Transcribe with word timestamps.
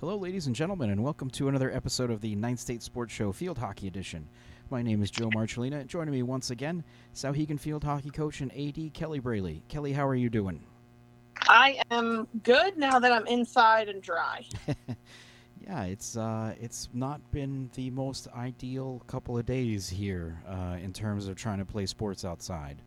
Hello, 0.00 0.16
ladies 0.16 0.46
and 0.46 0.56
gentlemen, 0.56 0.88
and 0.88 1.04
welcome 1.04 1.28
to 1.28 1.48
another 1.48 1.70
episode 1.70 2.10
of 2.10 2.22
the 2.22 2.34
Ninth 2.34 2.58
State 2.58 2.82
Sports 2.82 3.12
Show 3.12 3.32
Field 3.32 3.58
Hockey 3.58 3.86
Edition. 3.86 4.26
My 4.70 4.80
name 4.80 5.02
is 5.02 5.10
Joe 5.10 5.28
Marchilena. 5.28 5.86
Joining 5.86 6.14
me 6.14 6.22
once 6.22 6.50
again, 6.50 6.82
Souhegan 7.14 7.60
Field 7.60 7.84
Hockey 7.84 8.08
Coach 8.08 8.40
and 8.40 8.50
AD 8.52 8.94
Kelli 8.94 9.20
Braley. 9.20 9.62
Kelli, 9.68 9.94
how 9.94 10.06
are 10.08 10.14
you 10.14 10.30
doing? 10.30 10.64
I 11.42 11.82
am 11.90 12.26
good 12.44 12.78
now 12.78 12.98
that 12.98 13.12
I'm 13.12 13.26
inside 13.26 13.90
and 13.90 14.00
dry. 14.00 14.46
yeah, 15.60 15.84
it's 15.84 16.16
uh, 16.16 16.54
it's 16.58 16.88
not 16.94 17.20
been 17.30 17.68
the 17.74 17.90
most 17.90 18.26
ideal 18.34 19.02
couple 19.06 19.36
of 19.36 19.44
days 19.44 19.86
here 19.86 20.40
uh, 20.48 20.78
in 20.82 20.94
terms 20.94 21.28
of 21.28 21.36
trying 21.36 21.58
to 21.58 21.66
play 21.66 21.84
sports 21.84 22.24
outside. 22.24 22.80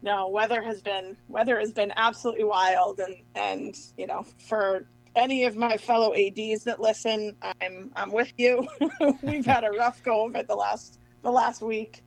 No, 0.00 0.28
weather 0.28 0.62
has 0.62 0.80
been 0.80 1.14
weather 1.28 1.60
has 1.60 1.72
been 1.72 1.92
absolutely 1.94 2.44
wild, 2.44 3.00
and 3.00 3.16
and 3.34 3.76
you 3.98 4.06
know 4.06 4.24
for 4.48 4.86
any 5.20 5.44
of 5.44 5.54
my 5.56 5.76
fellow 5.76 6.14
ads 6.14 6.64
that 6.64 6.80
listen, 6.80 7.36
I'm 7.60 7.92
I'm 7.94 8.10
with 8.10 8.32
you. 8.38 8.66
We've 9.22 9.44
had 9.44 9.64
a 9.64 9.70
rough 9.70 10.02
go 10.02 10.26
of 10.26 10.34
it 10.34 10.48
the 10.48 10.56
last 10.56 10.98
the 11.22 11.30
last 11.30 11.62
week. 11.62 12.02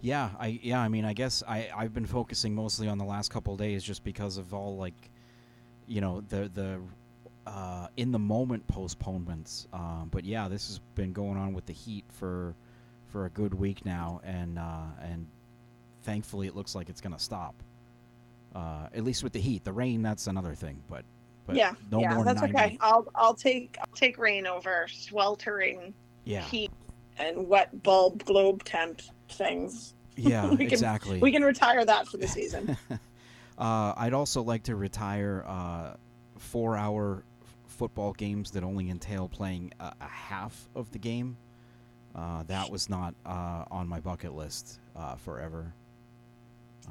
Yeah, 0.00 0.30
I 0.38 0.60
yeah, 0.62 0.80
I 0.80 0.88
mean, 0.88 1.04
I 1.04 1.12
guess 1.12 1.42
I 1.46 1.68
I've 1.76 1.92
been 1.92 2.06
focusing 2.06 2.54
mostly 2.54 2.88
on 2.88 2.98
the 2.98 3.04
last 3.04 3.30
couple 3.30 3.56
days 3.56 3.82
just 3.82 4.04
because 4.04 4.36
of 4.36 4.54
all 4.54 4.76
like, 4.76 5.10
you 5.86 6.00
know, 6.00 6.22
the 6.28 6.48
the 6.52 6.80
uh, 7.46 7.88
in 7.96 8.12
the 8.12 8.18
moment 8.18 8.66
postponements. 8.68 9.66
Um, 9.72 10.08
but 10.10 10.24
yeah, 10.24 10.48
this 10.48 10.68
has 10.68 10.78
been 10.94 11.12
going 11.12 11.36
on 11.36 11.52
with 11.52 11.66
the 11.66 11.72
heat 11.72 12.04
for 12.08 12.54
for 13.08 13.26
a 13.26 13.30
good 13.30 13.54
week 13.54 13.84
now, 13.84 14.20
and 14.24 14.58
uh, 14.58 14.86
and 15.02 15.26
thankfully 16.02 16.46
it 16.46 16.54
looks 16.54 16.74
like 16.74 16.88
it's 16.88 17.00
going 17.00 17.14
to 17.14 17.22
stop. 17.22 17.54
Uh, 18.54 18.86
at 18.94 19.02
least 19.02 19.24
with 19.24 19.32
the 19.32 19.40
heat, 19.40 19.64
the 19.64 19.72
rain 19.72 20.00
that's 20.00 20.28
another 20.28 20.54
thing, 20.54 20.80
but 20.88 21.04
but 21.46 21.56
yeah, 21.56 21.74
no 21.90 22.00
yeah, 22.00 22.22
that's 22.22 22.40
90. 22.40 22.56
okay. 22.56 22.78
I'll 22.80 23.06
I'll 23.14 23.34
take 23.34 23.76
I'll 23.80 23.94
take 23.94 24.18
rain 24.18 24.46
over 24.46 24.86
sweltering 24.90 25.94
Yeah, 26.24 26.42
heat 26.42 26.70
and 27.18 27.46
wet 27.48 27.82
bulb 27.82 28.24
globe 28.24 28.64
temp 28.64 29.00
things. 29.28 29.94
yeah, 30.16 30.48
We 30.50 30.56
can- 30.58 30.66
exactly. 30.66 31.18
We 31.18 31.32
can 31.32 31.42
retire 31.44 31.84
that 31.84 32.06
for 32.08 32.16
the 32.16 32.28
season. 32.38 32.76
Uh, 33.58 33.92
I'd 33.96 34.12
also 34.14 34.42
like 34.42 34.64
to 34.64 34.76
retire 34.76 35.44
uh, 35.46 35.94
four-hour 36.38 37.24
football 37.66 38.12
games 38.12 38.50
that 38.52 38.64
only 38.64 38.90
entail 38.90 39.28
playing 39.28 39.72
a, 39.80 39.92
a 40.00 40.06
half 40.08 40.68
of 40.74 40.90
the 40.92 40.98
game. 40.98 41.36
Uh, 42.14 42.44
that 42.44 42.70
was 42.70 42.88
not 42.88 43.14
uh, 43.26 43.64
on 43.70 43.88
my 43.88 43.98
bucket 44.00 44.34
list 44.34 44.78
uh, 44.96 45.16
forever. 45.16 45.72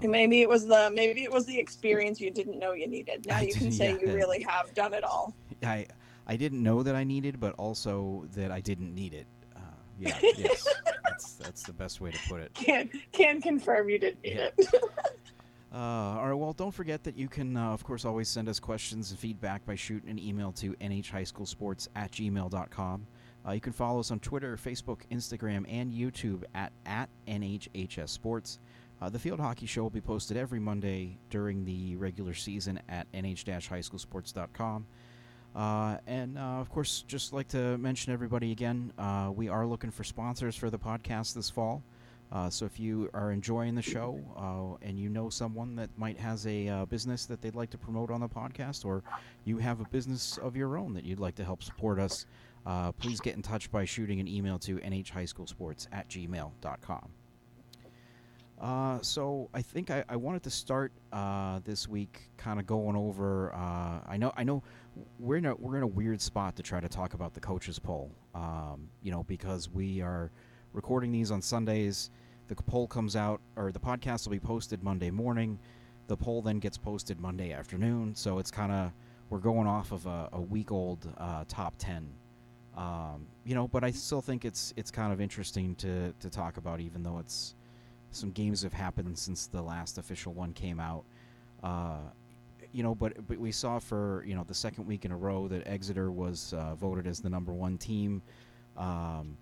Maybe 0.01 0.41
it 0.41 0.49
was 0.49 0.65
the 0.65 0.91
maybe 0.93 1.23
it 1.23 1.31
was 1.31 1.45
the 1.45 1.57
experience 1.57 2.19
you 2.19 2.31
didn't 2.31 2.59
know 2.59 2.73
you 2.73 2.87
needed. 2.87 3.25
Now 3.27 3.37
I 3.37 3.41
you 3.41 3.53
can 3.53 3.63
did- 3.65 3.73
say 3.73 3.91
yeah. 3.93 3.99
you 4.07 4.13
really 4.15 4.41
have 4.43 4.73
done 4.73 4.93
it 4.93 5.03
all. 5.03 5.35
I 5.63 5.85
I 6.27 6.35
didn't 6.35 6.63
know 6.63 6.83
that 6.83 6.95
I 6.95 7.03
needed, 7.03 7.39
but 7.39 7.53
also 7.55 8.25
that 8.35 8.51
I 8.51 8.59
didn't 8.61 8.93
need 8.95 9.13
it. 9.13 9.27
Uh, 9.55 9.59
yeah, 9.99 10.17
yes, 10.37 10.67
that's 11.03 11.33
that's 11.35 11.63
the 11.63 11.73
best 11.73 12.01
way 12.01 12.11
to 12.11 12.19
put 12.27 12.41
it. 12.41 12.53
Can 12.53 12.89
can 13.11 13.41
confirm 13.41 13.89
you 13.89 13.99
didn't 13.99 14.23
need 14.23 14.35
Yeah. 14.35 14.49
it. 14.57 14.67
Uh, 15.75 16.19
all 16.19 16.27
right. 16.27 16.33
Well, 16.35 16.53
don't 16.53 16.69
forget 16.71 17.03
that 17.03 17.17
you 17.17 17.27
can, 17.27 17.57
uh, 17.57 17.71
of 17.71 17.83
course, 17.83 18.05
always 18.05 18.29
send 18.29 18.47
us 18.47 18.59
questions 18.59 19.09
and 19.09 19.19
feedback 19.19 19.65
by 19.65 19.73
shooting 19.73 20.07
an 20.07 20.19
email 20.19 20.51
to 20.51 20.73
nhhighschoolsports 20.73 21.87
at 21.95 22.11
gmail.com. 22.11 23.07
Uh, 23.47 23.51
you 23.53 23.59
can 23.59 23.73
follow 23.73 23.99
us 23.99 24.11
on 24.11 24.19
Twitter, 24.19 24.55
Facebook, 24.55 24.99
Instagram, 25.11 25.65
and 25.67 25.91
YouTube 25.91 26.43
at, 26.53 26.71
at 26.85 27.09
NHHS 27.27 28.09
Sports. 28.09 28.59
Uh, 29.03 29.09
the 29.09 29.19
Field 29.19 29.41
Hockey 29.41 29.65
Show 29.65 29.83
will 29.83 29.89
be 29.89 29.99
posted 29.99 30.37
every 30.37 30.61
Monday 30.61 31.17
during 31.29 31.65
the 31.65 31.97
regular 31.97 32.33
season 32.33 32.79
at 32.87 33.05
nh-highschoolsports.com. 33.11 34.85
Uh, 35.53 35.97
and, 36.07 36.37
uh, 36.37 36.41
of 36.41 36.69
course, 36.69 37.03
just 37.05 37.33
like 37.33 37.49
to 37.49 37.77
mention 37.79 38.13
everybody 38.13 38.53
again, 38.53 38.93
uh, 38.97 39.29
we 39.35 39.49
are 39.49 39.67
looking 39.67 39.91
for 39.91 40.05
sponsors 40.05 40.55
for 40.55 40.69
the 40.69 40.79
podcast 40.79 41.33
this 41.33 41.49
fall. 41.49 41.83
Uh, 42.31 42.49
so 42.49 42.65
if 42.65 42.79
you 42.79 43.09
are 43.13 43.33
enjoying 43.33 43.75
the 43.75 43.81
show 43.81 44.21
uh, 44.37 44.81
and 44.87 44.97
you 44.97 45.09
know 45.09 45.29
someone 45.29 45.75
that 45.75 45.89
might 45.97 46.17
has 46.17 46.47
a 46.47 46.85
business 46.89 47.25
that 47.25 47.41
they'd 47.41 47.55
like 47.55 47.71
to 47.71 47.77
promote 47.77 48.09
on 48.09 48.21
the 48.21 48.29
podcast, 48.29 48.85
or 48.85 49.03
you 49.43 49.57
have 49.57 49.81
a 49.81 49.85
business 49.89 50.37
of 50.37 50.55
your 50.55 50.77
own 50.77 50.93
that 50.93 51.03
you'd 51.03 51.19
like 51.19 51.35
to 51.35 51.43
help 51.43 51.61
support 51.61 51.99
us, 51.99 52.25
please 52.99 53.19
get 53.19 53.35
in 53.35 53.41
touch 53.41 53.69
by 53.69 53.83
shooting 53.83 54.21
an 54.21 54.29
email 54.29 54.57
to 54.57 54.77
nhhighschoolsports 54.77 55.87
at 55.91 56.07
gmail.com. 56.07 57.09
Uh, 58.63 58.97
so 59.01 59.49
I 59.53 59.61
think 59.61 59.91
I, 59.91 60.05
I 60.07 60.15
wanted 60.15 60.41
to 60.43 60.49
start 60.49 60.93
uh, 61.11 61.59
this 61.65 61.85
week 61.85 62.29
kind 62.37 62.61
of 62.61 62.65
going 62.65 62.95
over. 62.95 63.53
Uh, 63.53 63.99
I 64.07 64.15
know 64.15 64.31
I 64.37 64.45
know 64.45 64.63
we're 65.19 65.35
in 65.35 65.45
a 65.45 65.55
we're 65.55 65.75
in 65.75 65.83
a 65.83 65.87
weird 65.87 66.21
spot 66.21 66.55
to 66.55 66.63
try 66.63 66.79
to 66.79 66.87
talk 66.87 67.13
about 67.13 67.33
the 67.33 67.41
coaches 67.41 67.77
poll. 67.77 68.09
Um, 68.33 68.87
you 69.01 69.11
know 69.11 69.23
because 69.23 69.69
we 69.69 70.01
are 70.01 70.31
recording 70.71 71.11
these 71.11 71.29
on 71.29 71.41
Sundays. 71.41 72.09
The 72.47 72.55
poll 72.55 72.87
comes 72.87 73.17
out, 73.17 73.41
or 73.57 73.73
the 73.73 73.79
podcast 73.81 74.25
will 74.25 74.31
be 74.31 74.39
posted 74.39 74.81
Monday 74.81 75.11
morning. 75.11 75.59
The 76.07 76.15
poll 76.15 76.41
then 76.41 76.59
gets 76.59 76.77
posted 76.77 77.19
Monday 77.19 77.51
afternoon. 77.51 78.15
So 78.15 78.39
it's 78.39 78.51
kind 78.51 78.71
of 78.71 78.91
we're 79.29 79.39
going 79.39 79.67
off 79.67 79.91
of 79.91 80.05
a, 80.05 80.29
a 80.31 80.39
week 80.39 80.71
old 80.71 81.05
uh, 81.17 81.43
top 81.49 81.73
ten. 81.77 82.07
Um, 82.77 83.27
you 83.43 83.55
know, 83.55 83.67
but 83.67 83.83
I 83.83 83.91
still 83.91 84.21
think 84.21 84.45
it's 84.45 84.73
it's 84.77 84.89
kind 84.89 85.11
of 85.11 85.19
interesting 85.19 85.75
to 85.75 86.13
to 86.21 86.29
talk 86.29 86.55
about, 86.55 86.79
even 86.79 87.03
though 87.03 87.19
it's 87.19 87.55
some 88.15 88.31
games 88.31 88.61
have 88.63 88.73
happened 88.73 89.17
since 89.17 89.47
the 89.47 89.61
last 89.61 89.97
official 89.97 90.33
one 90.33 90.53
came 90.53 90.79
out. 90.79 91.03
Uh, 91.63 91.97
you 92.71 92.83
know, 92.83 92.95
but 92.95 93.27
but 93.27 93.37
we 93.37 93.51
saw 93.51 93.79
for 93.79 94.23
you 94.25 94.35
know 94.35 94.43
the 94.43 94.53
second 94.53 94.85
week 94.85 95.05
in 95.05 95.11
a 95.11 95.17
row 95.17 95.47
that 95.47 95.67
Exeter 95.67 96.11
was 96.11 96.53
uh, 96.53 96.75
voted 96.75 97.07
as 97.07 97.19
the 97.19 97.29
number 97.29 97.53
one 97.53 97.77
team. 97.77 98.21
Um, 98.77 99.37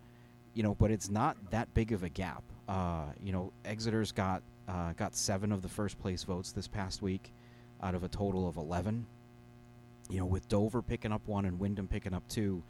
you 0.53 0.63
know, 0.63 0.75
but 0.75 0.91
it's 0.91 1.09
not 1.09 1.37
that 1.51 1.73
big 1.73 1.93
of 1.93 2.03
a 2.03 2.09
gap. 2.09 2.43
Uh, 2.67 3.05
you 3.23 3.31
know, 3.31 3.51
Exeter's 3.65 4.11
got 4.11 4.43
uh, 4.67 4.93
got 4.93 5.15
seven 5.15 5.51
of 5.51 5.61
the 5.61 5.69
first 5.69 5.99
place 5.99 6.23
votes 6.23 6.51
this 6.51 6.67
past 6.67 7.01
week, 7.01 7.31
out 7.81 7.95
of 7.95 8.03
a 8.03 8.07
total 8.07 8.47
of 8.47 8.57
eleven. 8.57 9.05
You 10.09 10.19
know, 10.19 10.25
with 10.25 10.47
Dover 10.49 10.81
picking 10.81 11.13
up 11.13 11.25
one 11.25 11.45
and 11.45 11.57
Windham 11.57 11.87
picking 11.87 12.13
up 12.13 12.27
two, 12.27 12.61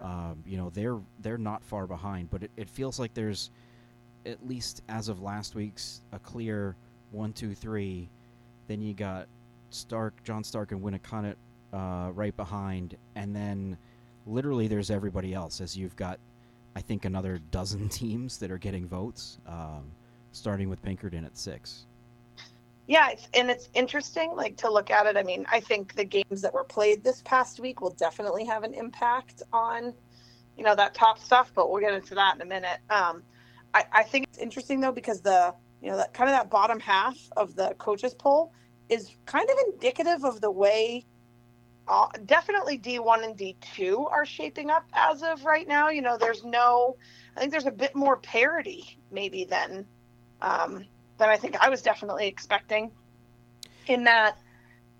um, 0.00 0.42
you 0.44 0.56
know 0.56 0.70
they're 0.70 0.98
they're 1.20 1.38
not 1.38 1.62
far 1.64 1.86
behind. 1.86 2.28
But 2.30 2.42
it, 2.42 2.50
it 2.56 2.68
feels 2.68 2.98
like 2.98 3.14
there's, 3.14 3.50
at 4.26 4.46
least 4.46 4.82
as 4.88 5.08
of 5.08 5.22
last 5.22 5.54
week's, 5.54 6.00
a 6.12 6.18
clear 6.18 6.76
one, 7.10 7.32
two, 7.32 7.54
three. 7.54 8.08
Then 8.66 8.82
you 8.82 8.94
got 8.94 9.26
Stark, 9.70 10.22
John 10.24 10.44
Stark, 10.44 10.72
and 10.72 10.82
Winnacunnet 10.82 11.36
uh, 11.72 12.10
right 12.12 12.36
behind, 12.36 12.96
and 13.14 13.34
then 13.34 13.76
literally 14.26 14.68
there's 14.68 14.90
everybody 14.90 15.34
else. 15.34 15.60
As 15.60 15.76
you've 15.76 15.96
got 15.96 16.18
I 16.78 16.80
think 16.80 17.04
another 17.04 17.40
dozen 17.50 17.88
teams 18.00 18.38
that 18.38 18.52
are 18.52 18.58
getting 18.58 18.86
votes, 18.86 19.38
um, 19.48 19.82
starting 20.30 20.68
with 20.68 20.80
Pinkerton 20.80 21.24
at 21.24 21.36
six. 21.36 21.86
Yeah, 22.86 23.10
it's, 23.10 23.28
and 23.34 23.50
it's 23.50 23.68
interesting, 23.74 24.34
like 24.36 24.56
to 24.58 24.70
look 24.70 24.90
at 24.90 25.06
it. 25.06 25.16
I 25.16 25.24
mean, 25.24 25.44
I 25.50 25.58
think 25.58 25.94
the 25.94 26.04
games 26.04 26.40
that 26.40 26.54
were 26.54 26.64
played 26.64 27.02
this 27.02 27.20
past 27.22 27.58
week 27.58 27.80
will 27.80 27.90
definitely 27.90 28.44
have 28.44 28.62
an 28.62 28.74
impact 28.74 29.42
on, 29.52 29.92
you 30.56 30.62
know, 30.62 30.76
that 30.76 30.94
top 30.94 31.18
stuff. 31.18 31.50
But 31.52 31.68
we'll 31.68 31.80
get 31.80 31.92
into 31.92 32.14
that 32.14 32.36
in 32.36 32.42
a 32.42 32.46
minute. 32.46 32.78
Um, 32.88 33.24
I, 33.74 33.84
I 33.92 34.02
think 34.02 34.26
it's 34.28 34.38
interesting 34.38 34.80
though 34.80 34.92
because 34.92 35.20
the, 35.20 35.54
you 35.82 35.90
know, 35.90 35.96
that 35.96 36.14
kind 36.14 36.28
of 36.28 36.34
that 36.36 36.50
bottom 36.50 36.80
half 36.80 37.16
of 37.36 37.54
the 37.54 37.74
coaches 37.78 38.14
poll 38.14 38.52
is 38.88 39.10
kind 39.26 39.48
of 39.48 39.56
indicative 39.72 40.24
of 40.24 40.40
the 40.40 40.50
way. 40.50 41.04
Uh, 41.86 42.06
definitely 42.26 42.78
D1 42.78 43.24
and 43.24 43.36
D2 43.36 44.10
are 44.10 44.26
shaping 44.26 44.70
up 44.70 44.84
as 44.92 45.22
of 45.22 45.44
right 45.44 45.66
now. 45.66 45.88
You 45.88 46.02
know, 46.02 46.18
there's 46.18 46.44
no, 46.44 46.96
I 47.36 47.40
think 47.40 47.50
there's 47.50 47.66
a 47.66 47.70
bit 47.70 47.94
more 47.94 48.18
parity 48.18 48.98
maybe 49.10 49.44
than 49.44 49.86
um, 50.42 50.84
than 51.18 51.28
I 51.28 51.36
think 51.36 51.56
I 51.56 51.68
was 51.68 51.82
definitely 51.82 52.26
expecting. 52.26 52.90
In 53.86 54.04
that, 54.04 54.38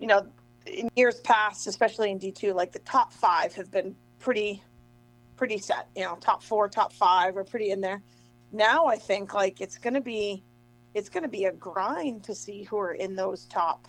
you 0.00 0.06
know, 0.06 0.26
in 0.66 0.88
years 0.96 1.20
past, 1.20 1.66
especially 1.66 2.10
in 2.10 2.18
D 2.18 2.32
two, 2.32 2.54
like 2.54 2.72
the 2.72 2.78
top 2.80 3.12
five 3.12 3.54
have 3.54 3.70
been 3.70 3.94
pretty, 4.18 4.62
pretty 5.36 5.58
set. 5.58 5.88
You 5.94 6.04
know, 6.04 6.16
top 6.20 6.42
four, 6.42 6.68
top 6.68 6.92
five 6.92 7.36
are 7.36 7.44
pretty 7.44 7.70
in 7.70 7.80
there. 7.82 8.02
Now 8.52 8.86
I 8.86 8.96
think 8.96 9.34
like 9.34 9.60
it's 9.60 9.78
gonna 9.78 10.00
be, 10.00 10.42
it's 10.94 11.08
gonna 11.08 11.28
be 11.28 11.44
a 11.44 11.52
grind 11.52 12.24
to 12.24 12.34
see 12.34 12.64
who 12.64 12.78
are 12.78 12.94
in 12.94 13.14
those 13.14 13.44
top, 13.46 13.88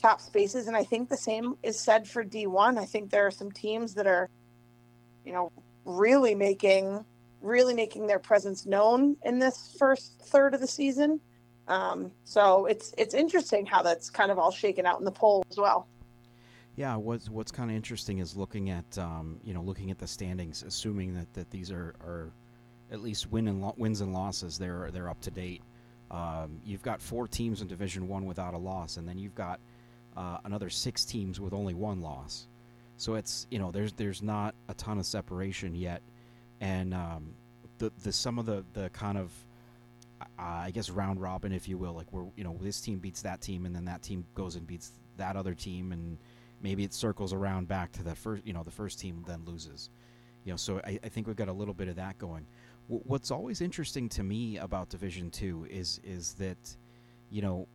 top 0.00 0.20
spaces. 0.20 0.66
And 0.66 0.76
I 0.76 0.84
think 0.84 1.08
the 1.08 1.16
same 1.16 1.56
is 1.62 1.78
said 1.78 2.08
for 2.08 2.24
D 2.24 2.46
one. 2.46 2.78
I 2.78 2.84
think 2.84 3.10
there 3.10 3.26
are 3.26 3.30
some 3.30 3.50
teams 3.50 3.94
that 3.94 4.06
are, 4.06 4.28
you 5.24 5.32
know, 5.32 5.52
really 5.84 6.34
making 6.34 7.04
really 7.42 7.74
making 7.74 8.06
their 8.06 8.18
presence 8.18 8.66
known 8.66 9.16
in 9.24 9.38
this 9.38 9.74
first 9.78 10.20
third 10.20 10.54
of 10.54 10.60
the 10.60 10.66
season. 10.66 11.20
Um, 11.68 12.12
so 12.24 12.66
it's 12.66 12.94
it's 12.98 13.14
interesting 13.14 13.66
how 13.66 13.82
that's 13.82 14.10
kind 14.10 14.30
of 14.30 14.38
all 14.38 14.50
shaken 14.50 14.86
out 14.86 14.98
in 14.98 15.04
the 15.04 15.12
poll 15.12 15.44
as 15.50 15.58
well. 15.58 15.88
Yeah, 16.76 16.96
what's 16.96 17.28
what's 17.28 17.52
kind 17.52 17.70
of 17.70 17.76
interesting 17.76 18.18
is 18.18 18.36
looking 18.36 18.70
at 18.70 18.98
um, 18.98 19.38
you 19.44 19.54
know 19.54 19.62
looking 19.62 19.90
at 19.90 19.98
the 19.98 20.06
standings, 20.06 20.62
assuming 20.62 21.14
that, 21.14 21.32
that 21.34 21.50
these 21.50 21.70
are, 21.70 21.94
are 22.00 22.32
at 22.92 23.00
least 23.00 23.30
win 23.32 23.48
and 23.48 23.60
lo- 23.62 23.74
wins 23.76 24.00
and 24.00 24.12
losses, 24.12 24.58
they're 24.58 24.90
they're 24.92 25.08
up 25.08 25.20
to 25.22 25.30
date. 25.30 25.62
Um, 26.10 26.60
you've 26.64 26.82
got 26.82 27.00
four 27.00 27.26
teams 27.26 27.62
in 27.62 27.68
Division 27.68 28.06
One 28.06 28.26
without 28.26 28.54
a 28.54 28.58
loss, 28.58 28.98
and 28.98 29.08
then 29.08 29.18
you've 29.18 29.34
got 29.34 29.58
uh, 30.16 30.38
another 30.44 30.68
six 30.68 31.04
teams 31.04 31.40
with 31.40 31.52
only 31.54 31.74
one 31.74 32.00
loss. 32.02 32.46
So 32.98 33.14
it's 33.14 33.46
you 33.50 33.58
know 33.58 33.70
there's 33.70 33.92
there's 33.94 34.22
not 34.22 34.54
a 34.68 34.74
ton 34.74 34.98
of 34.98 35.06
separation 35.06 35.74
yet, 35.74 36.02
and 36.60 36.92
um, 36.94 37.34
the 37.78 37.90
the 38.02 38.12
some 38.12 38.38
of 38.38 38.46
the 38.46 38.64
the 38.74 38.90
kind 38.90 39.16
of 39.18 39.32
uh, 40.20 40.42
I 40.42 40.70
guess 40.70 40.90
round 40.90 41.20
robin, 41.20 41.52
if 41.52 41.68
you 41.68 41.78
will, 41.78 41.94
like 41.94 42.12
where 42.12 42.26
you 42.36 42.44
know 42.44 42.58
this 42.60 42.80
team 42.80 42.98
beats 42.98 43.22
that 43.22 43.40
team, 43.40 43.66
and 43.66 43.74
then 43.74 43.86
that 43.86 44.02
team 44.02 44.24
goes 44.34 44.56
and 44.56 44.66
beats 44.66 44.92
that 45.16 45.36
other 45.36 45.54
team, 45.54 45.92
and 45.92 46.18
maybe 46.60 46.84
it 46.84 46.92
circles 46.92 47.32
around 47.32 47.68
back 47.68 47.90
to 47.92 48.02
that 48.04 48.18
first 48.18 48.46
you 48.46 48.52
know 48.52 48.62
the 48.62 48.70
first 48.70 49.00
team 49.00 49.24
then 49.26 49.42
loses. 49.46 49.88
You 50.44 50.52
know, 50.52 50.56
so 50.56 50.80
I, 50.84 50.98
I 51.04 51.08
think 51.08 51.26
we've 51.26 51.36
got 51.36 51.48
a 51.48 51.52
little 51.52 51.74
bit 51.74 51.88
of 51.88 51.96
that 51.96 52.18
going. 52.18 52.46
W- 52.88 53.02
what's 53.06 53.30
always 53.30 53.60
interesting 53.60 54.08
to 54.10 54.22
me 54.22 54.58
about 54.58 54.88
Division 54.88 55.30
Two 55.30 55.66
is 55.70 56.00
is 56.04 56.34
that 56.34 56.76
you 57.30 57.42
know 57.42 57.68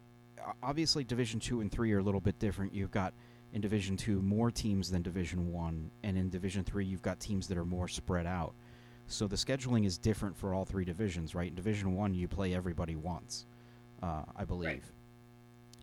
obviously 0.63 1.03
Division 1.03 1.39
Two 1.39 1.61
and 1.61 1.71
Three 1.71 1.91
are 1.93 1.99
a 1.99 2.03
little 2.03 2.21
bit 2.21 2.39
different. 2.39 2.73
You've 2.73 2.91
got 2.91 3.13
in 3.53 3.61
Division 3.61 3.97
Two 3.97 4.21
more 4.21 4.51
teams 4.51 4.89
than 4.91 5.01
Division 5.01 5.51
One, 5.51 5.91
and 6.03 6.17
in 6.17 6.29
Division 6.29 6.63
Three 6.63 6.85
you've 6.85 7.01
got 7.01 7.19
teams 7.19 7.47
that 7.47 7.57
are 7.57 7.65
more 7.65 7.87
spread 7.87 8.25
out. 8.25 8.53
So 9.07 9.25
the 9.27 9.37
scheduling 9.37 9.85
is 9.85 9.97
different 9.97 10.35
for 10.35 10.53
all 10.53 10.65
three 10.65 10.83
divisions, 10.83 11.33
right? 11.33 11.47
In 11.47 11.55
Division 11.55 11.95
One, 11.95 12.13
you 12.13 12.27
play 12.27 12.53
everybody 12.53 12.95
once, 12.95 13.45
uh, 14.03 14.23
I 14.35 14.43
believe. 14.43 14.67
Right. 14.67 14.83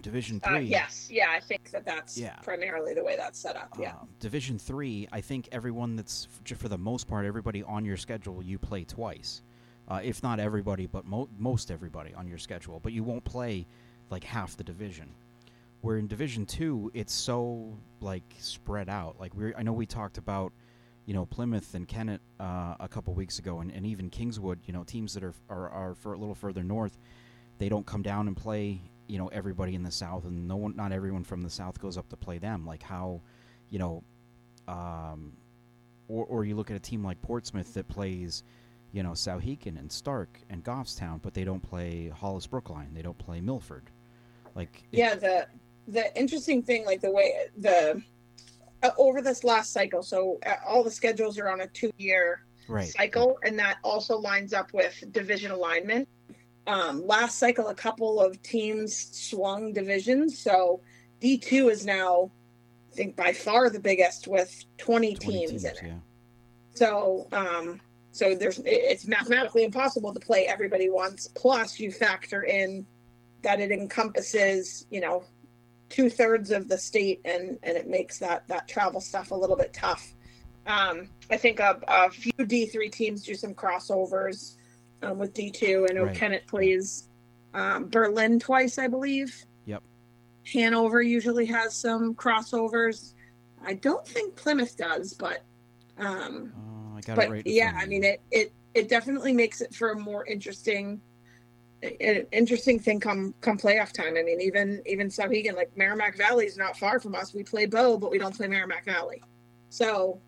Division 0.04 0.38
Uh, 0.44 0.50
Three, 0.50 0.64
yes, 0.66 1.08
yeah, 1.10 1.30
I 1.30 1.40
think 1.40 1.70
that 1.70 1.86
that's 1.86 2.18
Yeah. 2.18 2.36
primarily 2.42 2.92
the 2.92 3.02
way 3.02 3.16
that's 3.16 3.38
set 3.38 3.56
up. 3.56 3.74
Yeah, 3.80 3.96
um, 3.96 4.08
Division 4.20 4.58
Three, 4.58 5.08
I 5.10 5.22
think 5.22 5.48
everyone 5.50 5.96
that's 5.96 6.28
for 6.56 6.68
the 6.68 6.76
most 6.78 7.08
part, 7.08 7.24
everybody 7.24 7.62
on 7.62 7.86
your 7.86 7.96
schedule, 7.96 8.42
you 8.42 8.58
play 8.58 8.84
twice, 8.84 9.40
uh, 9.88 10.00
if 10.04 10.22
not 10.22 10.38
everybody, 10.40 10.86
but 10.86 11.06
mo- 11.06 11.30
most 11.38 11.70
everybody 11.70 12.12
on 12.12 12.28
your 12.28 12.36
schedule. 12.36 12.80
But 12.80 12.92
you 12.92 13.02
won't 13.02 13.24
play 13.24 13.66
like 14.10 14.24
half 14.24 14.56
the 14.58 14.64
division. 14.64 15.08
Where 15.80 15.96
in 15.96 16.06
Division 16.06 16.44
Two, 16.44 16.90
it's 16.92 17.12
so 17.14 17.74
like 18.00 18.22
spread 18.38 18.90
out. 18.90 19.18
Like 19.18 19.34
we, 19.34 19.54
I 19.54 19.62
know 19.62 19.72
we 19.72 19.86
talked 19.86 20.18
about, 20.18 20.52
you 21.06 21.14
know, 21.14 21.24
Plymouth 21.24 21.74
and 21.74 21.88
Kennett 21.88 22.20
uh, 22.38 22.74
a 22.78 22.88
couple 22.90 23.14
weeks 23.14 23.38
ago, 23.38 23.60
and, 23.60 23.70
and 23.70 23.86
even 23.86 24.10
Kingswood. 24.10 24.60
You 24.66 24.74
know, 24.74 24.84
teams 24.84 25.14
that 25.14 25.24
are, 25.24 25.34
are 25.48 25.68
are 25.70 25.94
for 25.94 26.12
a 26.12 26.18
little 26.18 26.34
further 26.34 26.62
north, 26.62 26.98
they 27.58 27.70
don't 27.70 27.86
come 27.86 28.02
down 28.02 28.28
and 28.28 28.36
play. 28.36 28.80
You 29.06 29.18
know, 29.18 29.28
everybody 29.28 29.74
in 29.74 29.82
the 29.82 29.90
south, 29.90 30.24
and 30.24 30.48
no 30.48 30.56
one, 30.56 30.76
not 30.76 30.92
everyone 30.92 31.24
from 31.24 31.42
the 31.42 31.50
south 31.50 31.80
goes 31.80 31.98
up 31.98 32.08
to 32.08 32.16
play 32.16 32.38
them. 32.38 32.66
Like 32.66 32.82
how, 32.82 33.20
you 33.70 33.78
know, 33.78 34.02
um, 34.66 35.32
or 36.08 36.24
or 36.24 36.44
you 36.44 36.56
look 36.56 36.70
at 36.70 36.76
a 36.76 36.80
team 36.80 37.04
like 37.04 37.20
Portsmouth 37.22 37.74
that 37.74 37.88
plays, 37.88 38.44
you 38.92 39.02
know, 39.02 39.10
Souhegan 39.10 39.78
and 39.78 39.90
Stark 39.90 40.40
and 40.48 40.64
Goffstown, 40.64 41.20
but 41.22 41.34
they 41.34 41.44
don't 41.44 41.60
play 41.60 42.08
Hollis 42.08 42.46
Brookline. 42.46 42.94
They 42.94 43.02
don't 43.02 43.18
play 43.18 43.40
Milford. 43.40 43.90
Like 44.54 44.84
yeah. 44.90 45.14
The 45.14 45.46
the 45.88 46.16
interesting 46.18 46.62
thing, 46.62 46.84
like 46.86 47.00
the 47.00 47.10
way 47.10 47.34
the 47.58 48.02
uh, 48.82 48.90
over 48.98 49.20
this 49.20 49.44
last 49.44 49.72
cycle, 49.72 50.02
so 50.02 50.38
uh, 50.46 50.54
all 50.66 50.82
the 50.82 50.90
schedules 50.90 51.38
are 51.38 51.48
on 51.48 51.62
a 51.62 51.66
two 51.68 51.90
year 51.98 52.44
right. 52.68 52.88
cycle, 52.88 53.38
and 53.44 53.58
that 53.58 53.78
also 53.82 54.16
lines 54.16 54.52
up 54.52 54.72
with 54.72 55.04
division 55.12 55.50
alignment. 55.50 56.08
Um, 56.66 57.06
last 57.06 57.38
cycle, 57.38 57.68
a 57.68 57.74
couple 57.74 58.20
of 58.20 58.40
teams 58.42 58.96
swung 59.12 59.72
divisions, 59.72 60.38
so 60.38 60.80
D 61.20 61.36
two 61.38 61.68
is 61.68 61.84
now, 61.84 62.30
I 62.92 62.96
think, 62.96 63.16
by 63.16 63.32
far 63.32 63.68
the 63.68 63.80
biggest 63.80 64.26
with 64.26 64.64
twenty, 64.78 65.14
20 65.14 65.38
teams, 65.38 65.50
teams, 65.50 65.64
in 65.64 65.70
it. 65.70 65.80
yeah. 65.82 65.94
So, 66.74 67.28
um, 67.32 67.80
so 68.12 68.34
there's 68.34 68.60
it's 68.64 69.06
mathematically 69.06 69.64
impossible 69.64 70.14
to 70.14 70.20
play 70.20 70.46
everybody 70.46 70.88
once. 70.88 71.28
Plus, 71.34 71.78
you 71.78 71.92
factor 71.92 72.42
in 72.44 72.86
that 73.42 73.60
it 73.60 73.70
encompasses, 73.70 74.86
you 74.90 75.00
know, 75.00 75.24
two 75.90 76.08
thirds 76.08 76.50
of 76.50 76.68
the 76.68 76.78
state, 76.78 77.20
and 77.24 77.58
and 77.62 77.76
it 77.76 77.88
makes 77.88 78.18
that 78.18 78.48
that 78.48 78.68
travel 78.68 79.00
stuff 79.00 79.30
a 79.30 79.34
little 79.34 79.56
bit 79.56 79.72
tough. 79.72 80.14
Um, 80.66 81.08
I 81.30 81.36
think 81.36 81.60
a, 81.60 81.78
a 81.86 82.10
few 82.10 82.32
D 82.46 82.66
three 82.66 82.88
teams 82.88 83.22
do 83.22 83.34
some 83.34 83.54
crossovers 83.54 84.56
um, 85.04 85.18
with 85.18 85.34
D 85.34 85.50
two. 85.50 85.86
I 85.88 85.92
know 85.92 86.04
Right. 86.04 86.16
Kennett 86.16 86.46
plays 86.46 87.08
um, 87.52 87.88
Berlin 87.88 88.38
twice, 88.40 88.78
I 88.78 88.88
believe. 88.88 89.44
Yep. 89.66 89.82
Hanover 90.52 91.02
usually 91.02 91.46
has 91.46 91.74
some 91.74 92.14
crossovers. 92.14 93.14
I 93.64 93.74
don't 93.74 94.06
think 94.06 94.36
Plymouth 94.36 94.76
does, 94.76 95.14
but 95.14 95.42
um, 95.98 96.52
Uh, 96.56 96.96
I 96.98 97.00
got 97.00 97.16
but 97.16 97.26
it 97.26 97.30
right. 97.30 97.46
yeah, 97.46 97.72
I 97.76 97.86
mean 97.86 98.04
it, 98.04 98.20
it 98.30 98.52
it 98.74 98.88
definitely 98.88 99.32
makes 99.32 99.60
it 99.60 99.74
for 99.74 99.92
a 99.92 99.98
more 99.98 100.26
interesting 100.26 101.00
an 101.82 102.26
interesting 102.32 102.78
thing 102.78 102.98
come 102.98 103.34
come 103.40 103.58
playoff 103.58 103.92
time. 103.92 104.16
I 104.16 104.22
mean, 104.22 104.40
even 104.40 104.82
even 104.86 105.08
Souhegan, 105.08 105.54
like 105.54 105.76
Merrimack 105.76 106.16
Valley 106.16 106.46
is 106.46 106.56
not 106.56 106.76
far 106.78 106.98
from 106.98 107.14
us. 107.14 107.34
We 107.34 107.42
play 107.44 107.66
Bow, 107.66 107.98
but 107.98 108.10
we 108.10 108.18
don't 108.18 108.34
play 108.34 108.48
Merrimack 108.48 108.84
Valley. 108.84 109.22
So 109.68 110.20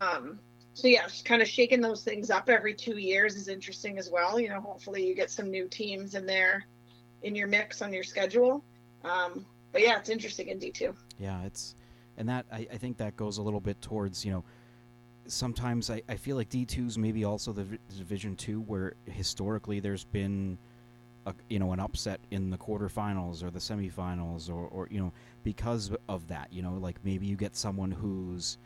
um 0.00 0.38
so 0.74 0.88
yeah, 0.88 1.02
just 1.02 1.24
kind 1.24 1.42
of 1.42 1.48
shaking 1.48 1.80
those 1.80 2.02
things 2.02 2.30
up 2.30 2.48
every 2.48 2.74
two 2.74 2.98
years 2.98 3.36
is 3.36 3.48
interesting 3.48 3.98
as 3.98 4.10
well. 4.10 4.40
You 4.40 4.48
know, 4.48 4.60
hopefully 4.60 5.06
you 5.06 5.14
get 5.14 5.30
some 5.30 5.50
new 5.50 5.68
teams 5.68 6.14
in 6.14 6.26
there 6.26 6.66
in 7.22 7.34
your 7.34 7.46
mix 7.46 7.82
on 7.82 7.92
your 7.92 8.04
schedule. 8.04 8.64
Um 9.04 9.46
but 9.72 9.80
yeah, 9.80 9.98
it's 9.98 10.10
interesting 10.10 10.48
in 10.48 10.58
D 10.58 10.70
two. 10.70 10.94
Yeah, 11.18 11.42
it's 11.44 11.74
and 12.16 12.28
that 12.28 12.46
I, 12.52 12.66
I 12.72 12.76
think 12.76 12.98
that 12.98 13.16
goes 13.16 13.38
a 13.38 13.42
little 13.42 13.60
bit 13.60 13.80
towards 13.80 14.24
you 14.24 14.32
know 14.32 14.44
sometimes 15.26 15.88
I, 15.90 16.02
I 16.08 16.16
feel 16.16 16.36
like 16.36 16.48
D 16.48 16.64
twos 16.64 16.98
maybe 16.98 17.24
also 17.24 17.52
the 17.52 17.64
Division 17.96 18.36
two 18.36 18.60
where 18.62 18.94
historically 19.06 19.80
there's 19.80 20.04
been 20.04 20.58
a, 21.26 21.34
you 21.48 21.58
know 21.58 21.72
an 21.72 21.80
upset 21.80 22.20
in 22.30 22.50
the 22.50 22.58
quarterfinals 22.58 23.42
or 23.42 23.50
the 23.50 23.58
semifinals 23.58 24.48
or, 24.50 24.66
or 24.68 24.88
you 24.90 25.00
know 25.00 25.12
because 25.44 25.90
of 26.08 26.26
that 26.28 26.52
you 26.52 26.62
know 26.62 26.74
like 26.74 26.96
maybe 27.04 27.26
you 27.26 27.36
get 27.36 27.56
someone 27.56 27.90
who's 27.90 28.58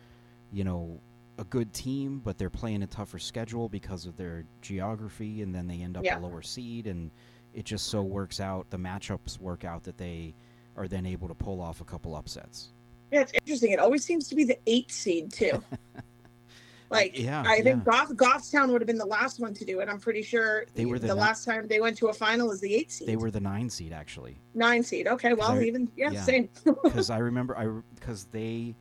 you 0.53 0.65
know 0.65 0.99
a 1.39 1.45
good 1.45 1.73
team 1.73 2.21
but 2.25 2.39
they're 2.39 2.49
playing 2.51 2.83
a 2.83 2.87
tougher 2.87 3.19
schedule 3.19 3.69
because 3.69 4.07
of 4.07 4.17
their 4.17 4.45
geography 4.63 5.43
and 5.43 5.55
then 5.55 5.67
they 5.67 5.81
end 5.83 5.97
up 5.97 6.05
Yeah. 6.05 6.19
a 6.19 6.21
lower 6.21 6.43
seed 6.43 6.87
and 6.87 7.11
it 7.55 7.65
just 7.65 7.87
so 7.89 8.03
works 8.03 8.41
out 8.41 8.69
the 8.71 8.77
matchups 8.79 9.39
work 9.41 9.65
out 9.65 9.83
that 9.85 9.99
they 9.99 10.35
are 10.77 10.89
then 10.89 11.05
able 11.07 11.29
to 11.29 11.35
pull 11.35 11.61
off 11.61 11.81
a 11.81 11.85
couple 11.85 12.15
upsets 12.17 12.73
Yeah, 13.13 13.21
it's 13.21 13.33
interesting. 13.33 13.73
It 13.73 13.79
always 13.79 14.03
seems 14.05 14.29
to 14.29 14.35
be 14.35 14.45
the 14.45 14.59
eight 14.67 14.91
seed 14.91 15.33
too. 15.33 15.63
like 16.91 17.19
yeah 17.19 17.43
I 17.47 17.57
think 17.63 17.83
yeah. 17.85 17.93
Goff, 17.93 18.09
Goffstown 18.11 18.69
would 18.71 18.81
have 18.81 18.87
been 18.87 18.97
the 18.99 19.05
last 19.07 19.41
one 19.41 19.53
to 19.55 19.65
do 19.65 19.81
it. 19.81 19.89
I'm 19.89 19.99
pretty 19.99 20.23
sure 20.23 20.67
They 20.75 20.85
were 20.87 20.99
the 20.99 21.09
the, 21.09 21.15
ni- 21.15 21.21
last 21.21 21.45
time 21.45 21.67
they 21.67 21.81
went 21.81 21.97
to 21.99 22.09
a 22.09 22.13
final 22.13 22.51
is 22.53 22.61
the 22.61 22.73
eight 22.75 22.93
seed. 22.93 23.09
they 23.09 23.17
were 23.17 23.31
the 23.31 23.41
nine 23.41 23.69
seed 23.69 23.93
actually 23.93 24.39
nine 24.55 24.83
seed. 24.85 25.07
Okay, 25.09 25.35
well 25.35 25.53
I- 25.53 25.63
even 25.65 25.91
yeah, 25.97 26.11
yeah. 26.13 26.23
same. 26.23 26.49
because 26.85 27.11
I 27.11 27.19
remember 27.19 27.57
I 27.59 27.67
because 27.95 28.25
they 28.27 28.75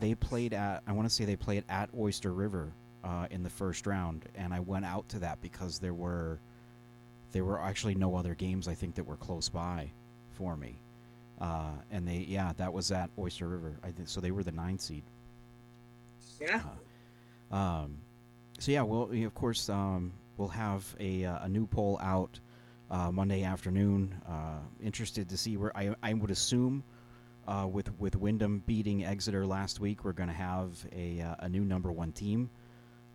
they 0.00 0.14
played 0.14 0.54
at 0.54 0.82
I 0.86 0.92
want 0.92 1.08
to 1.08 1.14
say 1.14 1.24
they 1.24 1.36
played 1.36 1.64
at 1.68 1.90
Oyster 1.96 2.32
River 2.32 2.72
uh, 3.04 3.26
in 3.30 3.42
the 3.42 3.50
first 3.50 3.86
round, 3.86 4.26
and 4.34 4.52
I 4.52 4.60
went 4.60 4.84
out 4.84 5.08
to 5.10 5.18
that 5.20 5.40
because 5.40 5.78
there 5.78 5.94
were 5.94 6.38
there 7.32 7.44
were 7.44 7.60
actually 7.60 7.94
no 7.94 8.16
other 8.16 8.34
games 8.34 8.68
I 8.68 8.74
think 8.74 8.94
that 8.96 9.04
were 9.04 9.16
close 9.16 9.48
by 9.48 9.90
for 10.32 10.56
me, 10.56 10.80
uh, 11.40 11.72
and 11.90 12.06
they 12.06 12.24
yeah 12.28 12.52
that 12.56 12.72
was 12.72 12.90
at 12.90 13.10
Oyster 13.18 13.48
River. 13.48 13.78
I 13.82 13.90
think 13.90 14.08
so 14.08 14.20
they 14.20 14.30
were 14.30 14.42
the 14.42 14.52
nine 14.52 14.78
seed. 14.78 15.04
yeah. 16.40 16.62
Um, 17.50 17.98
so 18.58 18.72
yeah, 18.72 18.82
well, 18.82 19.10
of 19.12 19.34
course, 19.34 19.68
um, 19.68 20.12
we'll 20.36 20.48
have 20.48 20.84
a, 21.00 21.24
uh, 21.24 21.44
a 21.44 21.48
new 21.48 21.66
poll 21.66 21.98
out 22.02 22.38
uh, 22.90 23.10
Monday 23.10 23.44
afternoon. 23.44 24.14
Uh, 24.28 24.58
interested 24.82 25.28
to 25.28 25.36
see 25.36 25.56
where 25.56 25.74
I, 25.76 25.94
I 26.02 26.14
would 26.14 26.30
assume 26.30 26.82
uh, 27.48 27.66
with 27.66 27.90
with 27.98 28.14
Windham 28.14 28.62
beating 28.66 29.04
Exeter 29.04 29.46
last 29.46 29.80
week, 29.80 30.04
we're 30.04 30.12
going 30.12 30.28
to 30.28 30.34
have 30.34 30.86
a 30.92 31.20
uh, 31.22 31.34
a 31.40 31.48
new 31.48 31.64
number 31.64 31.90
one 31.90 32.12
team. 32.12 32.50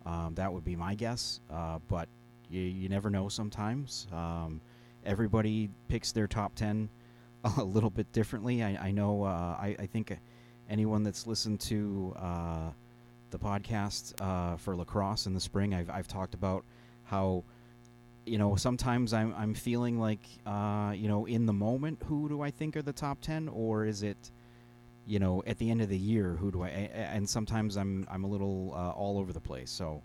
Um, 0.04 0.34
that 0.34 0.52
would 0.52 0.64
be 0.64 0.76
my 0.76 0.94
guess, 0.94 1.40
uh, 1.50 1.78
but 1.88 2.08
you, 2.50 2.60
you 2.60 2.88
never 2.88 3.08
know. 3.08 3.28
Sometimes 3.28 4.06
um, 4.12 4.60
everybody 5.04 5.70
picks 5.88 6.12
their 6.12 6.26
top 6.26 6.54
ten 6.56 6.90
a 7.58 7.64
little 7.64 7.90
bit 7.90 8.10
differently. 8.12 8.62
I, 8.62 8.88
I 8.88 8.90
know. 8.90 9.22
Uh, 9.22 9.56
I, 9.58 9.76
I 9.78 9.86
think 9.86 10.18
anyone 10.68 11.04
that's 11.04 11.26
listened 11.26 11.60
to 11.60 12.14
uh, 12.18 12.70
the 13.30 13.38
podcast 13.38 14.20
uh, 14.20 14.56
for 14.56 14.76
lacrosse 14.76 15.26
in 15.26 15.34
the 15.34 15.40
spring, 15.40 15.74
I've, 15.74 15.90
I've 15.90 16.08
talked 16.08 16.34
about 16.34 16.64
how 17.04 17.44
you 18.26 18.38
know 18.38 18.56
sometimes 18.56 19.12
I'm 19.12 19.34
I'm 19.36 19.54
feeling 19.54 19.98
like 19.98 20.20
uh, 20.46 20.92
you 20.94 21.08
know 21.08 21.26
in 21.26 21.46
the 21.46 21.52
moment 21.52 22.02
who 22.06 22.28
do 22.28 22.40
I 22.42 22.50
think 22.50 22.76
are 22.76 22.82
the 22.82 22.92
top 22.92 23.20
ten 23.20 23.48
or 23.48 23.84
is 23.84 24.02
it 24.02 24.30
you 25.06 25.18
know 25.18 25.42
at 25.46 25.58
the 25.58 25.70
end 25.70 25.82
of 25.82 25.88
the 25.88 25.98
year 25.98 26.36
who 26.36 26.50
do 26.50 26.62
I? 26.62 26.68
and 26.68 27.28
sometimes 27.28 27.76
I'm 27.76 28.06
I'm 28.10 28.24
a 28.24 28.28
little 28.28 28.72
uh, 28.74 28.90
all 28.90 29.18
over 29.18 29.32
the 29.32 29.40
place 29.40 29.70
so 29.70 30.02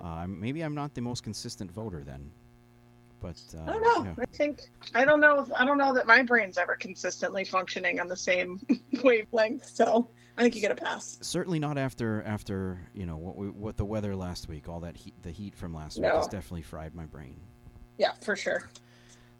uh, 0.00 0.26
maybe 0.28 0.62
I'm 0.62 0.74
not 0.74 0.94
the 0.94 1.00
most 1.00 1.22
consistent 1.22 1.70
voter 1.70 2.02
then 2.04 2.30
but 3.20 3.42
uh, 3.56 3.70
I 3.70 3.72
don't 3.72 3.82
know. 3.82 4.04
yeah. 4.04 4.22
I 4.22 4.36
think 4.36 4.60
I 4.94 5.04
don't 5.04 5.20
know. 5.20 5.40
If, 5.40 5.48
I 5.56 5.64
don't 5.64 5.78
know 5.78 5.94
that 5.94 6.06
my 6.06 6.22
brain's 6.22 6.58
ever 6.58 6.76
consistently 6.76 7.44
functioning 7.44 7.98
on 7.98 8.08
the 8.08 8.16
same 8.16 8.60
wavelength. 9.02 9.66
So 9.66 10.08
I 10.38 10.42
think 10.42 10.54
you 10.54 10.60
get 10.60 10.70
a 10.70 10.74
pass. 10.74 11.18
certainly 11.22 11.58
not 11.58 11.78
after 11.78 12.22
after 12.26 12.78
you 12.94 13.06
know 13.06 13.16
what 13.16 13.36
we, 13.36 13.48
what 13.48 13.76
the 13.76 13.84
weather 13.84 14.14
last 14.14 14.48
week 14.48 14.68
all 14.68 14.80
that 14.80 14.96
heat 14.96 15.14
the 15.22 15.30
heat 15.30 15.54
from 15.54 15.72
last 15.74 15.96
week 15.96 16.04
No. 16.08 16.16
has 16.18 16.26
definitely 16.26 16.62
fried 16.62 16.94
my 16.94 17.06
brain 17.06 17.40
Yeah, 17.98 18.12
for 18.20 18.36
sure. 18.36 18.68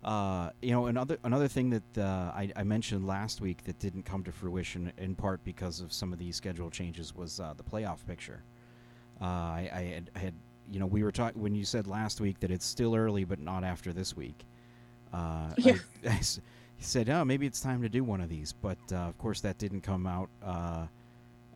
Uh, 0.05 0.50
you 0.62 0.71
know, 0.71 0.87
another 0.87 1.19
another 1.25 1.49
thing 1.49 1.71
that 1.71 1.99
uh, 1.99 2.31
I, 2.35 2.53
I, 2.55 2.62
mentioned 2.62 3.07
last 3.07 3.41
week 3.41 3.65
that 3.65 3.79
didn't 3.81 4.05
come 4.05 4.23
to 4.25 4.31
fruition 4.31 4.93
in 4.99 5.17
part 5.17 5.43
because 5.43 5.81
of 5.81 5.93
some 5.93 6.12
of 6.12 6.19
these 6.19 6.37
schedule 6.37 6.71
changes 6.71 7.12
was 7.15 7.41
uh, 7.41 7.55
the 7.57 7.65
playoff 7.65 8.07
picture. 8.07 8.45
Uh, 9.21 9.25
I, 9.25 9.71
I, 9.75 9.83
had, 9.83 10.11
had, 10.15 10.35
you 10.71 10.79
know, 10.79 10.87
we 10.87 11.03
were 11.03 11.11
talking 11.11 11.43
when 11.43 11.55
you 11.57 11.65
said 11.65 11.88
last 11.88 12.21
week 12.21 12.38
that 12.41 12.50
it's 12.53 12.65
still 12.67 12.95
early, 12.95 13.25
but 13.25 13.41
not 13.41 13.65
after 13.65 13.93
this 13.93 14.15
week. 14.17 14.45
Uh, 15.12 15.50
yeah. 15.59 15.76
I, 16.09 16.21
said, 16.78 17.09
"Oh, 17.09 17.25
maybe 17.25 17.47
it's 17.47 17.61
time 17.61 17.83
to 17.83 17.88
do 17.88 18.04
one 18.04 18.21
of 18.21 18.28
these," 18.28 18.52
but 18.52 18.78
uh, 18.92 18.97
of 18.97 19.18
course 19.18 19.40
that 19.40 19.59
didn't 19.59 19.80
come 19.80 20.06
out 20.06 20.28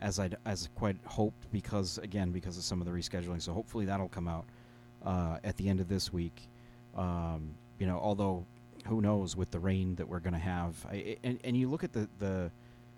as 0.01 0.19
I 0.19 0.29
as 0.45 0.69
quite 0.75 0.97
hoped 1.05 1.51
because 1.51 1.99
again 1.99 2.31
because 2.31 2.57
of 2.57 2.63
some 2.63 2.81
of 2.81 2.87
the 2.87 2.93
rescheduling. 2.93 3.41
So 3.41 3.53
hopefully 3.53 3.85
that'll 3.85 4.09
come 4.09 4.27
out 4.27 4.45
at 5.43 5.55
the 5.57 5.69
end 5.69 5.79
of 5.79 5.87
this 5.87 6.11
week. 6.11 6.47
Um, 6.95 7.55
you 7.79 7.87
know, 7.87 7.97
although 7.97 8.45
who 8.85 9.01
knows 9.01 9.35
with 9.35 9.51
the 9.51 9.59
rain 9.59 9.95
that 9.95 10.07
we're 10.07 10.19
going 10.19 10.33
to 10.33 10.39
have. 10.39 10.85
I, 10.89 11.17
and, 11.23 11.39
and 11.43 11.55
you 11.55 11.69
look 11.69 11.83
at 11.83 11.93
the, 11.93 12.07
the 12.19 12.51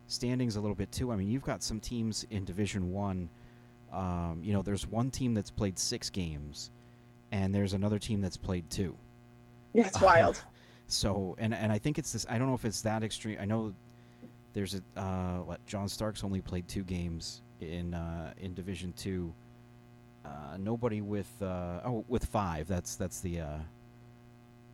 standings 0.08 0.56
a 0.56 0.62
little 0.62 0.76
bit 0.76 0.92
too. 0.92 1.12
I 1.12 1.16
mean, 1.16 1.30
you've 1.30 1.44
got 1.44 1.64
some 1.64 1.80
teams 1.80 2.26
in 2.30 2.46
Division 2.46 2.92
One. 2.92 3.30
Um, 3.92 4.42
you 4.44 4.54
know, 4.54 4.62
there's 4.62 4.88
one 4.88 5.12
team 5.12 5.34
that's 5.34 5.52
played 5.52 5.78
six 5.78 6.10
games, 6.10 6.72
and 7.32 7.54
there's 7.54 7.74
another 7.74 8.00
team 8.00 8.22
that's 8.22 8.38
played 8.38 8.70
two. 8.70 8.96
Yeah, 9.74 9.88
it's 9.88 10.02
wild. 10.02 10.44
So, 10.94 11.36
and 11.40 11.54
and 11.54 11.72
I 11.72 11.78
think 11.78 11.98
it's 11.98 12.14
this. 12.14 12.26
I 12.30 12.38
don't 12.38 12.48
know 12.48 12.54
if 12.54 12.66
it's 12.66 12.82
that 12.82 13.04
extreme. 13.04 13.38
I 13.40 13.46
know 13.46 13.74
there's 14.54 14.76
a 14.76 15.00
uh, 15.00 15.38
what 15.40 15.66
John 15.66 15.88
Starks 15.88 16.24
only 16.24 16.42
played 16.42 16.68
two 16.68 16.84
games 16.84 17.42
in 17.62 17.94
uh, 17.94 18.34
in 18.38 18.54
Division 18.54 18.94
Two. 18.94 19.34
Uh, 20.26 20.58
nobody 20.58 21.02
with 21.02 21.32
uh, 21.42 21.82
oh 21.86 22.06
with 22.08 22.26
five. 22.26 22.68
That's 22.68 22.96
that's 22.96 23.20
the 23.20 23.42
uh, 23.42 23.58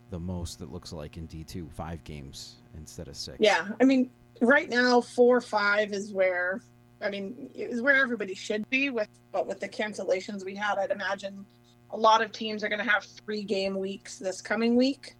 the 0.10 0.20
most 0.20 0.60
that 0.60 0.72
looks 0.72 0.92
like 0.92 1.18
in 1.18 1.28
D2, 1.28 1.72
five 1.72 2.04
games 2.04 2.56
instead 2.78 3.08
of 3.08 3.16
six. 3.16 3.38
Yeah. 3.40 3.68
I 3.80 3.84
mean, 3.84 4.10
right 4.42 4.70
now, 4.70 5.02
four 5.02 5.42
five 5.42 5.94
is 5.94 6.12
where, 6.12 6.62
I 7.02 7.10
mean, 7.10 7.50
is 7.54 7.82
where 7.82 7.96
everybody 7.96 8.34
should 8.34 8.70
be 8.70 8.90
with, 8.90 9.10
but 9.32 9.48
with 9.48 9.60
the 9.60 9.70
cancellations 9.70 10.44
we 10.44 10.56
had, 10.56 10.78
I'd 10.78 10.92
imagine 10.92 11.46
a 11.92 11.98
lot 11.98 12.22
of 12.22 12.32
teams 12.32 12.64
are 12.64 12.70
going 12.70 12.84
to 12.84 12.90
have 12.90 13.04
three 13.04 13.44
game 13.44 13.78
weeks 13.78 14.18
this 14.18 14.42
coming 14.42 14.76
week. 14.76 15.16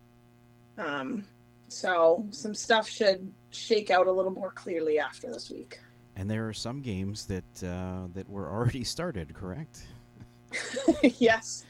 Um, 0.80 1.26
so 1.68 2.26
some 2.32 2.56
stuff 2.56 2.90
should 2.90 3.32
shake 3.52 3.92
out 3.92 4.08
a 4.08 4.12
little 4.12 4.32
more 4.32 4.52
clearly 4.52 4.98
after 4.98 5.32
this 5.32 5.52
week. 5.52 5.80
And 6.16 6.30
there 6.30 6.48
are 6.48 6.54
some 6.54 6.82
games 6.82 7.26
that 7.28 7.64
uh, 7.64 8.08
that 8.14 8.28
were 8.28 8.50
already 8.50 8.84
started, 8.84 9.34
correct? 9.34 9.86
yes 11.20 11.66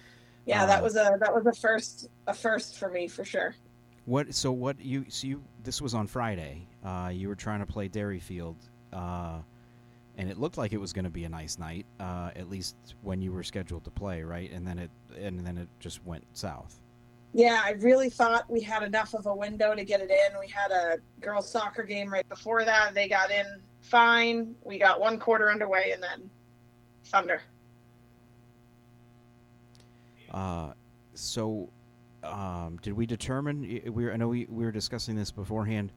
yeah, 0.49 0.63
uh, 0.63 0.65
that 0.65 0.83
was 0.83 0.95
a 0.95 1.17
that 1.19 1.33
was 1.33 1.45
a 1.45 1.53
first 1.53 2.09
a 2.25 2.33
first 2.33 2.77
for 2.77 2.89
me 2.89 3.07
for 3.07 3.23
sure. 3.23 3.55
What 4.05 4.33
so 4.33 4.51
what 4.51 4.79
you 4.79 5.05
so 5.07 5.27
you 5.27 5.43
this 5.63 5.81
was 5.81 5.93
on 5.93 6.07
Friday. 6.07 6.67
Uh, 6.83 7.11
you 7.13 7.27
were 7.27 7.35
trying 7.35 7.59
to 7.59 7.67
play 7.67 7.87
Derryfield, 7.87 8.55
uh, 8.91 9.37
and 10.17 10.29
it 10.29 10.39
looked 10.39 10.57
like 10.57 10.73
it 10.73 10.79
was 10.79 10.91
going 10.91 11.05
to 11.05 11.11
be 11.11 11.25
a 11.25 11.29
nice 11.29 11.59
night, 11.59 11.85
uh, 11.99 12.31
at 12.35 12.49
least 12.49 12.75
when 13.03 13.21
you 13.21 13.31
were 13.31 13.43
scheduled 13.43 13.83
to 13.83 13.91
play, 13.91 14.23
right? 14.23 14.51
And 14.51 14.65
then 14.65 14.79
it 14.79 14.89
and 15.19 15.45
then 15.45 15.57
it 15.57 15.69
just 15.79 16.03
went 16.03 16.25
south. 16.33 16.79
Yeah, 17.33 17.61
I 17.63 17.71
really 17.71 18.09
thought 18.09 18.49
we 18.49 18.61
had 18.61 18.81
enough 18.81 19.13
of 19.13 19.27
a 19.27 19.35
window 19.35 19.75
to 19.75 19.85
get 19.85 20.01
it 20.01 20.09
in. 20.09 20.39
We 20.39 20.47
had 20.47 20.71
a 20.71 20.97
girls 21.21 21.49
soccer 21.49 21.83
game 21.83 22.11
right 22.11 22.27
before 22.27 22.65
that. 22.65 22.95
They 22.95 23.07
got 23.07 23.29
in 23.29 23.45
fine. 23.81 24.55
We 24.63 24.79
got 24.79 24.99
one 24.99 25.19
quarter 25.19 25.51
underway, 25.51 25.91
and 25.91 26.01
then 26.01 26.29
thunder. 27.05 27.41
Uh, 30.31 30.73
so, 31.13 31.69
um, 32.23 32.79
did 32.81 32.93
we 32.93 33.05
determine? 33.05 33.81
We 33.93 34.09
I 34.09 34.17
know 34.17 34.29
we, 34.29 34.47
we 34.49 34.65
were 34.65 34.71
discussing 34.71 35.15
this 35.15 35.31
beforehand. 35.31 35.91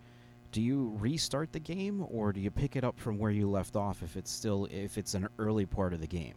Do 0.53 0.61
you 0.61 0.95
restart 1.01 1.51
the 1.53 1.61
game, 1.61 2.05
or 2.11 2.35
do 2.35 2.41
you 2.41 2.51
pick 2.51 2.77
it 2.77 2.85
up 2.85 2.99
from 2.99 3.17
where 3.17 3.31
you 3.31 3.49
left 3.49 3.75
off 3.75 4.03
if 4.03 4.19
it's 4.19 4.31
still 4.31 4.69
if 4.71 4.99
it's 4.99 5.15
an 5.15 5.29
early 5.39 5.65
part 5.65 5.95
of 5.95 6.03
the 6.03 6.07
game? 6.07 6.35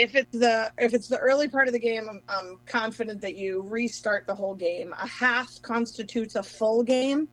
If 0.00 0.14
it's 0.14 0.32
the 0.32 0.72
if 0.78 0.94
it's 0.94 1.08
the 1.08 1.18
early 1.18 1.48
part 1.48 1.66
of 1.66 1.74
the 1.74 1.78
game, 1.78 2.08
I'm, 2.08 2.22
I'm 2.28 2.58
confident 2.64 3.20
that 3.20 3.36
you 3.36 3.62
restart 3.62 4.26
the 4.26 4.34
whole 4.34 4.54
game. 4.54 4.94
A 4.98 5.06
half 5.06 5.60
constitutes 5.62 6.36
a 6.36 6.42
full 6.42 6.82
game. 6.82 7.28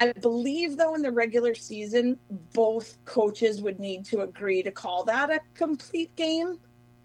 I 0.00 0.12
believe, 0.12 0.76
though, 0.78 0.94
in 0.94 1.02
the 1.02 1.12
regular 1.12 1.54
season, 1.54 2.18
both 2.54 2.96
coaches 3.04 3.60
would 3.60 3.78
need 3.78 4.04
to 4.06 4.22
agree 4.22 4.62
to 4.62 4.70
call 4.70 5.04
that 5.04 5.30
a 5.30 5.40
complete 5.54 6.16
game. 6.16 6.58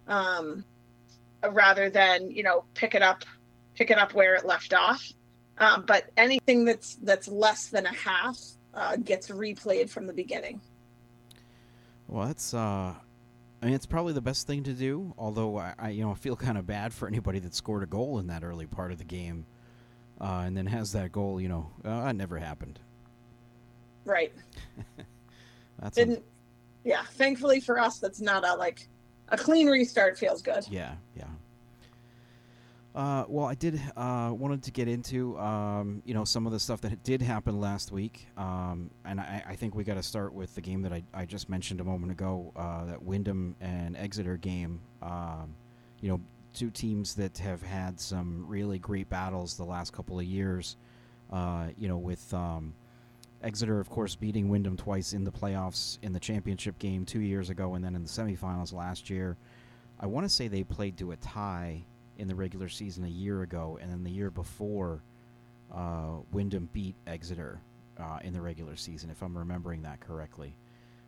Um, 0.06 0.64
rather 1.46 1.90
than 1.90 2.30
you 2.30 2.42
know 2.42 2.64
pick 2.74 2.94
it 2.94 3.02
up 3.02 3.24
pick 3.74 3.90
it 3.90 3.98
up 3.98 4.14
where 4.14 4.34
it 4.34 4.44
left 4.44 4.74
off 4.74 5.12
um, 5.58 5.84
but 5.86 6.10
anything 6.16 6.64
that's 6.64 6.96
that's 6.96 7.28
less 7.28 7.68
than 7.68 7.86
a 7.86 7.94
half 7.94 8.38
uh, 8.74 8.96
gets 8.96 9.28
replayed 9.28 9.88
from 9.88 10.06
the 10.06 10.12
beginning 10.12 10.60
well 12.08 12.26
that's 12.26 12.54
uh 12.54 12.94
I 13.60 13.66
mean, 13.66 13.74
it's 13.74 13.86
probably 13.86 14.12
the 14.12 14.20
best 14.20 14.46
thing 14.46 14.62
to 14.64 14.72
do. 14.72 15.12
Although 15.18 15.58
I, 15.58 15.74
I 15.78 15.90
you 15.90 16.04
know, 16.04 16.14
feel 16.14 16.36
kind 16.36 16.58
of 16.58 16.66
bad 16.66 16.92
for 16.92 17.08
anybody 17.08 17.38
that 17.40 17.54
scored 17.54 17.82
a 17.82 17.86
goal 17.86 18.18
in 18.18 18.28
that 18.28 18.44
early 18.44 18.66
part 18.66 18.92
of 18.92 18.98
the 18.98 19.04
game, 19.04 19.46
uh, 20.20 20.42
and 20.46 20.56
then 20.56 20.66
has 20.66 20.92
that 20.92 21.12
goal. 21.12 21.40
You 21.40 21.48
know, 21.48 21.70
uh, 21.84 22.12
never 22.12 22.38
happened. 22.38 22.78
Right. 24.04 24.32
that's 25.80 25.96
didn't. 25.96 26.18
Un- 26.18 26.22
yeah. 26.84 27.02
Thankfully 27.02 27.60
for 27.60 27.78
us, 27.78 27.98
that's 27.98 28.20
not 28.20 28.46
a 28.46 28.54
like 28.54 28.86
a 29.30 29.36
clean 29.36 29.68
restart 29.68 30.18
feels 30.18 30.40
good. 30.40 30.66
Yeah, 30.70 30.94
yeah. 31.16 31.24
Uh, 32.98 33.24
well, 33.28 33.46
I 33.46 33.54
did 33.54 33.80
uh, 33.96 34.32
wanted 34.36 34.64
to 34.64 34.72
get 34.72 34.88
into 34.88 35.38
um, 35.38 36.02
you 36.04 36.14
know 36.14 36.24
some 36.24 36.46
of 36.46 36.52
the 36.52 36.58
stuff 36.58 36.80
that 36.80 37.04
did 37.04 37.22
happen 37.22 37.60
last 37.60 37.92
week, 37.92 38.26
um, 38.36 38.90
and 39.04 39.20
I, 39.20 39.44
I, 39.50 39.54
think 39.54 39.76
we 39.76 39.84
got 39.84 39.94
to 39.94 40.02
start 40.02 40.34
with 40.34 40.52
the 40.56 40.60
game 40.60 40.82
that 40.82 40.92
I, 40.92 41.04
I 41.14 41.24
just 41.24 41.48
mentioned 41.48 41.80
a 41.80 41.84
moment 41.84 42.10
ago, 42.10 42.52
uh, 42.56 42.86
that 42.86 43.00
Windham 43.00 43.54
and 43.60 43.96
Exeter 43.96 44.36
game. 44.36 44.80
Um, 45.00 45.54
you 46.00 46.08
know, 46.08 46.20
two 46.52 46.70
teams 46.70 47.14
that 47.14 47.38
have 47.38 47.62
had 47.62 48.00
some 48.00 48.44
really 48.48 48.80
great 48.80 49.08
battles 49.08 49.56
the 49.56 49.62
last 49.62 49.92
couple 49.92 50.18
of 50.18 50.24
years. 50.24 50.76
Uh, 51.32 51.68
you 51.76 51.86
know, 51.86 51.98
with 51.98 52.34
um, 52.34 52.74
Exeter, 53.44 53.78
of 53.78 53.88
course, 53.88 54.16
beating 54.16 54.48
Windham 54.48 54.76
twice 54.76 55.12
in 55.12 55.22
the 55.22 55.30
playoffs 55.30 55.98
in 56.02 56.12
the 56.12 56.18
championship 56.18 56.76
game 56.80 57.04
two 57.04 57.20
years 57.20 57.48
ago, 57.48 57.76
and 57.76 57.84
then 57.84 57.94
in 57.94 58.02
the 58.02 58.08
semifinals 58.08 58.72
last 58.72 59.08
year. 59.08 59.36
I 60.00 60.06
want 60.06 60.24
to 60.26 60.28
say 60.28 60.48
they 60.48 60.64
played 60.64 60.96
to 60.98 61.12
a 61.12 61.16
tie 61.16 61.84
in 62.18 62.28
the 62.28 62.34
regular 62.34 62.68
season 62.68 63.04
a 63.04 63.08
year 63.08 63.42
ago, 63.42 63.78
and 63.80 63.90
then 63.90 64.04
the 64.04 64.10
year 64.10 64.30
before, 64.30 65.02
uh, 65.72 66.16
Windham 66.32 66.68
beat 66.72 66.94
Exeter 67.06 67.60
uh, 67.98 68.18
in 68.22 68.32
the 68.32 68.40
regular 68.40 68.76
season, 68.76 69.10
if 69.10 69.22
I'm 69.22 69.36
remembering 69.36 69.82
that 69.82 70.00
correctly. 70.00 70.54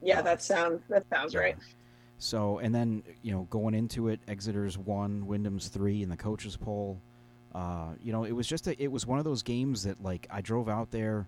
Yeah, 0.02 0.20
uh, 0.20 0.22
that 0.22 0.42
sounds 0.42 0.82
that 0.88 1.04
sounds 1.10 1.34
yeah. 1.34 1.40
right. 1.40 1.56
So, 2.18 2.58
and 2.58 2.74
then 2.74 3.02
you 3.22 3.32
know, 3.32 3.46
going 3.50 3.74
into 3.74 4.08
it, 4.08 4.20
Exeter's 4.28 4.78
one, 4.78 5.26
Windham's 5.26 5.68
three 5.68 6.02
in 6.02 6.08
the 6.08 6.16
coaches 6.16 6.56
poll. 6.56 7.00
Uh, 7.54 7.94
you 8.02 8.12
know, 8.12 8.24
it 8.24 8.32
was 8.32 8.46
just 8.46 8.66
a, 8.66 8.82
it 8.82 8.92
was 8.92 9.06
one 9.06 9.18
of 9.18 9.24
those 9.24 9.42
games 9.42 9.82
that 9.82 10.02
like 10.02 10.26
I 10.30 10.40
drove 10.40 10.68
out 10.68 10.90
there 10.90 11.26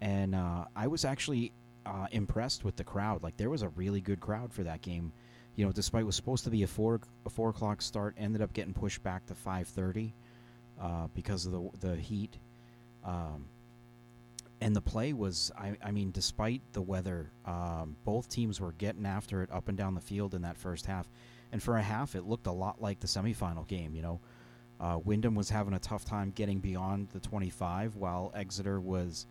and 0.00 0.34
uh, 0.34 0.64
I 0.74 0.86
was 0.86 1.04
actually 1.04 1.52
uh, 1.84 2.06
impressed 2.10 2.64
with 2.64 2.76
the 2.76 2.84
crowd. 2.84 3.22
Like 3.22 3.36
there 3.36 3.50
was 3.50 3.62
a 3.62 3.68
really 3.70 4.00
good 4.00 4.20
crowd 4.20 4.52
for 4.52 4.62
that 4.64 4.82
game. 4.82 5.12
You 5.56 5.64
know, 5.64 5.72
despite 5.72 6.02
it 6.02 6.04
was 6.04 6.16
supposed 6.16 6.44
to 6.44 6.50
be 6.50 6.62
a 6.62 6.66
four 6.66 7.00
a 7.24 7.30
four 7.30 7.50
o'clock 7.50 7.82
start, 7.82 8.14
ended 8.18 8.42
up 8.42 8.52
getting 8.52 8.74
pushed 8.74 9.02
back 9.02 9.26
to 9.26 9.34
five 9.34 9.66
thirty 9.68 10.14
uh, 10.80 11.08
because 11.14 11.46
of 11.46 11.52
the 11.52 11.88
the 11.88 11.96
heat. 11.96 12.38
Um, 13.04 13.46
and 14.60 14.74
the 14.74 14.80
play 14.80 15.12
was, 15.12 15.52
I, 15.56 15.76
I 15.82 15.90
mean, 15.90 16.10
despite 16.12 16.62
the 16.72 16.80
weather, 16.80 17.30
um, 17.44 17.96
both 18.04 18.28
teams 18.28 18.58
were 18.58 18.72
getting 18.72 19.04
after 19.04 19.42
it 19.42 19.50
up 19.52 19.68
and 19.68 19.76
down 19.76 19.94
the 19.94 20.00
field 20.00 20.34
in 20.34 20.42
that 20.42 20.56
first 20.56 20.86
half. 20.86 21.10
And 21.52 21.62
for 21.62 21.76
a 21.76 21.82
half, 21.82 22.14
it 22.14 22.24
looked 22.24 22.46
a 22.46 22.52
lot 22.52 22.80
like 22.80 23.00
the 23.00 23.06
semifinal 23.06 23.66
game. 23.66 23.94
You 23.94 24.02
know, 24.02 24.20
uh, 24.80 24.98
Windham 25.04 25.34
was 25.34 25.50
having 25.50 25.74
a 25.74 25.78
tough 25.78 26.04
time 26.04 26.30
getting 26.30 26.60
beyond 26.60 27.10
the 27.10 27.20
25, 27.20 27.96
while 27.96 28.32
Exeter 28.34 28.80
was 28.80 29.26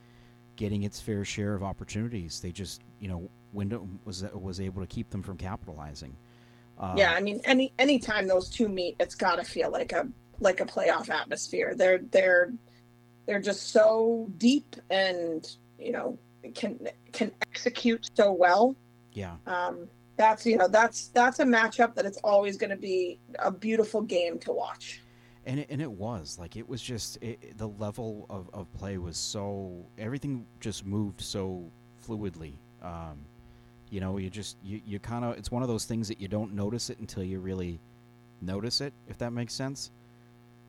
getting 0.55 0.83
its 0.83 1.00
fair 1.00 1.25
share 1.25 1.55
of 1.55 1.63
opportunities. 1.63 2.39
They 2.39 2.51
just, 2.51 2.81
you 3.00 3.07
know, 3.07 3.29
Windham 3.53 4.00
was 4.05 4.24
was 4.33 4.59
able 4.59 4.81
to 4.81 4.88
keep 4.88 5.09
them 5.09 5.24
from 5.24 5.38
capitalizing. 5.38 6.15
Uh, 6.77 6.93
yeah, 6.97 7.13
I 7.13 7.21
mean, 7.21 7.41
any 7.45 7.74
any 7.79 8.00
time 8.00 8.27
those 8.27 8.50
two 8.50 8.67
meet, 8.67 8.95
it's 9.00 9.15
got 9.15 9.38
to 9.38 9.43
feel 9.43 9.71
like 9.71 9.91
a 9.91 10.07
like 10.39 10.59
a 10.59 10.65
playoff 10.65 11.09
atmosphere. 11.09 11.74
They're 11.75 12.00
they're 12.12 12.53
they're 13.25 13.41
just 13.41 13.71
so 13.71 14.29
deep 14.38 14.75
and 14.89 15.47
you 15.79 15.91
know 15.91 16.17
can 16.53 16.88
can 17.12 17.31
execute 17.41 18.09
so 18.13 18.31
well. 18.31 18.75
Yeah. 19.13 19.35
Um, 19.47 19.88
that's 20.17 20.45
you 20.45 20.57
know 20.57 20.67
that's 20.67 21.07
that's 21.09 21.39
a 21.39 21.45
matchup 21.45 21.95
that 21.95 22.05
it's 22.05 22.17
always 22.24 22.57
going 22.57 22.69
to 22.69 22.77
be 22.77 23.19
a 23.39 23.51
beautiful 23.51 24.01
game 24.01 24.39
to 24.39 24.51
watch 24.51 25.01
and 25.45 25.59
it, 25.59 25.67
and 25.69 25.81
it 25.81 25.91
was 25.91 26.37
like 26.39 26.55
it 26.55 26.67
was 26.67 26.81
just 26.81 27.17
it, 27.21 27.57
the 27.57 27.67
level 27.67 28.25
of, 28.29 28.49
of 28.53 28.71
play 28.73 28.97
was 28.97 29.17
so 29.17 29.85
everything 29.97 30.45
just 30.59 30.85
moved 30.85 31.21
so 31.21 31.69
fluidly 32.05 32.53
um, 32.81 33.17
you 33.89 33.99
know 33.99 34.17
you 34.17 34.29
just 34.29 34.57
you, 34.63 34.81
you 34.85 34.99
kind 34.99 35.23
of 35.25 35.37
it's 35.37 35.51
one 35.51 35.61
of 35.61 35.69
those 35.69 35.85
things 35.85 36.07
that 36.07 36.19
you 36.19 36.27
don't 36.27 36.53
notice 36.53 36.89
it 36.89 36.99
until 36.99 37.23
you 37.23 37.39
really 37.39 37.79
notice 38.41 38.81
it 38.81 38.93
if 39.07 39.17
that 39.17 39.31
makes 39.31 39.53
sense 39.53 39.91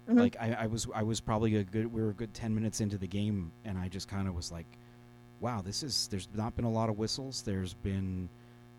Mm-hmm. 0.09 0.19
Like 0.19 0.37
I, 0.39 0.53
I, 0.61 0.67
was 0.67 0.87
I 0.95 1.03
was 1.03 1.21
probably 1.21 1.57
a 1.57 1.65
good 1.65 1.93
we 1.93 2.01
were 2.01 2.11
a 2.11 2.15
good 2.15 2.33
ten 2.33 2.55
minutes 2.55 2.81
into 2.81 2.97
the 2.97 3.09
game, 3.09 3.51
and 3.65 3.77
I 3.77 3.89
just 3.89 4.09
kind 4.09 4.29
of 4.29 4.35
was 4.35 4.53
like, 4.53 4.67
wow, 5.41 5.63
this 5.63 5.83
is 5.83 6.09
there's 6.11 6.29
not 6.35 6.55
been 6.55 6.65
a 6.65 6.71
lot 6.71 6.89
of 6.89 6.97
whistles. 6.97 7.43
There's 7.43 7.75
been, 7.75 8.29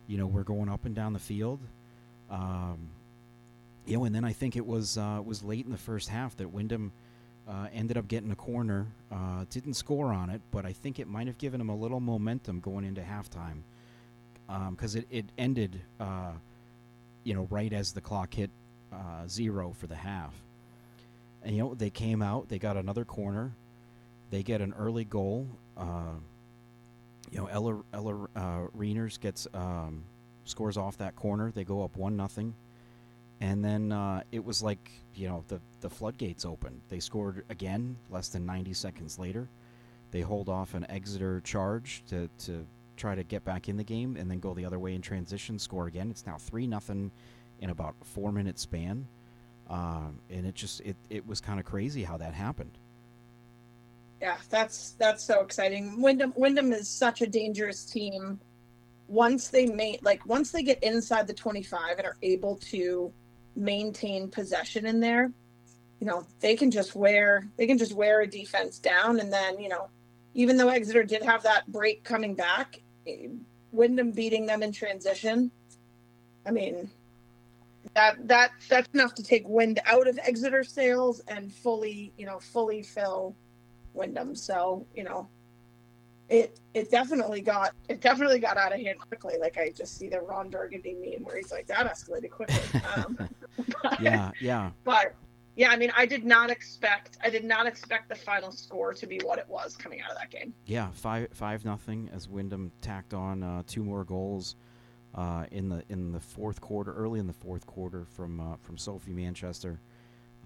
you 0.08 0.18
know, 0.18 0.26
we're 0.26 0.44
going 0.44 0.70
up 0.70 0.86
and 0.86 0.96
down 0.96 1.12
the 1.12 1.20
field. 1.20 1.60
Um, 2.30 2.90
you 3.88 3.98
know, 3.98 4.04
and 4.04 4.14
then 4.14 4.26
I 4.26 4.34
think 4.34 4.58
it 4.58 4.66
was 4.66 4.98
uh, 4.98 5.22
was 5.24 5.44
late 5.44 5.66
in 5.66 5.72
the 5.72 5.78
first 5.78 6.10
half 6.10 6.36
that 6.38 6.50
Windham 6.50 6.92
uh, 7.48 7.68
ended 7.74 7.98
up 7.98 8.08
getting 8.10 8.30
a 8.32 8.36
corner. 8.36 8.88
Uh, 9.10 9.46
didn't 9.50 9.76
score 9.76 10.12
on 10.12 10.30
it, 10.30 10.42
but 10.52 10.66
I 10.66 10.74
think 10.74 11.00
it 11.00 11.08
might 11.08 11.28
have 11.28 11.38
given 11.38 11.62
him 11.62 11.70
a 11.70 11.76
little 11.76 12.02
momentum 12.02 12.60
going 12.60 12.84
into 12.84 13.02
halftime 13.02 13.62
because 14.72 14.96
um, 14.96 15.02
it, 15.02 15.08
it 15.10 15.26
ended, 15.38 15.82
uh, 16.00 16.34
you 17.24 17.34
know, 17.34 17.48
right 17.50 17.72
as 17.72 17.94
the 17.94 18.02
clock 18.02 18.34
hit 18.34 18.50
uh, 18.92 19.26
zero 19.28 19.74
for 19.78 19.88
the 19.88 19.96
half. 19.96 20.34
And 21.44 21.56
you 21.56 21.64
know 21.64 21.74
they 21.74 21.90
came 21.90 22.22
out, 22.22 22.50
they 22.50 22.60
got 22.60 22.76
another 22.76 23.06
corner, 23.06 23.54
they 24.32 24.44
get 24.44 24.60
an 24.60 24.74
early 24.78 25.06
goal. 25.06 25.48
Uh, 25.78 26.18
you 27.32 27.38
know, 27.38 27.48
Ella 27.48 27.82
Ella 27.94 28.28
Reiners 28.78 29.18
gets 29.18 29.48
um, 29.54 30.04
scores 30.44 30.76
off 30.76 30.98
that 30.98 31.16
corner. 31.16 31.52
They 31.52 31.64
go 31.64 31.84
up 31.84 31.96
one 31.96 32.18
nothing 32.18 32.54
and 33.42 33.64
then 33.64 33.92
uh, 33.92 34.22
it 34.32 34.44
was 34.44 34.64
like 34.64 34.92
you 35.14 35.28
know 35.28 35.44
the 35.48 35.60
the 35.82 35.90
floodgates 35.90 36.46
opened. 36.46 36.82
They 36.90 37.00
scored 37.00 37.44
again 37.50 37.98
less 38.10 38.30
than 38.30 38.46
90 38.46 38.74
seconds 38.74 39.20
later. 39.20 39.50
They 40.12 40.22
hold 40.22 40.50
off 40.50 40.74
an 40.74 40.86
Exeter 40.90 41.42
charge 41.42 42.04
to 42.10 42.30
to 42.46 42.66
try 42.96 43.16
to 43.16 43.24
get 43.24 43.44
back 43.46 43.70
in 43.70 43.78
the 43.78 43.84
game, 43.84 44.18
and 44.18 44.30
then 44.30 44.40
go 44.40 44.54
the 44.54 44.66
other 44.66 44.80
way 44.80 44.96
in 44.96 45.02
transition, 45.02 45.60
score 45.60 45.88
again. 45.88 46.10
It's 46.10 46.26
now 46.26 46.38
three 46.38 46.68
nothing 46.68 47.12
in 47.60 47.70
about 47.70 47.96
four 48.04 48.32
minute 48.32 48.60
span, 48.60 49.08
uh, 49.70 50.10
and 50.30 50.46
it 50.46 50.56
just 50.56 50.82
it 50.82 50.96
it 51.10 51.26
was 51.28 51.40
kind 51.42 51.60
of 51.60 51.66
crazy 51.66 52.04
how 52.04 52.18
that 52.18 52.34
happened. 52.34 52.78
Yeah, 54.22 54.38
that's 54.50 54.92
that's 54.92 55.24
so 55.24 55.42
exciting. 55.42 56.02
Wyndham 56.02 56.34
Windham 56.36 56.74
is 56.74 56.88
such 56.90 57.22
a 57.22 57.28
dangerous 57.28 57.86
team. 57.86 58.40
Once 59.08 59.48
they 59.50 59.68
made 59.68 60.00
like 60.02 60.26
once 60.26 60.52
they 60.52 60.64
get 60.64 60.84
inside 60.84 61.28
the 61.28 61.34
25 61.34 61.98
and 61.98 62.06
are 62.06 62.18
able 62.22 62.56
to 62.58 63.14
maintain 63.58 64.30
possession 64.30 64.86
in 64.86 65.00
there, 65.00 65.32
you 66.00 66.08
know, 66.08 66.26
they 66.40 66.56
can 66.56 66.72
just 66.72 66.96
wear 66.96 67.48
they 67.58 67.68
can 67.68 67.78
just 67.78 67.94
wear 67.94 68.22
a 68.22 68.28
defense 68.28 68.80
down 68.80 69.20
and 69.20 69.34
then, 69.34 69.60
you 69.60 69.70
know, 69.70 69.90
even 70.34 70.58
though 70.58 70.70
Exeter 70.70 71.04
did 71.04 71.24
have 71.24 71.44
that 71.44 71.66
break 71.72 72.04
coming 72.04 72.36
back, 72.36 72.80
Windham 73.72 74.12
beating 74.12 74.46
them 74.46 74.62
in 74.62 74.72
transition, 74.72 75.52
I 76.46 76.52
mean, 76.52 76.90
that 77.96 78.28
that 78.28 78.52
that's 78.70 78.88
enough 78.94 79.16
to 79.16 79.24
take 79.24 79.48
wind 79.48 79.80
out 79.86 80.08
of 80.08 80.20
Exeter 80.24 80.64
sails 80.64 81.22
and 81.28 81.52
fully, 81.52 82.14
you 82.18 82.26
know, 82.26 82.40
fully 82.40 82.84
fill 82.84 83.36
Windham. 83.94 84.36
So, 84.36 84.86
you 84.96 85.04
know, 85.04 85.28
it 86.30 86.60
it 86.74 86.92
definitely 86.92 87.42
got 87.42 87.72
it 87.90 88.02
definitely 88.02 88.40
got 88.40 88.58
out 88.58 88.74
of 88.74 88.80
hand 88.80 89.00
quickly. 89.00 89.36
Like 89.40 89.58
I 89.58 89.72
just 89.72 89.98
see 89.98 90.10
the 90.10 90.22
Ron 90.22 90.50
Burgundy 90.50 90.94
meme 90.94 91.24
where 91.24 91.38
he's 91.38 91.52
like, 91.52 91.68
"That 91.68 91.92
escalated 91.92 92.32
quickly." 92.32 92.58
Um, 92.96 93.18
but, 93.84 94.00
yeah, 94.02 94.32
yeah. 94.40 94.72
But 94.84 95.16
yeah, 95.56 95.70
I 95.70 95.78
mean, 95.78 95.92
I 95.98 96.06
did 96.06 96.26
not 96.26 96.50
expect 96.50 97.18
I 97.24 97.30
did 97.30 97.44
not 97.44 97.66
expect 97.66 98.10
the 98.10 98.16
final 98.16 98.52
score 98.52 98.94
to 98.94 99.08
be 99.08 99.20
what 99.24 99.40
it 99.40 99.46
was 99.48 99.76
coming 99.76 100.02
out 100.02 100.12
of 100.12 100.18
that 100.18 100.30
game. 100.30 100.54
Yeah, 100.66 100.90
five 100.94 101.30
five 101.32 101.66
nothing 101.66 102.10
as 102.14 102.28
Windham 102.28 102.72
tacked 102.82 103.14
on 103.14 103.44
uh, 103.44 103.64
two 103.66 103.84
more 103.84 104.04
goals 104.04 104.56
uh, 105.16 105.46
in 105.52 105.70
the 105.70 105.84
in 105.90 106.12
the 106.12 106.20
fourth 106.20 106.62
quarter, 106.62 106.94
early 106.94 107.20
in 107.20 107.28
the 107.28 107.34
fourth 107.34 107.66
quarter 107.66 108.06
from 108.06 108.40
uh, 108.40 108.56
from 108.62 108.78
Sophie 108.78 109.14
Manchester. 109.14 109.82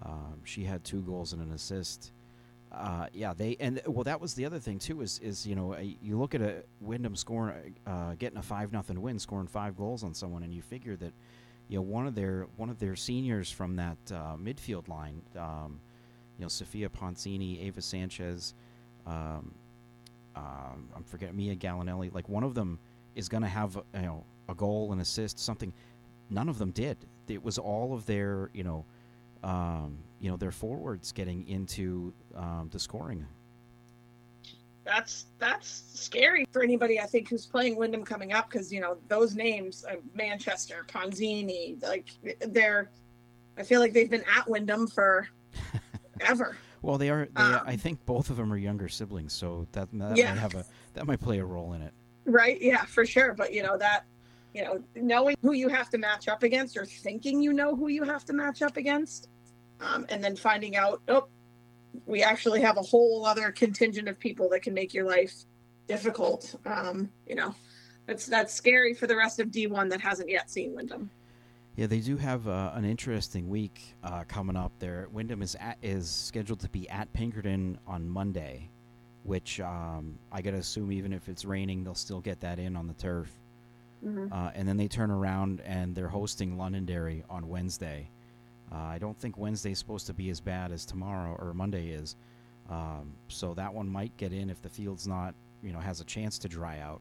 Um, 0.04 0.40
she 0.44 0.64
had 0.64 0.82
two 0.82 1.02
goals 1.02 1.32
and 1.32 1.42
an 1.42 1.52
assist 1.52 2.12
uh, 2.72 3.06
yeah, 3.12 3.34
they 3.34 3.56
and 3.60 3.82
well, 3.86 4.04
that 4.04 4.20
was 4.20 4.34
the 4.34 4.46
other 4.46 4.58
thing 4.58 4.78
too. 4.78 5.02
Is 5.02 5.18
is 5.18 5.46
you 5.46 5.54
know 5.54 5.76
you 5.78 6.18
look 6.18 6.34
at 6.34 6.40
a 6.40 6.62
Windham 6.80 7.14
scoring, 7.14 7.76
uh, 7.86 8.14
getting 8.18 8.38
a 8.38 8.42
five 8.42 8.72
nothing 8.72 9.00
win, 9.02 9.18
scoring 9.18 9.46
five 9.46 9.76
goals 9.76 10.02
on 10.02 10.14
someone, 10.14 10.42
and 10.42 10.54
you 10.54 10.62
figure 10.62 10.96
that 10.96 11.12
you 11.68 11.76
know 11.76 11.82
one 11.82 12.06
of 12.06 12.14
their 12.14 12.46
one 12.56 12.70
of 12.70 12.78
their 12.78 12.96
seniors 12.96 13.50
from 13.50 13.76
that 13.76 13.98
uh, 14.10 14.36
midfield 14.36 14.88
line, 14.88 15.20
um, 15.38 15.80
you 16.38 16.44
know 16.44 16.48
Sophia 16.48 16.88
Poncini, 16.88 17.62
Ava 17.66 17.82
Sanchez, 17.82 18.54
um, 19.06 19.52
um, 20.34 20.88
I'm 20.96 21.04
forgetting 21.04 21.36
Mia 21.36 21.54
Gallinelli. 21.56 22.12
Like 22.14 22.28
one 22.30 22.42
of 22.42 22.54
them 22.54 22.78
is 23.14 23.28
going 23.28 23.42
to 23.42 23.50
have 23.50 23.76
you 23.94 24.02
know 24.02 24.24
a 24.48 24.54
goal, 24.54 24.92
an 24.92 25.00
assist, 25.00 25.38
something. 25.38 25.74
None 26.30 26.48
of 26.48 26.56
them 26.56 26.70
did. 26.70 26.96
It 27.28 27.44
was 27.44 27.58
all 27.58 27.92
of 27.92 28.06
their 28.06 28.48
you 28.54 28.64
know 28.64 28.86
um, 29.42 29.98
you 30.20 30.30
know, 30.30 30.36
their 30.36 30.52
forwards 30.52 31.12
getting 31.12 31.46
into 31.48 32.12
um, 32.34 32.68
the 32.72 32.78
scoring. 32.78 33.26
That's 34.84 35.26
that's 35.38 35.84
scary 35.94 36.44
for 36.52 36.62
anybody 36.62 36.98
I 36.98 37.06
think 37.06 37.28
who's 37.28 37.46
playing 37.46 37.76
Windham 37.76 38.04
coming 38.04 38.32
up 38.32 38.50
because 38.50 38.72
you 38.72 38.80
know 38.80 38.98
those 39.06 39.36
names 39.36 39.84
uh, 39.88 39.94
Manchester 40.12 40.84
Ponzini 40.88 41.80
like 41.84 42.10
they're 42.48 42.90
I 43.56 43.62
feel 43.62 43.80
like 43.80 43.92
they've 43.92 44.10
been 44.10 44.24
at 44.36 44.48
Windham 44.48 44.86
for 44.86 45.28
ever. 46.20 46.56
well, 46.82 46.98
they 46.98 47.10
are. 47.10 47.26
They, 47.26 47.42
um, 47.42 47.60
I 47.66 47.76
think 47.76 48.04
both 48.06 48.30
of 48.30 48.36
them 48.36 48.52
are 48.52 48.56
younger 48.56 48.88
siblings, 48.88 49.32
so 49.32 49.66
that, 49.72 49.88
that 49.92 50.16
yeah. 50.16 50.32
might 50.32 50.40
have 50.40 50.54
a 50.54 50.64
that 50.94 51.06
might 51.06 51.20
play 51.20 51.38
a 51.38 51.44
role 51.44 51.74
in 51.74 51.82
it. 51.82 51.92
Right. 52.24 52.60
Yeah, 52.60 52.84
for 52.84 53.04
sure. 53.04 53.34
But 53.34 53.52
you 53.52 53.62
know 53.62 53.76
that 53.78 54.04
you 54.54 54.62
know 54.62 54.82
knowing 54.94 55.36
who 55.42 55.52
you 55.52 55.68
have 55.68 55.88
to 55.90 55.98
match 55.98 56.28
up 56.28 56.42
against 56.42 56.76
or 56.76 56.84
thinking 56.84 57.42
you 57.42 57.52
know 57.52 57.74
who 57.74 57.88
you 57.88 58.02
have 58.02 58.24
to 58.24 58.32
match 58.32 58.62
up 58.62 58.76
against 58.76 59.28
um, 59.82 60.06
and 60.08 60.22
then 60.22 60.36
finding 60.36 60.76
out, 60.76 61.02
oh, 61.08 61.26
we 62.06 62.22
actually 62.22 62.60
have 62.60 62.76
a 62.76 62.82
whole 62.82 63.24
other 63.26 63.50
contingent 63.50 64.08
of 64.08 64.18
people 64.18 64.48
that 64.50 64.62
can 64.62 64.74
make 64.74 64.94
your 64.94 65.04
life 65.04 65.34
difficult. 65.86 66.54
Um, 66.64 67.10
you 67.26 67.34
know, 67.34 67.54
that's 68.06 68.26
that's 68.26 68.54
scary 68.54 68.94
for 68.94 69.06
the 69.06 69.16
rest 69.16 69.40
of 69.40 69.48
D1 69.48 69.90
that 69.90 70.00
hasn't 70.00 70.30
yet 70.30 70.50
seen 70.50 70.74
Windham. 70.74 71.10
Yeah, 71.76 71.86
they 71.86 72.00
do 72.00 72.16
have 72.18 72.48
uh, 72.48 72.72
an 72.74 72.84
interesting 72.84 73.48
week 73.48 73.94
uh, 74.04 74.24
coming 74.28 74.56
up. 74.56 74.72
There, 74.78 75.08
Windham 75.10 75.42
is 75.42 75.56
at, 75.58 75.78
is 75.82 76.10
scheduled 76.10 76.60
to 76.60 76.68
be 76.68 76.88
at 76.88 77.12
Pinkerton 77.14 77.78
on 77.86 78.08
Monday, 78.08 78.68
which 79.22 79.58
um, 79.60 80.18
I 80.30 80.42
gotta 80.42 80.58
assume 80.58 80.92
even 80.92 81.12
if 81.12 81.28
it's 81.28 81.44
raining, 81.44 81.82
they'll 81.82 81.94
still 81.94 82.20
get 82.20 82.40
that 82.40 82.58
in 82.58 82.76
on 82.76 82.86
the 82.86 82.94
turf. 82.94 83.30
Mm-hmm. 84.04 84.32
Uh, 84.32 84.50
and 84.54 84.66
then 84.66 84.76
they 84.76 84.88
turn 84.88 85.10
around 85.10 85.60
and 85.60 85.94
they're 85.94 86.08
hosting 86.08 86.56
Londonderry 86.56 87.24
on 87.30 87.48
Wednesday. 87.48 88.08
Uh, 88.70 88.76
I 88.76 88.98
don't 88.98 89.18
think 89.18 89.36
Wednesday's 89.38 89.78
supposed 89.78 90.06
to 90.06 90.14
be 90.14 90.30
as 90.30 90.40
bad 90.40 90.72
as 90.72 90.84
tomorrow 90.84 91.36
or 91.38 91.52
Monday 91.54 91.90
is. 91.90 92.16
Um, 92.70 93.14
so 93.28 93.54
that 93.54 93.72
one 93.72 93.88
might 93.88 94.16
get 94.16 94.32
in 94.32 94.48
if 94.50 94.62
the 94.62 94.68
field's 94.68 95.06
not, 95.06 95.34
you 95.62 95.72
know, 95.72 95.78
has 95.78 96.00
a 96.00 96.04
chance 96.04 96.38
to 96.38 96.48
dry 96.48 96.78
out. 96.78 97.00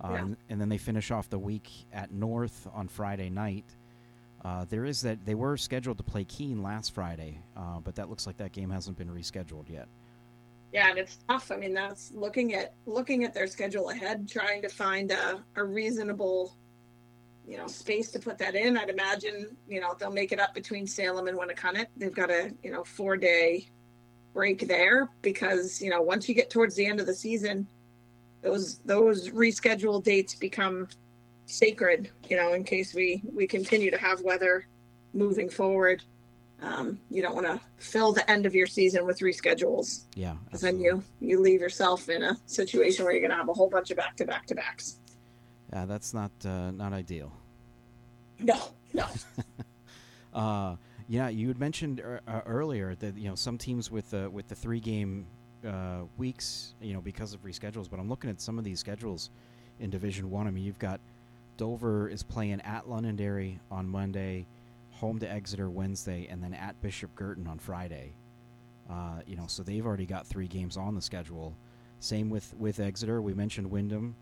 Um, 0.00 0.12
yeah. 0.12 0.34
And 0.50 0.60
then 0.60 0.68
they 0.68 0.78
finish 0.78 1.10
off 1.10 1.30
the 1.30 1.38
week 1.38 1.70
at 1.92 2.12
North 2.12 2.66
on 2.74 2.88
Friday 2.88 3.30
night. 3.30 3.64
Uh, 4.44 4.64
there 4.68 4.84
is 4.84 5.02
that 5.02 5.24
they 5.24 5.34
were 5.34 5.56
scheduled 5.56 5.96
to 5.98 6.02
play 6.02 6.24
Keene 6.24 6.62
last 6.62 6.92
Friday, 6.92 7.38
uh, 7.56 7.78
but 7.78 7.94
that 7.94 8.10
looks 8.10 8.26
like 8.26 8.36
that 8.38 8.52
game 8.52 8.70
hasn't 8.70 8.98
been 8.98 9.08
rescheduled 9.08 9.68
yet. 9.70 9.86
Yeah, 10.72 10.88
and 10.88 10.98
it's 10.98 11.18
tough. 11.28 11.50
I 11.52 11.56
mean, 11.56 11.74
that's 11.74 12.12
looking 12.14 12.54
at 12.54 12.74
looking 12.86 13.24
at 13.24 13.34
their 13.34 13.46
schedule 13.46 13.90
ahead, 13.90 14.28
trying 14.28 14.62
to 14.62 14.68
find 14.68 15.10
a, 15.10 15.44
a 15.56 15.64
reasonable 15.64 16.56
you 17.46 17.58
know 17.58 17.66
space 17.66 18.10
to 18.12 18.18
put 18.18 18.38
that 18.38 18.54
in. 18.54 18.78
I'd 18.78 18.88
imagine 18.88 19.56
you 19.68 19.80
know 19.80 19.94
they'll 19.98 20.10
make 20.10 20.32
it 20.32 20.40
up 20.40 20.54
between 20.54 20.86
Salem 20.86 21.28
and 21.28 21.38
Winnacunnet. 21.38 21.86
They've 21.96 22.14
got 22.14 22.30
a 22.30 22.52
you 22.62 22.70
know 22.70 22.84
four 22.84 23.16
day 23.16 23.68
break 24.32 24.66
there 24.66 25.10
because 25.20 25.82
you 25.82 25.90
know 25.90 26.00
once 26.00 26.28
you 26.28 26.34
get 26.34 26.48
towards 26.48 26.74
the 26.74 26.86
end 26.86 27.00
of 27.00 27.06
the 27.06 27.14
season, 27.14 27.66
those 28.40 28.78
those 28.86 29.28
rescheduled 29.30 30.04
dates 30.04 30.34
become 30.34 30.88
sacred. 31.44 32.10
You 32.30 32.36
know, 32.38 32.54
in 32.54 32.64
case 32.64 32.94
we 32.94 33.22
we 33.30 33.46
continue 33.46 33.90
to 33.90 33.98
have 33.98 34.22
weather 34.22 34.66
moving 35.12 35.50
forward. 35.50 36.02
Um, 36.62 37.00
you 37.10 37.22
don't 37.22 37.34
want 37.34 37.46
to 37.46 37.60
fill 37.78 38.12
the 38.12 38.28
end 38.30 38.46
of 38.46 38.54
your 38.54 38.66
season 38.66 39.04
with 39.04 39.18
reschedules. 39.18 40.04
Yeah, 40.14 40.34
because 40.44 40.60
then 40.60 40.78
you 40.78 41.02
you 41.20 41.40
leave 41.40 41.60
yourself 41.60 42.08
in 42.08 42.22
a 42.22 42.36
situation 42.46 43.04
where 43.04 43.12
you're 43.12 43.20
going 43.20 43.32
to 43.32 43.36
have 43.36 43.48
a 43.48 43.52
whole 43.52 43.68
bunch 43.68 43.90
of 43.90 43.96
back 43.96 44.16
to 44.16 44.24
back 44.24 44.46
to 44.46 44.54
backs. 44.54 44.98
Yeah, 45.72 45.86
that's 45.86 46.14
not 46.14 46.30
uh, 46.44 46.70
not 46.70 46.92
ideal. 46.92 47.32
No, 48.38 48.56
no. 48.92 49.06
uh, 50.34 50.76
yeah, 51.08 51.28
you 51.28 51.48
had 51.48 51.58
mentioned 51.58 52.00
er, 52.00 52.20
uh, 52.28 52.40
earlier 52.46 52.94
that 52.96 53.16
you 53.16 53.28
know 53.28 53.34
some 53.34 53.58
teams 53.58 53.90
with 53.90 54.10
the 54.10 54.30
with 54.30 54.48
the 54.48 54.54
three 54.54 54.80
game 54.80 55.26
uh, 55.66 56.02
weeks, 56.16 56.74
you 56.80 56.92
know, 56.94 57.00
because 57.00 57.34
of 57.34 57.42
reschedules. 57.42 57.90
But 57.90 57.98
I'm 57.98 58.08
looking 58.08 58.30
at 58.30 58.40
some 58.40 58.58
of 58.58 58.64
these 58.64 58.78
schedules 58.78 59.30
in 59.80 59.90
Division 59.90 60.30
One. 60.30 60.46
I. 60.46 60.50
I 60.50 60.52
mean, 60.52 60.64
you've 60.64 60.78
got 60.78 61.00
Dover 61.56 62.08
is 62.08 62.22
playing 62.22 62.60
at 62.62 62.88
Londonderry 62.88 63.58
on 63.70 63.88
Monday, 63.88 64.46
home 65.02 65.18
to 65.18 65.30
Exeter 65.30 65.68
Wednesday, 65.68 66.26
and 66.30 66.42
then 66.42 66.54
at 66.54 66.80
Bishop 66.80 67.14
Guertin 67.14 67.46
on 67.46 67.58
Friday. 67.58 68.14
Uh, 68.88 69.20
you 69.26 69.36
know, 69.36 69.46
so 69.46 69.62
they've 69.62 69.84
already 69.84 70.06
got 70.06 70.26
three 70.26 70.48
games 70.48 70.78
on 70.78 70.94
the 70.94 71.02
schedule. 71.02 71.54
Same 72.00 72.30
with 72.30 72.54
with 72.56 72.80
Exeter. 72.80 73.20
We 73.20 73.34
mentioned 73.34 73.70
Windham. 73.70 74.16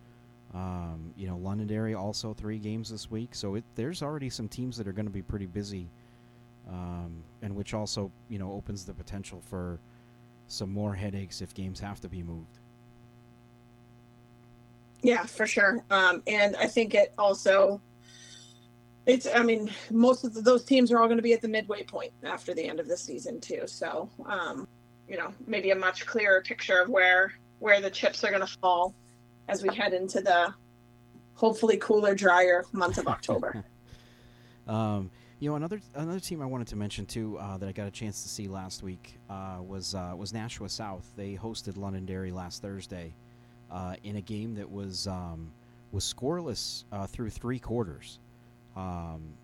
Um, 0.53 1.15
you 1.17 1.29
know, 1.29 1.37
Londonderry 1.37 1.95
also 1.95 2.35
three 2.35 2.59
games 2.59 2.91
this 2.91 3.09
week, 3.09 3.37
so 3.37 3.55
it, 3.55 3.65
there's 3.77 4.03
already 4.03 4.29
some 4.29 4.49
teams 4.49 4.77
that 4.79 4.89
are 4.89 4.93
going 4.93 5.07
to 5.07 5.13
be 5.13 5.23
pretty 5.23 5.47
busy 5.47 5.89
um, 6.69 7.23
and 7.43 7.55
which 7.55 7.75
also 7.75 8.11
you 8.29 8.39
know 8.39 8.53
opens 8.53 8.85
the 8.85 8.95
potential 8.95 9.41
for 9.49 9.79
some 10.49 10.73
more 10.73 10.95
headaches 10.95 11.41
if 11.41 11.55
games 11.55 11.81
have 11.81 12.01
to 12.01 12.09
be 12.09 12.23
moved. 12.23 12.59
Yeah, 15.03 15.25
for 15.25 15.47
sure. 15.47 15.83
Um, 15.91 16.23
and 16.27 16.57
I 16.57 16.67
think 16.67 16.95
it 16.95 17.15
also, 17.17 17.81
it's, 19.07 19.27
I 19.35 19.43
mean, 19.43 19.71
most 19.91 20.25
of 20.25 20.35
those 20.45 20.65
teams 20.65 20.93
are 20.93 20.99
all 20.99 21.07
going 21.07 21.19
to 21.19 21.23
be 21.23 21.33
at 21.33 21.43
the 21.43 21.49
midway 21.49 21.83
point 21.83 22.13
after 22.23 22.55
the 22.55 22.65
end 22.65 22.81
of 22.81 22.89
the 22.89 22.97
season 22.97 23.41
too. 23.41 23.63
So, 23.67 24.09
um, 24.27 24.69
you 25.09 25.17
know, 25.17 25.33
maybe 25.47 25.71
a 25.71 25.77
much 25.77 26.07
clearer 26.07 26.43
picture 26.43 26.81
of 26.81 26.89
where, 26.89 27.33
where 27.59 27.81
the 27.81 27.91
chips 27.91 28.23
are 28.25 28.31
going 28.31 28.47
to 28.47 28.59
fall 28.61 28.95
as 29.49 29.63
we 29.63 29.75
head 29.75 29.93
into 29.93 30.21
the 30.21 30.55
hopefully 31.35 31.79
cooler, 31.79 32.15
drier 32.15 32.65
month 32.73 32.99
of 32.99 33.09
October. 33.09 33.65
um, 34.69 35.11
you 35.41 35.49
know, 35.49 35.57
another 35.57 35.81
another 35.95 36.21
team 36.21 36.43
I 36.43 36.47
wanted 36.47 36.69
to 36.69 36.77
mention 36.77 37.07
too 37.07 37.39
uh, 37.39 37.57
that 37.57 37.69
I 37.69 37.73
got 37.73 37.89
a 37.89 37.91
chance 37.91 38.23
to 38.23 38.29
see 38.29 38.47
last 38.47 38.83
week 38.83 39.19
uh, 39.31 39.59
was 39.67 39.95
uh, 39.95 40.13
was 40.15 40.35
Nashua 40.35 40.69
South. 40.69 41.11
They 41.17 41.35
hosted 41.35 41.79
Londonderry 41.79 42.31
last 42.31 42.61
Thursday 42.61 43.15
uh, 43.71 43.97
in 44.05 44.17
a 44.17 44.21
game 44.21 44.55
that 44.57 44.71
was 44.71 45.07
um, 45.07 45.51
was 45.93 46.05
scoreless 46.05 46.85
uh, 46.93 47.07
through 47.07 47.31
three 47.31 47.59
quarters. 47.59 48.19
Um, 48.77 49.35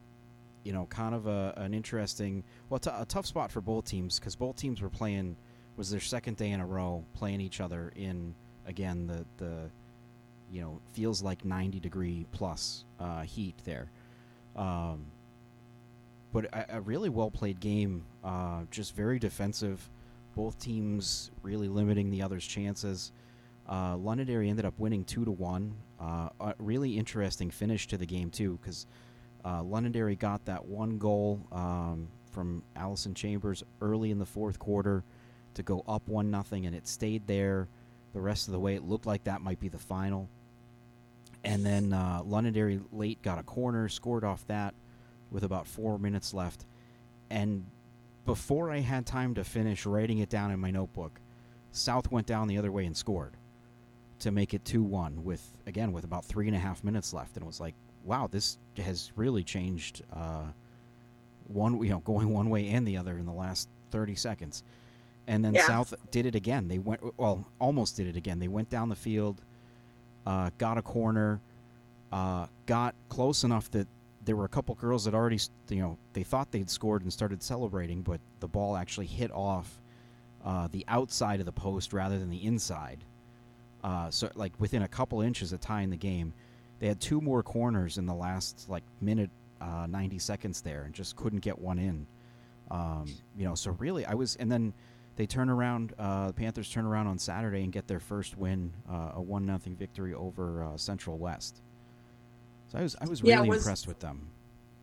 you 0.65 0.73
know, 0.73 0.87
kind 0.87 1.15
of 1.15 1.27
a, 1.29 1.55
an 1.57 1.75
interesting, 1.75 2.43
well, 2.69 2.81
t- 2.81 2.91
a 2.93 3.05
tough 3.05 3.27
spot 3.27 3.53
for 3.53 3.61
both 3.61 3.85
teams 3.85 4.19
because 4.19 4.35
both 4.35 4.57
teams 4.57 4.83
were 4.83 4.89
playing 4.89 5.37
was 5.77 5.91
their 5.91 6.01
second 6.01 6.37
day 6.37 6.51
in 6.51 6.61
a 6.61 6.67
row 6.67 7.05
playing 7.15 7.41
each 7.41 7.61
other 7.61 7.93
in 7.97 8.35
again 8.67 9.07
the 9.07 9.25
the 9.37 9.71
you 10.51 10.61
know 10.61 10.81
feels 10.93 11.23
like 11.23 11.45
90 11.45 11.81
degree 11.81 12.27
plus 12.33 12.85
uh, 12.99 13.23
heat 13.23 13.55
there. 13.65 13.91
Um, 14.57 15.07
but 16.33 16.47
a, 16.47 16.77
a 16.77 16.81
really 16.81 17.09
well 17.09 17.31
played 17.31 17.61
game. 17.61 18.05
Uh, 18.25 18.63
just 18.71 18.95
very 18.95 19.19
defensive. 19.19 19.89
Both 20.35 20.59
teams 20.59 21.31
really 21.43 21.69
limiting 21.69 22.11
the 22.11 22.23
other's 22.23 22.47
chances. 22.47 23.13
Uh, 23.69 23.97
Londonderry 23.97 24.49
ended 24.49 24.65
up 24.65 24.79
winning 24.79 25.05
two 25.05 25.25
to 25.25 25.31
one. 25.31 25.75
Uh, 26.01 26.29
a 26.41 26.55
really 26.59 26.97
interesting 26.99 27.51
finish 27.51 27.87
to 27.89 27.97
the 27.97 28.07
game 28.07 28.31
too, 28.31 28.59
because 28.61 28.87
uh, 29.47 29.63
Londonderry 29.63 30.17
got 30.17 30.45
that 30.47 30.65
one 30.67 30.99
goal 30.99 31.41
um, 31.53 32.09
from 32.33 32.65
Allison 32.75 33.15
Chambers 33.15 33.63
early 33.81 34.11
in 34.11 34.19
the 34.19 34.27
fourth 34.27 34.59
quarter 34.59 35.05
to 35.55 35.63
go 35.63 35.85
up 35.87 36.09
one 36.09 36.31
nothing, 36.31 36.67
and 36.67 36.75
it 36.75 36.89
stayed 36.89 37.27
there 37.29 37.69
the 38.13 38.21
rest 38.21 38.49
of 38.49 38.53
the 38.53 38.59
way. 38.59 38.75
It 38.75 38.83
looked 38.83 39.07
like 39.07 39.25
that 39.25 39.41
might 39.41 39.61
be 39.61 39.69
the 39.69 39.79
final. 39.79 40.29
And 41.45 41.65
then 41.65 41.93
uh, 41.93 42.23
Londonderry 42.25 42.81
late 42.93 43.23
got 43.23 43.39
a 43.39 43.45
corner, 43.45 43.89
scored 43.89 44.25
off 44.25 44.45
that 44.49 44.75
with 45.31 45.45
about 45.45 45.69
four 45.69 45.97
minutes 45.97 46.35
left. 46.35 46.67
And 47.31 47.67
before 48.25 48.73
I 48.73 48.81
had 48.81 49.07
time 49.07 49.35
to 49.35 49.45
finish 49.45 49.87
writing 49.87 50.19
it 50.19 50.29
down 50.29 50.51
in 50.51 50.59
my 50.59 50.73
notebook, 50.73 51.21
South 51.71 52.11
went 52.11 52.27
down 52.27 52.49
the 52.49 52.59
other 52.59 52.73
way 52.73 52.85
and 52.85 52.97
scored 52.97 53.37
to 54.19 54.33
make 54.33 54.55
it 54.55 54.65
2 54.65 54.83
1 54.83 55.23
with, 55.23 55.57
again, 55.67 55.93
with 55.93 56.03
about 56.03 56.25
three 56.25 56.49
and 56.49 56.57
a 56.57 56.59
half 56.59 56.83
minutes 56.83 57.13
left. 57.13 57.37
And 57.37 57.45
it 57.45 57.47
was 57.47 57.61
like, 57.61 57.75
wow, 58.07 58.29
this 58.31 58.59
has 58.79 59.13
really 59.17 59.43
changed 59.43 60.03
uh, 60.13 60.45
one, 61.49 61.83
you 61.83 61.91
know, 61.91 61.99
going 62.01 62.33
one 62.33 62.51
way 62.51 62.69
and 62.69 62.87
the 62.87 62.97
other 62.97 63.19
in 63.19 63.27
the 63.27 63.33
last 63.33 63.69
30 63.91 64.15
seconds. 64.15 64.63
And 65.27 65.45
then 65.45 65.55
yeah. 65.55 65.67
South 65.67 65.93
did 66.11 66.27
it 66.27 66.35
again. 66.35 66.69
They 66.69 66.79
went, 66.79 67.01
well, 67.19 67.45
almost 67.61 67.97
did 67.97 68.07
it 68.07 68.17
again. 68.17 68.39
They 68.39 68.49
went 68.49 68.71
down 68.71 68.89
the 68.89 68.97
field, 68.97 69.43
uh, 70.25 70.51
got 70.59 70.79
a 70.79 70.83
corner, 70.83 71.41
uh, 72.13 72.47
got 72.67 72.95
close 73.09 73.43
enough 73.43 73.71
that 73.73 73.89
there 74.25 74.37
were 74.37 74.45
a 74.45 74.49
couple 74.49 74.75
girls 74.75 75.05
that 75.05 75.15
already, 75.15 75.39
you 75.69 75.81
know, 75.81 75.99
they 76.13 76.23
thought 76.23 76.51
they'd 76.51 76.71
scored 76.71 77.03
and 77.03 77.13
started 77.13 77.43
celebrating, 77.43 78.03
but 78.03 78.21
the 78.41 78.49
ball 78.49 78.77
actually 78.77 79.07
hit 79.07 79.31
off 79.33 79.81
uh, 80.45 80.69
the 80.71 80.85
outside 80.89 81.41
of 81.41 81.47
the 81.47 81.53
post 81.53 81.93
rather 81.93 82.19
than 82.19 82.31
the 82.31 82.45
inside. 82.45 83.05
Uh, 83.83 84.11
so, 84.11 84.29
like 84.35 84.53
within 84.59 84.83
a 84.83 84.89
couple 84.89 85.21
inches 85.21 85.53
of 85.53 85.61
tying 85.61 85.91
the 85.91 85.97
game, 85.97 86.33
they 86.79 86.89
had 86.89 87.01
two 87.01 87.21
more 87.21 87.43
corners 87.43 87.99
in 87.99 88.07
the 88.07 88.15
last 88.15 88.67
like 88.69 88.85
minute, 89.01 89.31
uh, 89.61 89.87
ninety 89.89 90.19
seconds 90.19 90.61
there, 90.61 90.83
and 90.83 90.95
just 90.95 91.17
couldn't 91.17 91.41
get 91.41 91.59
one 91.59 91.79
in. 91.79 92.07
Um, 92.71 93.07
you 93.37 93.45
know, 93.45 93.55
so 93.55 93.73
really, 93.73 94.05
I 94.05 94.15
was, 94.15 94.37
and 94.37 94.51
then 94.51 94.75
they 95.17 95.27
turn 95.27 95.49
around. 95.49 95.95
Uh, 95.99 96.29
the 96.29 96.33
Panthers 96.33 96.71
turn 96.71 96.85
around 96.85 97.07
on 97.07 97.19
Saturday 97.19 97.63
and 97.63 97.73
get 97.73 97.87
their 97.87 98.01
first 98.01 98.37
win, 98.37 98.73
uh, 98.91 99.13
a 99.15 99.23
one 99.23 99.47
nothing 99.47 99.77
victory 99.77 100.15
over 100.15 100.65
uh, 100.65 100.77
Central 100.77 101.19
West. 101.19 101.63
So 102.69 102.79
I 102.79 102.83
was 102.83 102.97
I 103.01 103.07
was 103.07 103.23
really 103.23 103.35
yeah, 103.35 103.41
was, 103.41 103.59
impressed 103.59 103.87
with 103.87 104.01
them. 104.01 104.29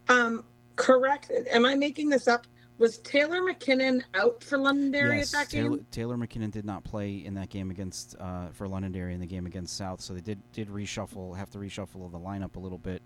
Um, 0.08 0.43
correct. 0.75 1.32
Am 1.51 1.65
I 1.65 1.75
making 1.75 2.10
this 2.10 2.27
up? 2.27 2.47
Was 2.79 2.97
Taylor 2.99 3.41
McKinnon 3.41 4.03
out 4.15 4.43
for 4.43 4.57
Londonderry 4.57 5.17
yes, 5.17 5.33
at 5.33 5.39
that 5.39 5.49
Taylor, 5.49 5.77
game? 5.77 5.86
Taylor 5.91 6.17
McKinnon 6.17 6.51
did 6.51 6.65
not 6.65 6.83
play 6.83 7.23
in 7.23 7.36
that 7.36 7.49
game 7.49 7.69
against 7.69 8.15
uh, 8.19 8.47
for 8.51 8.67
Londonderry 8.67 9.13
in 9.13 9.19
the 9.19 9.27
game 9.27 9.45
against 9.45 9.77
South, 9.77 10.01
so 10.01 10.13
they 10.13 10.21
did 10.21 10.41
did 10.51 10.69
reshuffle, 10.69 11.38
have 11.38 11.49
to 11.51 11.59
reshuffle 11.59 12.12
the 12.12 12.19
lineup 12.19 12.55
a 12.55 12.59
little 12.59 12.79
bit, 12.79 13.01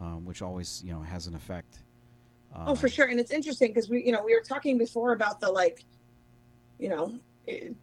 um, 0.00 0.24
which 0.24 0.40
always 0.40 0.82
you 0.84 0.92
know 0.92 1.00
has 1.00 1.26
an 1.26 1.34
effect. 1.34 1.78
Um, 2.54 2.68
oh, 2.68 2.74
for 2.74 2.88
sure, 2.88 3.06
and 3.06 3.18
it's 3.18 3.32
interesting 3.32 3.68
because 3.72 3.88
we 3.88 4.04
you 4.04 4.12
know 4.12 4.22
we 4.24 4.34
were 4.34 4.42
talking 4.42 4.78
before 4.78 5.12
about 5.12 5.40
the 5.40 5.50
like, 5.50 5.84
you 6.78 6.88
know, 6.88 7.18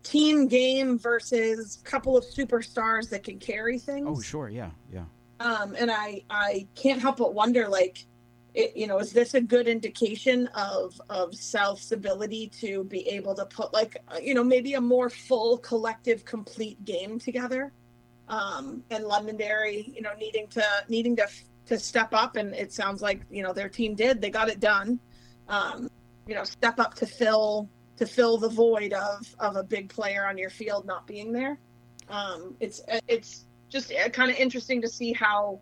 team 0.04 0.48
game 0.48 0.98
versus 0.98 1.80
couple 1.84 2.18
of 2.18 2.24
superstars 2.24 3.10
that 3.10 3.24
can 3.24 3.40
carry 3.40 3.78
things. 3.78 4.08
Oh, 4.10 4.22
sure, 4.22 4.48
yeah, 4.48 4.72
yeah. 4.92 5.04
Um, 5.42 5.76
and 5.78 5.92
I 5.92 6.24
I 6.30 6.68
can't 6.76 7.02
help 7.02 7.18
but 7.18 7.34
wonder 7.34 7.68
like 7.68 8.06
it, 8.54 8.76
you 8.76 8.88
know, 8.88 9.00
is 9.00 9.14
this 9.14 9.34
a 9.34 9.42
good 9.42 9.68
indication 9.68 10.48
of 10.48 11.00
of 11.10 11.36
South's 11.36 11.92
ability 11.92 12.48
to 12.60 12.84
be 12.86 13.08
able 13.08 13.36
to 13.36 13.46
put 13.46 13.74
like 13.74 13.98
uh, 14.08 14.18
you 14.22 14.34
know 14.34 14.44
maybe 14.44 14.74
a 14.74 14.82
more 14.82 15.10
full 15.10 15.58
collective 15.58 16.26
complete 16.26 16.84
game 16.84 17.20
together, 17.20 17.72
um, 18.28 18.84
and 18.90 19.06
Londonderry 19.06 19.92
you 19.96 20.02
know 20.02 20.14
needing 20.18 20.48
to 20.48 20.64
needing 20.88 21.16
to 21.18 21.28
to 21.68 21.78
step 21.78 22.14
up, 22.14 22.36
and 22.36 22.56
it 22.56 22.74
sounds 22.74 23.02
like 23.02 23.22
you 23.30 23.44
know 23.44 23.54
their 23.54 23.70
team 23.70 23.96
did. 23.96 24.22
They 24.22 24.32
got 24.32 24.50
it 24.50 24.60
done, 24.60 25.00
um, 25.48 25.90
you 26.28 26.36
know 26.36 26.44
step 26.44 26.80
up 26.80 26.96
to 26.96 27.06
fill 27.06 27.70
to 27.98 28.06
fill 28.08 28.38
the 28.38 28.50
void 28.50 28.94
of 28.94 29.36
of 29.40 29.56
a 29.58 29.64
big 29.64 29.90
player 29.90 30.26
on 30.26 30.38
your 30.38 30.50
field 30.50 30.86
not 30.86 31.06
being 31.06 31.32
there. 31.32 31.60
Um, 32.10 32.56
it's 32.60 32.82
it's 33.08 33.46
just 33.70 33.94
uh, 33.94 34.10
kind 34.10 34.32
of 34.32 34.38
interesting 34.38 34.82
to 34.82 34.88
see 34.88 35.14
how 35.14 35.62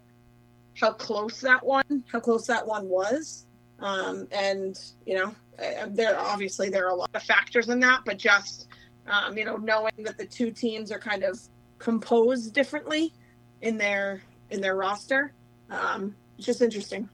how 0.80 0.92
close 0.92 1.42
that 1.42 1.66
one, 1.66 2.04
how 2.12 2.20
close 2.20 2.48
that 2.48 2.66
one 2.66 2.88
was. 2.88 3.46
Um, 3.80 4.28
and 4.32 4.78
you 5.06 5.16
know, 5.16 5.36
uh, 5.60 5.88
there 5.90 6.20
obviously 6.20 6.70
there 6.70 6.86
are 6.86 6.92
a 6.92 6.96
lot 6.96 7.10
of 7.14 7.24
factors 7.24 7.70
in 7.70 7.80
that, 7.82 8.02
but 8.06 8.18
just 8.18 8.68
um, 9.08 9.38
you 9.38 9.46
know, 9.46 9.58
knowing 9.58 9.94
that 10.00 10.18
the 10.18 10.26
two 10.26 10.52
teams 10.52 10.92
are 10.92 11.00
kind 11.00 11.24
of 11.24 11.40
composed 11.78 12.54
differently 12.54 13.14
in 13.62 13.78
their 13.78 14.22
in 14.50 14.62
their 14.62 14.76
roster, 14.76 15.34
um, 15.70 16.16
it's 16.38 16.46
just 16.46 16.62
interesting. 16.62 17.10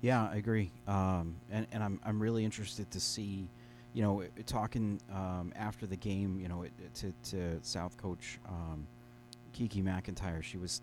Yeah, 0.00 0.28
I 0.30 0.36
agree, 0.36 0.70
um, 0.86 1.36
and 1.50 1.66
and 1.72 1.82
I'm 1.82 2.00
I'm 2.04 2.20
really 2.20 2.44
interested 2.44 2.90
to 2.92 3.00
see, 3.00 3.48
you 3.94 4.02
know, 4.02 4.22
talking 4.46 5.00
um, 5.12 5.52
after 5.56 5.86
the 5.86 5.96
game, 5.96 6.38
you 6.40 6.48
know, 6.48 6.64
to 6.94 7.12
to 7.30 7.58
South 7.62 7.96
coach 7.96 8.38
um, 8.48 8.86
Kiki 9.52 9.82
McIntyre, 9.82 10.42
she 10.42 10.58
was 10.58 10.82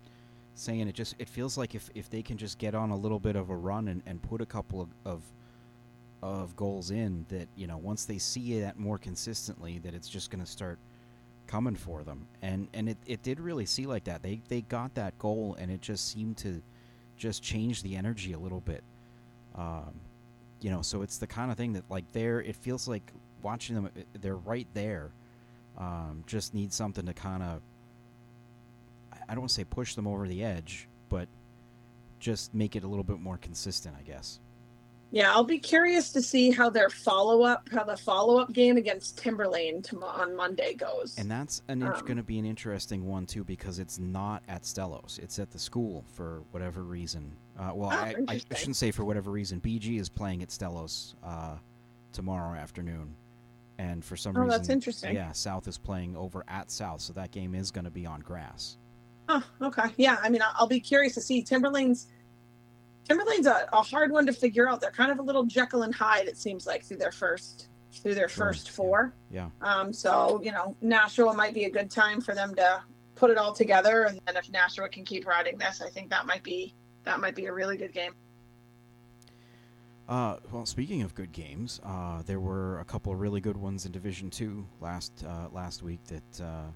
saying 0.54 0.88
it 0.88 0.94
just 0.94 1.14
it 1.18 1.28
feels 1.28 1.58
like 1.58 1.74
if, 1.74 1.90
if 1.94 2.08
they 2.10 2.22
can 2.22 2.36
just 2.36 2.58
get 2.58 2.74
on 2.74 2.90
a 2.90 2.96
little 2.96 3.18
bit 3.18 3.36
of 3.36 3.50
a 3.50 3.56
run 3.56 3.88
and, 3.88 4.02
and 4.06 4.22
put 4.22 4.40
a 4.40 4.46
couple 4.46 4.80
of, 4.80 4.88
of 5.04 5.22
of 6.22 6.56
goals 6.56 6.90
in 6.90 7.26
that 7.28 7.48
you 7.56 7.66
know 7.66 7.76
once 7.76 8.04
they 8.04 8.18
see 8.18 8.60
that 8.60 8.78
more 8.78 8.96
consistently 8.96 9.78
that 9.78 9.94
it's 9.94 10.08
just 10.08 10.30
going 10.30 10.42
to 10.42 10.50
start 10.50 10.78
coming 11.46 11.76
for 11.76 12.02
them. 12.02 12.26
And 12.42 12.68
and 12.72 12.88
it, 12.88 12.96
it 13.06 13.22
did 13.22 13.40
really 13.40 13.66
see 13.66 13.86
like 13.86 14.04
that. 14.04 14.22
They 14.22 14.40
they 14.48 14.62
got 14.62 14.94
that 14.94 15.18
goal 15.18 15.56
and 15.58 15.70
it 15.70 15.80
just 15.80 16.10
seemed 16.10 16.36
to 16.38 16.62
just 17.16 17.42
change 17.42 17.82
the 17.82 17.96
energy 17.96 18.32
a 18.32 18.38
little 18.38 18.60
bit. 18.60 18.82
Um, 19.54 19.92
you 20.64 20.70
know 20.70 20.80
so 20.80 21.02
it's 21.02 21.18
the 21.18 21.26
kind 21.26 21.50
of 21.50 21.58
thing 21.58 21.74
that 21.74 21.84
like 21.90 22.10
there 22.12 22.40
it 22.40 22.56
feels 22.56 22.88
like 22.88 23.12
watching 23.42 23.76
them 23.76 23.90
they're 24.20 24.34
right 24.34 24.66
there 24.72 25.10
um, 25.76 26.24
just 26.26 26.54
need 26.54 26.72
something 26.72 27.04
to 27.04 27.12
kind 27.12 27.42
of 27.42 27.60
I 29.28 29.32
don't 29.32 29.40
want 29.40 29.50
to 29.50 29.54
say 29.54 29.64
push 29.64 29.94
them 29.94 30.06
over 30.06 30.26
the 30.28 30.44
edge, 30.44 30.88
but 31.08 31.28
just 32.20 32.54
make 32.54 32.76
it 32.76 32.84
a 32.84 32.86
little 32.86 33.04
bit 33.04 33.20
more 33.20 33.38
consistent, 33.38 33.94
I 33.98 34.02
guess. 34.02 34.40
Yeah, 35.14 35.30
I'll 35.30 35.44
be 35.44 35.60
curious 35.60 36.10
to 36.10 36.20
see 36.20 36.50
how 36.50 36.70
their 36.70 36.90
follow 36.90 37.42
up, 37.42 37.68
how 37.70 37.84
the 37.84 37.96
follow 37.96 38.38
up 38.38 38.52
game 38.52 38.76
against 38.76 39.16
Timberlane 39.16 39.84
to, 39.84 40.02
on 40.02 40.34
Monday 40.34 40.74
goes. 40.74 41.14
And 41.18 41.30
that's 41.30 41.62
um, 41.68 41.78
going 41.78 42.16
to 42.16 42.24
be 42.24 42.36
an 42.40 42.44
interesting 42.44 43.06
one 43.06 43.24
too 43.24 43.44
because 43.44 43.78
it's 43.78 44.00
not 44.00 44.42
at 44.48 44.62
Stellos; 44.62 45.20
it's 45.20 45.38
at 45.38 45.52
the 45.52 45.58
school 45.58 46.04
for 46.14 46.42
whatever 46.50 46.82
reason. 46.82 47.30
Uh, 47.56 47.70
well, 47.74 47.90
oh, 47.92 47.94
I, 47.94 48.16
I, 48.26 48.54
shouldn't 48.56 48.74
say 48.74 48.90
for 48.90 49.04
whatever 49.04 49.30
reason. 49.30 49.60
BG 49.60 50.00
is 50.00 50.08
playing 50.08 50.42
at 50.42 50.48
Stellos 50.48 51.14
uh, 51.22 51.58
tomorrow 52.12 52.58
afternoon, 52.58 53.14
and 53.78 54.04
for 54.04 54.16
some 54.16 54.36
oh, 54.36 54.40
reason, 54.40 54.50
that's 54.50 54.68
interesting. 54.68 55.14
Yeah, 55.14 55.30
South 55.30 55.68
is 55.68 55.78
playing 55.78 56.16
over 56.16 56.42
at 56.48 56.72
South, 56.72 57.00
so 57.00 57.12
that 57.12 57.30
game 57.30 57.54
is 57.54 57.70
going 57.70 57.84
to 57.84 57.90
be 57.92 58.04
on 58.04 58.18
grass. 58.18 58.78
Oh, 59.28 59.42
okay. 59.62 59.84
Yeah, 59.96 60.18
I 60.22 60.28
mean, 60.28 60.42
I'll 60.56 60.66
be 60.66 60.80
curious 60.80 61.14
to 61.14 61.20
see 61.20 61.42
Timberlane's. 61.42 62.08
Timberlane's 63.08 63.46
a, 63.46 63.68
a 63.72 63.82
hard 63.82 64.10
one 64.12 64.26
to 64.26 64.32
figure 64.32 64.68
out. 64.68 64.80
They're 64.80 64.90
kind 64.90 65.12
of 65.12 65.18
a 65.18 65.22
little 65.22 65.44
Jekyll 65.44 65.82
and 65.82 65.94
Hyde, 65.94 66.26
it 66.26 66.38
seems 66.38 66.66
like, 66.66 66.84
through 66.84 66.98
their 66.98 67.12
first 67.12 67.68
through 67.92 68.14
their 68.14 68.28
Sure, 68.28 68.46
first 68.46 68.70
four. 68.70 69.14
Yeah. 69.30 69.50
Um, 69.60 69.92
so 69.92 70.40
you 70.42 70.52
know, 70.52 70.76
Nashua 70.80 71.34
might 71.34 71.54
be 71.54 71.64
a 71.64 71.70
good 71.70 71.90
time 71.90 72.20
for 72.20 72.34
them 72.34 72.54
to 72.56 72.82
put 73.14 73.30
it 73.30 73.38
all 73.38 73.52
together, 73.52 74.04
and 74.04 74.20
then 74.26 74.36
if 74.36 74.50
Nashua 74.50 74.88
can 74.88 75.04
keep 75.04 75.26
riding 75.26 75.58
this, 75.58 75.80
I 75.80 75.88
think 75.88 76.10
that 76.10 76.26
might 76.26 76.42
be 76.42 76.74
that 77.04 77.20
might 77.20 77.34
be 77.34 77.46
a 77.46 77.52
really 77.52 77.76
good 77.76 77.92
game. 77.92 78.14
Uh, 80.08 80.36
well, 80.50 80.66
speaking 80.66 81.00
of 81.02 81.14
good 81.14 81.32
games, 81.32 81.80
uh, 81.84 82.22
there 82.26 82.40
were 82.40 82.78
a 82.80 82.84
couple 82.84 83.12
of 83.12 83.20
really 83.20 83.40
good 83.40 83.56
ones 83.56 83.86
in 83.86 83.92
Division 83.92 84.30
Two 84.30 84.66
last 84.80 85.24
uh, 85.26 85.48
last 85.52 85.82
week. 85.82 86.00
That, 86.04 86.44
uh, 86.44 86.66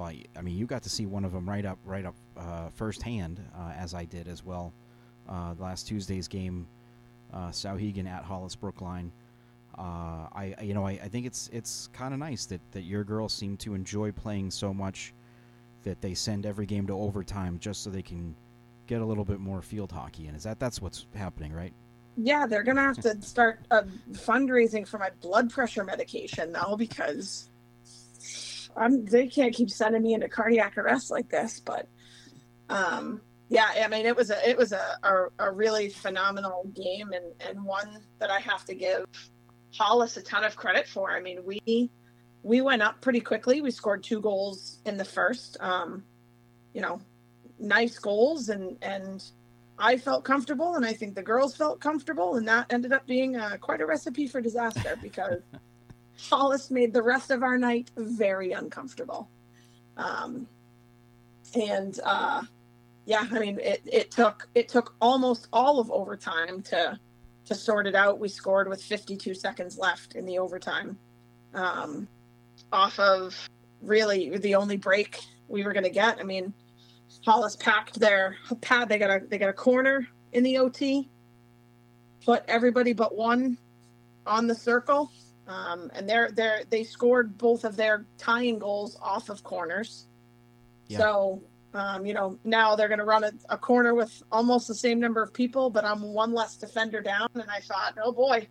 well, 0.00 0.12
I, 0.36 0.40
mean, 0.42 0.56
you 0.56 0.66
got 0.66 0.82
to 0.84 0.90
see 0.90 1.04
one 1.04 1.24
of 1.24 1.32
them 1.32 1.48
right 1.48 1.66
up 1.66 1.78
right 1.84 2.06
up 2.06 2.14
uh, 2.36 2.70
firsthand, 2.74 3.44
uh, 3.54 3.72
as 3.76 3.92
I 3.94 4.04
did 4.06 4.28
as 4.28 4.44
well. 4.44 4.72
Uh, 5.28 5.54
last 5.58 5.86
Tuesday's 5.86 6.26
game, 6.26 6.66
uh, 7.32 7.52
at 8.06 8.24
Hollis 8.24 8.56
Brookline. 8.56 9.12
Uh, 9.78 9.82
I, 10.32 10.54
I- 10.58 10.62
you 10.62 10.74
know, 10.74 10.86
I, 10.86 10.92
I 10.92 11.08
think 11.08 11.26
it's 11.26 11.48
it's 11.52 11.88
kind 11.92 12.14
of 12.14 12.20
nice 12.20 12.46
that, 12.46 12.60
that 12.72 12.82
your 12.82 13.04
girls 13.04 13.32
seem 13.32 13.56
to 13.58 13.74
enjoy 13.74 14.10
playing 14.10 14.50
so 14.50 14.72
much 14.72 15.12
that 15.84 16.00
they 16.00 16.14
send 16.14 16.46
every 16.46 16.66
game 16.66 16.86
to 16.86 16.94
overtime 16.94 17.58
just 17.58 17.82
so 17.82 17.90
they 17.90 18.02
can 18.02 18.34
get 18.86 19.00
a 19.00 19.04
little 19.04 19.24
bit 19.24 19.38
more 19.38 19.62
field 19.62 19.92
hockey 19.92 20.26
And 20.26 20.36
Is 20.36 20.42
that 20.42 20.58
that's 20.58 20.82
what's 20.82 21.06
happening, 21.14 21.52
right? 21.52 21.72
Yeah, 22.16 22.46
they're 22.46 22.62
gonna 22.64 22.82
have 22.82 23.00
to 23.00 23.20
start 23.22 23.60
uh, 23.70 23.82
fundraising 24.12 24.86
for 24.88 24.98
my 24.98 25.10
blood 25.20 25.50
pressure 25.50 25.84
medication 25.84 26.52
now 26.52 26.74
because 26.74 27.49
I'm 28.80 29.04
they 29.04 29.26
can't 29.26 29.54
keep 29.54 29.70
sending 29.70 30.02
me 30.02 30.14
into 30.14 30.28
cardiac 30.28 30.78
arrest 30.78 31.10
like 31.10 31.28
this. 31.28 31.60
But 31.60 31.86
um, 32.68 33.20
yeah, 33.48 33.70
I 33.82 33.88
mean 33.88 34.06
it 34.06 34.16
was 34.16 34.30
a 34.30 34.48
it 34.48 34.56
was 34.56 34.72
a, 34.72 34.98
a, 35.02 35.26
a 35.38 35.52
really 35.52 35.90
phenomenal 35.90 36.70
game 36.74 37.12
and 37.12 37.26
and 37.46 37.62
one 37.64 38.02
that 38.18 38.30
I 38.30 38.40
have 38.40 38.64
to 38.64 38.74
give 38.74 39.04
Hollis 39.76 40.16
a 40.16 40.22
ton 40.22 40.44
of 40.44 40.56
credit 40.56 40.88
for. 40.88 41.10
I 41.10 41.20
mean 41.20 41.44
we 41.44 41.90
we 42.42 42.62
went 42.62 42.82
up 42.82 43.00
pretty 43.02 43.20
quickly. 43.20 43.60
We 43.60 43.70
scored 43.70 44.02
two 44.02 44.20
goals 44.20 44.78
in 44.86 44.96
the 44.96 45.04
first. 45.04 45.58
Um, 45.60 46.04
you 46.72 46.80
know, 46.80 47.00
nice 47.58 47.98
goals 47.98 48.48
and 48.48 48.78
and 48.82 49.22
I 49.78 49.96
felt 49.96 50.24
comfortable, 50.24 50.74
and 50.74 50.84
I 50.84 50.92
think 50.92 51.14
the 51.14 51.22
girls 51.22 51.56
felt 51.56 51.80
comfortable, 51.80 52.36
and 52.36 52.46
that 52.48 52.66
ended 52.70 52.92
up 52.92 53.06
being 53.06 53.36
uh, 53.36 53.56
quite 53.60 53.80
a 53.80 53.86
recipe 53.86 54.26
for 54.26 54.40
disaster 54.40 54.98
because 55.02 55.40
Hollis 56.28 56.70
made 56.70 56.92
the 56.92 57.02
rest 57.02 57.30
of 57.30 57.42
our 57.42 57.58
night 57.58 57.90
very 57.96 58.52
uncomfortable. 58.52 59.28
Um, 59.96 60.46
and 61.54 61.98
uh, 62.04 62.42
yeah, 63.06 63.26
I 63.30 63.38
mean, 63.38 63.58
it, 63.60 63.82
it 63.84 64.10
took 64.10 64.48
it 64.54 64.68
took 64.68 64.94
almost 65.00 65.48
all 65.52 65.80
of 65.80 65.90
overtime 65.90 66.62
to 66.62 66.98
to 67.46 67.54
sort 67.54 67.86
it 67.86 67.94
out. 67.94 68.18
We 68.18 68.28
scored 68.28 68.68
with 68.68 68.82
52 68.82 69.34
seconds 69.34 69.78
left 69.78 70.14
in 70.14 70.24
the 70.24 70.38
overtime, 70.38 70.98
um, 71.54 72.08
off 72.72 72.98
of 72.98 73.48
really 73.82 74.36
the 74.36 74.54
only 74.54 74.76
break 74.76 75.20
we 75.48 75.64
were 75.64 75.72
going 75.72 75.84
to 75.84 75.90
get. 75.90 76.18
I 76.18 76.24
mean. 76.24 76.52
Hollis 77.24 77.56
packed 77.56 78.00
their 78.00 78.36
pad. 78.60 78.88
They 78.88 78.98
got 78.98 79.10
a 79.10 79.26
they 79.26 79.38
got 79.38 79.48
a 79.48 79.54
corner 79.54 80.06
in 80.32 80.42
the 80.42 80.58
OT. 80.58 81.08
Put 82.24 82.44
everybody 82.48 82.92
but 82.92 83.16
one 83.16 83.58
on 84.26 84.46
the 84.46 84.54
circle, 84.54 85.10
um, 85.50 85.90
and 85.94 86.08
they're 86.08 86.30
they're 86.30 86.62
they 86.70 86.84
scored 86.84 87.36
both 87.36 87.64
of 87.64 87.76
their 87.76 88.06
tying 88.18 88.58
goals 88.58 88.96
off 89.02 89.28
of 89.28 89.42
corners. 89.42 90.06
Yeah. 90.86 90.98
So 90.98 91.42
um, 91.74 92.06
you 92.06 92.14
know 92.14 92.38
now 92.44 92.76
they're 92.76 92.88
going 92.88 92.98
to 92.98 93.04
run 93.04 93.24
a, 93.24 93.32
a 93.48 93.58
corner 93.58 93.94
with 93.94 94.22
almost 94.30 94.68
the 94.68 94.74
same 94.74 95.00
number 95.00 95.22
of 95.22 95.32
people, 95.32 95.70
but 95.70 95.84
I'm 95.84 96.02
one 96.02 96.32
less 96.32 96.56
defender 96.56 97.00
down. 97.00 97.28
And 97.34 97.50
I 97.50 97.60
thought, 97.60 97.98
oh 98.02 98.12
boy, 98.12 98.46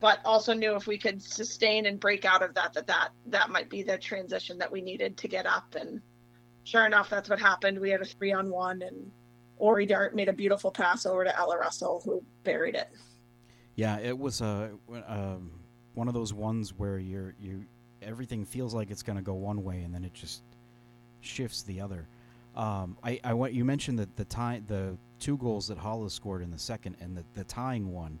but 0.00 0.20
also 0.24 0.52
knew 0.52 0.76
if 0.76 0.86
we 0.86 0.98
could 0.98 1.22
sustain 1.22 1.86
and 1.86 1.98
break 1.98 2.24
out 2.24 2.42
of 2.42 2.54
that, 2.54 2.74
that 2.74 2.86
that 2.86 3.08
that 3.26 3.50
might 3.50 3.70
be 3.70 3.82
the 3.82 3.98
transition 3.98 4.58
that 4.58 4.70
we 4.70 4.82
needed 4.82 5.16
to 5.18 5.28
get 5.28 5.46
up 5.46 5.74
and 5.74 6.00
sure 6.64 6.84
enough, 6.84 7.10
that's 7.10 7.28
what 7.30 7.38
happened. 7.38 7.78
We 7.78 7.90
had 7.90 8.00
a 8.00 8.04
three 8.04 8.32
on 8.32 8.50
one, 8.50 8.82
and 8.82 9.10
Ori 9.58 9.86
Dart 9.86 10.14
made 10.14 10.28
a 10.28 10.32
beautiful 10.32 10.70
pass 10.70 11.06
over 11.06 11.24
to 11.24 11.38
Ella 11.38 11.58
Russell, 11.58 12.02
who 12.04 12.24
buried 12.42 12.74
it. 12.74 12.88
Yeah, 13.76 13.98
it 14.00 14.18
was 14.18 14.40
a 14.40 14.72
um, 15.06 15.50
one 15.94 16.08
of 16.08 16.14
those 16.14 16.32
ones 16.32 16.72
where 16.76 16.98
you're 16.98 17.34
you 17.40 17.64
everything 18.02 18.44
feels 18.44 18.74
like 18.74 18.90
it's 18.90 19.02
going 19.02 19.16
to 19.16 19.22
go 19.22 19.34
one 19.34 19.64
way 19.64 19.82
and 19.82 19.94
then 19.94 20.04
it 20.04 20.12
just 20.12 20.42
shifts 21.20 21.62
the 21.62 21.80
other. 21.80 22.06
Um, 22.56 22.96
I, 23.02 23.18
I 23.24 23.34
want 23.34 23.52
you 23.52 23.64
mentioned 23.64 23.98
that 23.98 24.14
the 24.16 24.24
tie 24.26 24.62
the 24.66 24.96
two 25.18 25.36
goals 25.38 25.66
that 25.68 25.78
Hollis 25.78 26.12
scored 26.14 26.42
in 26.42 26.50
the 26.50 26.58
second 26.58 26.96
and 27.00 27.16
the, 27.16 27.24
the 27.34 27.44
tying 27.44 27.92
one 27.92 28.18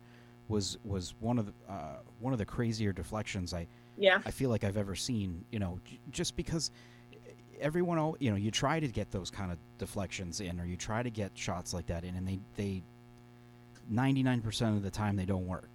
was 0.48 0.78
was 0.84 1.14
one 1.20 1.38
of 1.38 1.46
the 1.46 1.52
uh, 1.68 1.96
one 2.20 2.32
of 2.32 2.38
the 2.38 2.44
crazier 2.46 2.92
deflections 2.92 3.54
I 3.54 3.66
Yeah, 3.96 4.20
I 4.26 4.30
feel 4.30 4.50
like 4.50 4.64
I've 4.64 4.76
ever 4.76 4.94
seen. 4.94 5.44
You 5.50 5.58
know, 5.58 5.78
j- 5.84 6.00
just 6.10 6.36
because 6.36 6.70
everyone, 7.60 7.98
al- 7.98 8.16
you 8.18 8.30
know, 8.30 8.36
you 8.36 8.50
try 8.50 8.80
to 8.80 8.88
get 8.88 9.10
those 9.10 9.30
kind 9.30 9.52
of 9.52 9.58
deflections 9.78 10.40
in, 10.40 10.58
or 10.60 10.66
you 10.66 10.76
try 10.76 11.02
to 11.02 11.10
get 11.10 11.30
shots 11.34 11.72
like 11.72 11.86
that 11.86 12.04
in, 12.04 12.16
and 12.16 12.26
they 12.26 12.40
they 12.56 12.82
ninety 13.88 14.22
nine 14.22 14.40
percent 14.40 14.76
of 14.76 14.82
the 14.82 14.90
time 14.90 15.14
they 15.16 15.24
don't 15.26 15.46
work, 15.46 15.73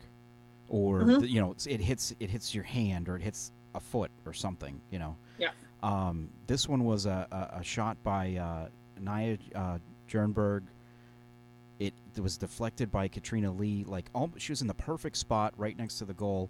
or 0.70 1.02
Mhm. 1.02 1.20
the- 1.22 1.30
you 1.30 1.42
know, 1.42 1.52
it's, 1.52 1.66
it 1.68 1.82
hits 1.82 2.14
it 2.20 2.30
hits 2.30 2.54
your 2.56 2.64
hand 2.64 3.10
or 3.10 3.16
it 3.16 3.22
hits 3.22 3.52
a 3.76 3.80
foot 3.80 4.12
or 4.26 4.34
something. 4.34 4.80
You 4.92 5.00
know. 5.00 5.18
Yeah. 5.38 5.50
Um, 5.84 6.30
this 6.48 6.68
one 6.68 6.84
was 6.86 7.06
a, 7.06 7.28
a, 7.32 7.60
a 7.60 7.64
shot 7.64 8.02
by 8.04 8.36
uh, 8.36 8.70
Nia 9.00 9.38
uh, 9.56 9.78
Jernberg. 10.10 10.64
It, 11.80 11.94
was 12.20 12.38
deflected 12.38 12.92
by 12.92 13.08
Katrina 13.08 13.50
Lee. 13.50 13.86
Like, 13.88 14.10
all, 14.14 14.30
she 14.36 14.52
was 14.52 14.60
in 14.62 14.68
the 14.68 14.74
perfect 14.74 15.16
spot 15.16 15.54
right 15.56 15.78
next 15.78 16.00
to 16.00 16.06
the 16.06 16.14
goal, 16.14 16.50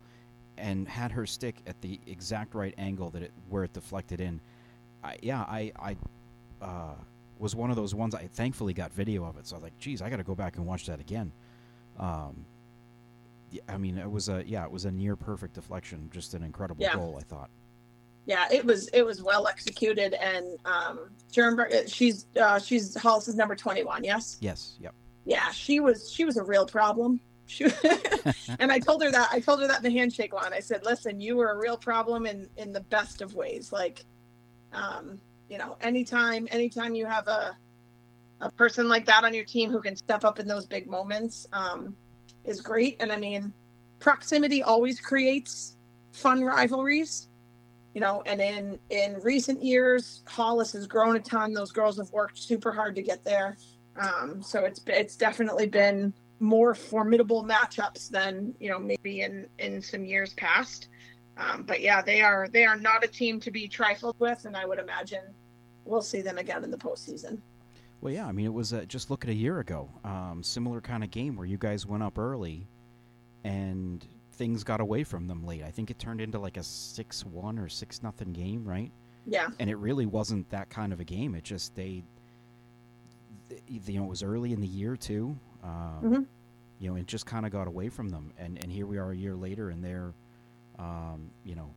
and 0.58 0.88
had 0.88 1.12
her 1.12 1.28
stick 1.28 1.58
at 1.68 1.80
the 1.82 2.00
exact 2.08 2.56
right 2.56 2.74
angle 2.80 3.12
that 3.12 3.22
it 3.22 3.32
where 3.50 3.64
it 3.64 3.72
deflected 3.74 4.20
in. 4.20 4.42
I, 5.04 5.18
yeah, 5.22 5.42
I 5.42 5.72
I 5.80 5.96
uh, 6.66 6.96
was 7.38 7.56
one 7.56 7.70
of 7.70 7.76
those 7.76 7.94
ones. 7.94 8.16
I 8.16 8.26
thankfully 8.34 8.74
got 8.74 8.92
video 8.92 9.24
of 9.26 9.38
it, 9.38 9.46
so 9.46 9.56
I 9.56 9.58
was 9.58 9.64
like, 9.66 9.78
"Geez, 9.78 10.02
I 10.02 10.10
got 10.10 10.18
to 10.18 10.24
go 10.24 10.34
back 10.34 10.58
and 10.58 10.66
watch 10.66 10.88
that 10.88 11.00
again." 11.00 11.32
Um, 12.00 12.46
I 13.68 13.78
mean, 13.78 13.98
it 13.98 14.10
was 14.10 14.30
a 14.30 14.44
yeah, 14.46 14.64
it 14.64 14.72
was 14.72 14.86
a 14.86 14.92
near 14.92 15.16
perfect 15.16 15.54
deflection, 15.54 16.10
just 16.14 16.34
an 16.34 16.44
incredible 16.44 16.84
Yeah. 16.84 16.96
goal. 16.96 17.18
I 17.20 17.24
thought. 17.24 17.50
yeah, 18.26 18.48
it 18.52 18.64
was 18.66 18.88
it 18.90 19.04
was 19.06 19.22
well 19.24 19.48
executed, 19.48 20.14
and 20.14 20.58
um, 20.66 21.10
Jernberg, 21.32 21.92
she's 21.94 22.26
uh, 22.40 22.60
she's 22.60 22.96
Hollis's 22.96 23.36
number 23.36 23.56
twenty 23.56 23.84
one. 23.84 24.04
Yes. 24.04 24.38
Yes. 24.40 24.78
Yep. 24.82 24.94
Yeah, 25.26 25.52
she 25.52 25.80
was 25.80 26.12
she 26.12 26.26
was 26.26 26.38
a 26.38 26.44
real 26.44 26.66
problem. 26.66 27.20
She, 27.48 27.66
and 28.60 28.72
I 28.72 28.78
told 28.80 29.02
her 29.04 29.10
that 29.12 29.30
I 29.32 29.40
told 29.40 29.62
her 29.62 29.68
that 29.68 29.78
in 29.78 29.84
the 29.84 29.98
handshake 30.00 30.34
line. 30.34 30.54
I 30.54 30.60
said, 30.60 30.86
"Listen, 30.86 31.20
you 31.20 31.36
were 31.36 31.52
a 31.52 31.58
real 31.58 31.78
problem 31.78 32.26
in 32.28 32.48
in 32.58 32.72
the 32.72 32.82
best 32.82 33.22
of 33.22 33.34
ways. 33.34 33.72
Like, 33.72 34.06
um, 34.74 35.20
you 35.50 35.58
know, 35.58 35.76
anytime 35.82 36.48
anytime 36.52 36.94
you 36.94 37.06
have 37.08 37.28
a 37.28 37.58
a 38.42 38.52
person 38.52 38.88
like 38.88 39.06
that 39.08 39.24
on 39.24 39.34
your 39.34 39.44
team 39.46 39.70
who 39.72 39.82
can 39.82 39.96
step 39.96 40.24
up 40.24 40.40
in 40.40 40.48
those 40.48 40.66
big 40.66 40.88
moments 40.88 41.46
um, 41.52 41.94
is 42.46 42.62
great. 42.62 42.98
And 43.00 43.12
I 43.12 43.18
mean, 43.18 43.54
proximity 44.00 44.64
always 44.64 45.00
creates 45.00 45.78
fun 46.12 46.44
rivalries. 46.44 47.28
You 47.94 48.02
know, 48.02 48.22
and 48.26 48.40
in 48.40 48.80
in 48.90 49.20
recent 49.22 49.64
years, 49.64 50.22
Hollis 50.28 50.74
has 50.74 50.86
grown 50.86 51.16
a 51.16 51.20
ton. 51.20 51.54
Those 51.54 51.72
girls 51.72 51.98
have 51.98 52.12
worked 52.12 52.38
super 52.38 52.72
hard 52.72 52.96
to 52.96 53.02
get 53.02 53.24
there. 53.24 53.58
Um, 54.00 54.42
so 54.42 54.64
it's 54.66 54.82
it's 54.88 55.16
definitely 55.16 55.68
been 55.68 56.14
more 56.40 56.74
formidable 56.74 57.44
matchups 57.44 58.10
than 58.10 58.54
you 58.60 58.70
know 58.70 58.80
maybe 58.80 59.22
in 59.22 59.48
in 59.58 59.82
some 59.82 60.06
years 60.06 60.34
past. 60.36 60.88
Um, 61.38 61.64
but 61.64 61.82
yeah, 61.82 62.02
they 62.02 62.22
are 62.22 62.48
they 62.48 62.66
are 62.66 62.78
not 62.78 63.04
a 63.04 63.08
team 63.08 63.40
to 63.42 63.52
be 63.52 63.68
trifled 63.68 64.16
with, 64.20 64.46
and 64.46 64.56
I 64.56 64.66
would 64.66 64.80
imagine 64.80 65.24
we'll 65.86 66.02
see 66.02 66.22
them 66.22 66.38
again 66.38 66.64
in 66.64 66.72
the 66.72 66.78
postseason. 66.78 67.40
Well, 68.02 68.14
yeah. 68.14 68.26
I 68.28 68.32
mean, 68.32 68.46
it 68.46 68.54
was 68.54 68.72
uh, 68.74 68.86
just 68.88 69.10
look 69.10 69.24
at 69.24 69.30
a 69.30 69.34
year 69.34 69.60
ago. 69.60 69.90
Um, 70.04 70.42
similar 70.44 70.80
kind 70.82 71.04
of 71.04 71.12
game 71.12 71.36
where 71.36 71.46
you 71.46 71.58
guys 71.58 71.86
went 71.86 72.02
up 72.04 72.18
early, 72.18 72.68
and 73.44 74.06
things 74.34 74.64
got 74.64 74.80
away 74.80 75.04
from 75.04 75.28
them 75.28 75.46
late. 75.46 75.64
I 75.64 75.72
think 75.72 75.92
it 75.92 76.00
turned 76.00 76.22
into 76.22 76.40
like 76.40 76.58
a 76.58 76.64
six-one 76.64 77.60
or 77.60 77.68
six 77.70 78.02
nothing 78.02 78.32
game, 78.32 78.64
right? 78.66 78.92
Yeah, 79.26 79.50
and 79.60 79.70
it 79.70 79.76
really 79.76 80.06
wasn't 80.06 80.50
that 80.50 80.70
kind 80.70 80.94
of 80.94 81.00
a 81.00 81.04
game. 81.04 81.36
It 81.36 81.44
just 81.44 81.76
they, 81.76 82.04
th- 83.50 83.62
you 83.88 84.00
know, 84.00 84.06
it 84.06 84.10
was 84.10 84.24
early 84.24 84.54
in 84.54 84.62
the 84.62 84.68
year 84.68 84.96
too. 84.96 85.38
Um, 85.64 86.00
Mhm. 86.04 86.26
You 86.80 86.90
know, 86.90 86.96
it 86.96 87.06
just 87.08 87.26
kind 87.26 87.46
of 87.46 87.52
got 87.52 87.68
away 87.68 87.90
from 87.90 88.08
them, 88.10 88.32
and 88.38 88.58
and 88.64 88.72
here 88.72 88.86
we 88.86 88.98
are 88.98 89.12
a 89.12 89.16
year 89.16 89.36
later, 89.36 89.70
and 89.70 89.84
they're, 89.84 90.14
um, 90.80 91.30
you 91.44 91.54
know, 91.56 91.70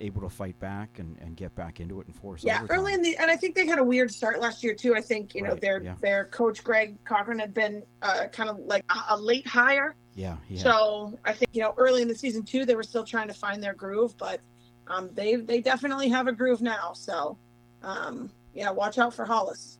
able 0.00 0.20
to 0.22 0.28
fight 0.28 0.58
back 0.58 0.98
and, 0.98 1.16
and 1.20 1.36
get 1.36 1.54
back 1.54 1.80
into 1.80 2.00
it 2.00 2.06
and 2.06 2.16
force. 2.16 2.44
yeah. 2.44 2.58
overtime. 2.58 2.78
Early 2.78 2.94
in 2.94 3.02
the 3.02 3.16
and 3.16 3.30
I 3.30 3.36
think 3.36 3.54
they 3.54 3.66
had 3.66 3.78
a 3.78 3.84
weird 3.84 4.10
start 4.10 4.40
last 4.40 4.62
year 4.62 4.74
too. 4.74 4.94
I 4.94 5.00
think 5.00 5.34
you 5.34 5.42
know 5.42 5.54
their 5.54 5.82
yeah. 5.82 5.94
their 6.00 6.26
coach 6.26 6.62
Greg 6.64 6.96
Cochran 7.04 7.38
had 7.38 7.54
been 7.54 7.82
uh, 8.02 8.26
kind 8.32 8.48
of 8.48 8.58
like 8.60 8.84
a, 8.90 9.14
a 9.14 9.16
late 9.16 9.46
hire. 9.46 9.94
yeah, 10.14 10.36
yeah. 10.48 10.62
So 10.62 11.18
I 11.24 11.32
think 11.32 11.50
you 11.52 11.62
know 11.62 11.74
early 11.76 12.02
in 12.02 12.08
the 12.08 12.14
season 12.14 12.42
too, 12.42 12.64
they 12.64 12.74
were 12.74 12.82
still 12.82 13.04
trying 13.04 13.28
to 13.28 13.34
find 13.34 13.62
their 13.62 13.74
groove, 13.74 14.16
but 14.16 14.40
um, 14.86 15.10
they 15.14 15.36
they 15.36 15.60
definitely 15.60 16.08
have 16.08 16.26
a 16.26 16.32
groove 16.32 16.60
now. 16.60 16.92
So 16.94 17.38
um, 17.82 18.30
yeah, 18.54 18.70
watch 18.70 18.98
out 18.98 19.14
for 19.14 19.24
Hollis. 19.24 19.78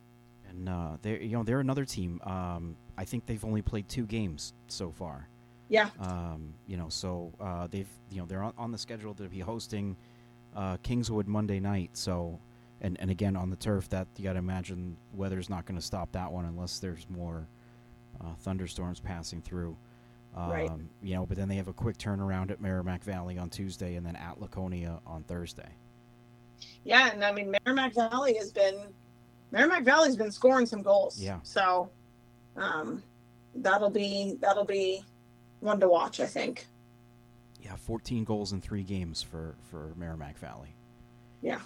and 0.49 0.69
uh, 0.69 0.97
they're 1.01 1.21
you 1.21 1.37
know 1.37 1.43
they're 1.43 1.59
another 1.59 1.85
team. 1.85 2.21
Um, 2.23 2.75
I 2.97 3.05
think 3.05 3.25
they've 3.25 3.43
only 3.45 3.61
played 3.61 3.87
two 3.87 4.05
games 4.05 4.53
so 4.67 4.91
far. 4.91 5.27
Yeah. 5.69 5.89
Um, 5.99 6.53
you 6.65 6.77
know, 6.77 6.89
so 6.89 7.31
uh, 7.39 7.67
they've 7.67 7.87
you 8.09 8.19
know 8.19 8.25
they're 8.25 8.43
on, 8.43 8.53
on 8.57 8.71
the 8.71 8.77
schedule 8.77 9.13
to 9.15 9.29
be 9.29 9.39
hosting 9.39 9.95
uh, 10.55 10.77
Kingswood 10.83 11.27
Monday 11.27 11.59
night. 11.59 11.91
So, 11.93 12.39
and 12.81 12.99
and 12.99 13.11
again 13.11 13.35
on 13.35 13.49
the 13.49 13.55
turf, 13.55 13.89
that 13.89 14.07
you 14.17 14.23
got 14.23 14.33
to 14.33 14.39
imagine 14.39 14.97
weather's 15.13 15.49
not 15.49 15.65
going 15.65 15.79
to 15.79 15.85
stop 15.85 16.11
that 16.13 16.31
one 16.31 16.45
unless 16.45 16.79
there's 16.79 17.05
more 17.09 17.47
uh, 18.21 18.33
thunderstorms 18.39 18.99
passing 18.99 19.41
through. 19.41 19.75
Um, 20.35 20.49
Right. 20.51 20.71
You 21.01 21.15
know, 21.15 21.25
but 21.25 21.37
then 21.37 21.47
they 21.49 21.55
have 21.55 21.67
a 21.67 21.73
quick 21.73 21.97
turnaround 21.97 22.51
at 22.51 22.61
Merrimack 22.61 23.03
Valley 23.03 23.37
on 23.37 23.49
Tuesday, 23.49 23.95
and 23.95 24.05
then 24.05 24.15
at 24.15 24.39
Laconia 24.39 24.99
on 25.05 25.23
Thursday. 25.23 25.69
Yeah, 26.83 27.11
and 27.11 27.23
I 27.23 27.31
mean 27.31 27.55
Merrimack 27.65 27.93
Valley 27.95 28.35
has 28.35 28.51
been 28.51 28.75
Merrimack 29.51 29.83
Valley's 29.83 30.15
been 30.15 30.31
scoring 30.31 30.65
some 30.65 30.81
goals. 30.81 31.19
Yeah. 31.19 31.39
So 31.43 31.89
um 32.57 33.01
that'll 33.55 33.89
be 33.89 34.37
that'll 34.41 34.65
be 34.65 35.03
one 35.61 35.79
to 35.79 35.89
watch, 35.89 36.19
I 36.19 36.25
think. 36.25 36.67
Yeah, 37.61 37.75
14 37.75 38.23
goals 38.23 38.53
in 38.53 38.61
three 38.61 38.83
games 38.83 39.21
for 39.21 39.55
for 39.69 39.93
Merrimack 39.95 40.37
Valley. 40.37 40.75
Yeah. 41.41 41.59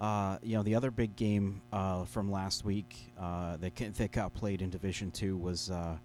Uh, 0.00 0.38
you 0.42 0.56
know, 0.56 0.62
the 0.62 0.74
other 0.74 0.90
big 0.90 1.16
game 1.16 1.62
uh, 1.72 2.04
from 2.04 2.30
last 2.30 2.64
week 2.64 3.12
uh, 3.18 3.56
that 3.58 3.74
that 3.76 4.12
got 4.12 4.34
played 4.34 4.60
in 4.60 4.70
Division 4.70 5.10
Two 5.10 5.36
was 5.36 5.70
uh, 5.70 5.96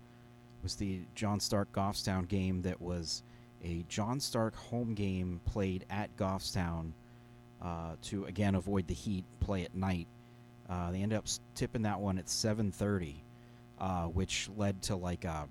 was 0.63 0.76
the 0.76 1.02
John 1.15 1.39
Stark 1.39 1.72
Goffstown 1.74 2.28
game. 2.28 2.62
That 2.62 2.80
was 2.82 3.24
a 3.63 3.84
John 3.89 4.20
Stark 4.20 4.56
home 4.56 4.94
game 4.94 5.42
played 5.46 5.86
at 5.89 6.15
Goffstown 6.18 6.92
uh, 7.62 7.96
to 8.04 8.26
again 8.26 8.56
avoid 8.56 8.88
the 8.88 8.94
heat, 8.94 9.26
play 9.39 9.63
at 9.65 9.76
night. 9.76 10.08
Uh, 10.70 10.92
they 10.92 11.02
ended 11.02 11.18
up 11.18 11.26
tipping 11.56 11.82
that 11.82 12.00
one 12.00 12.18
at 12.18 12.28
7:30, 12.28 13.15
uh, 13.80 14.06
which 14.06 14.50
led 14.56 14.82
to 14.84 14.96
like 14.96 15.26
uh, 15.26 15.46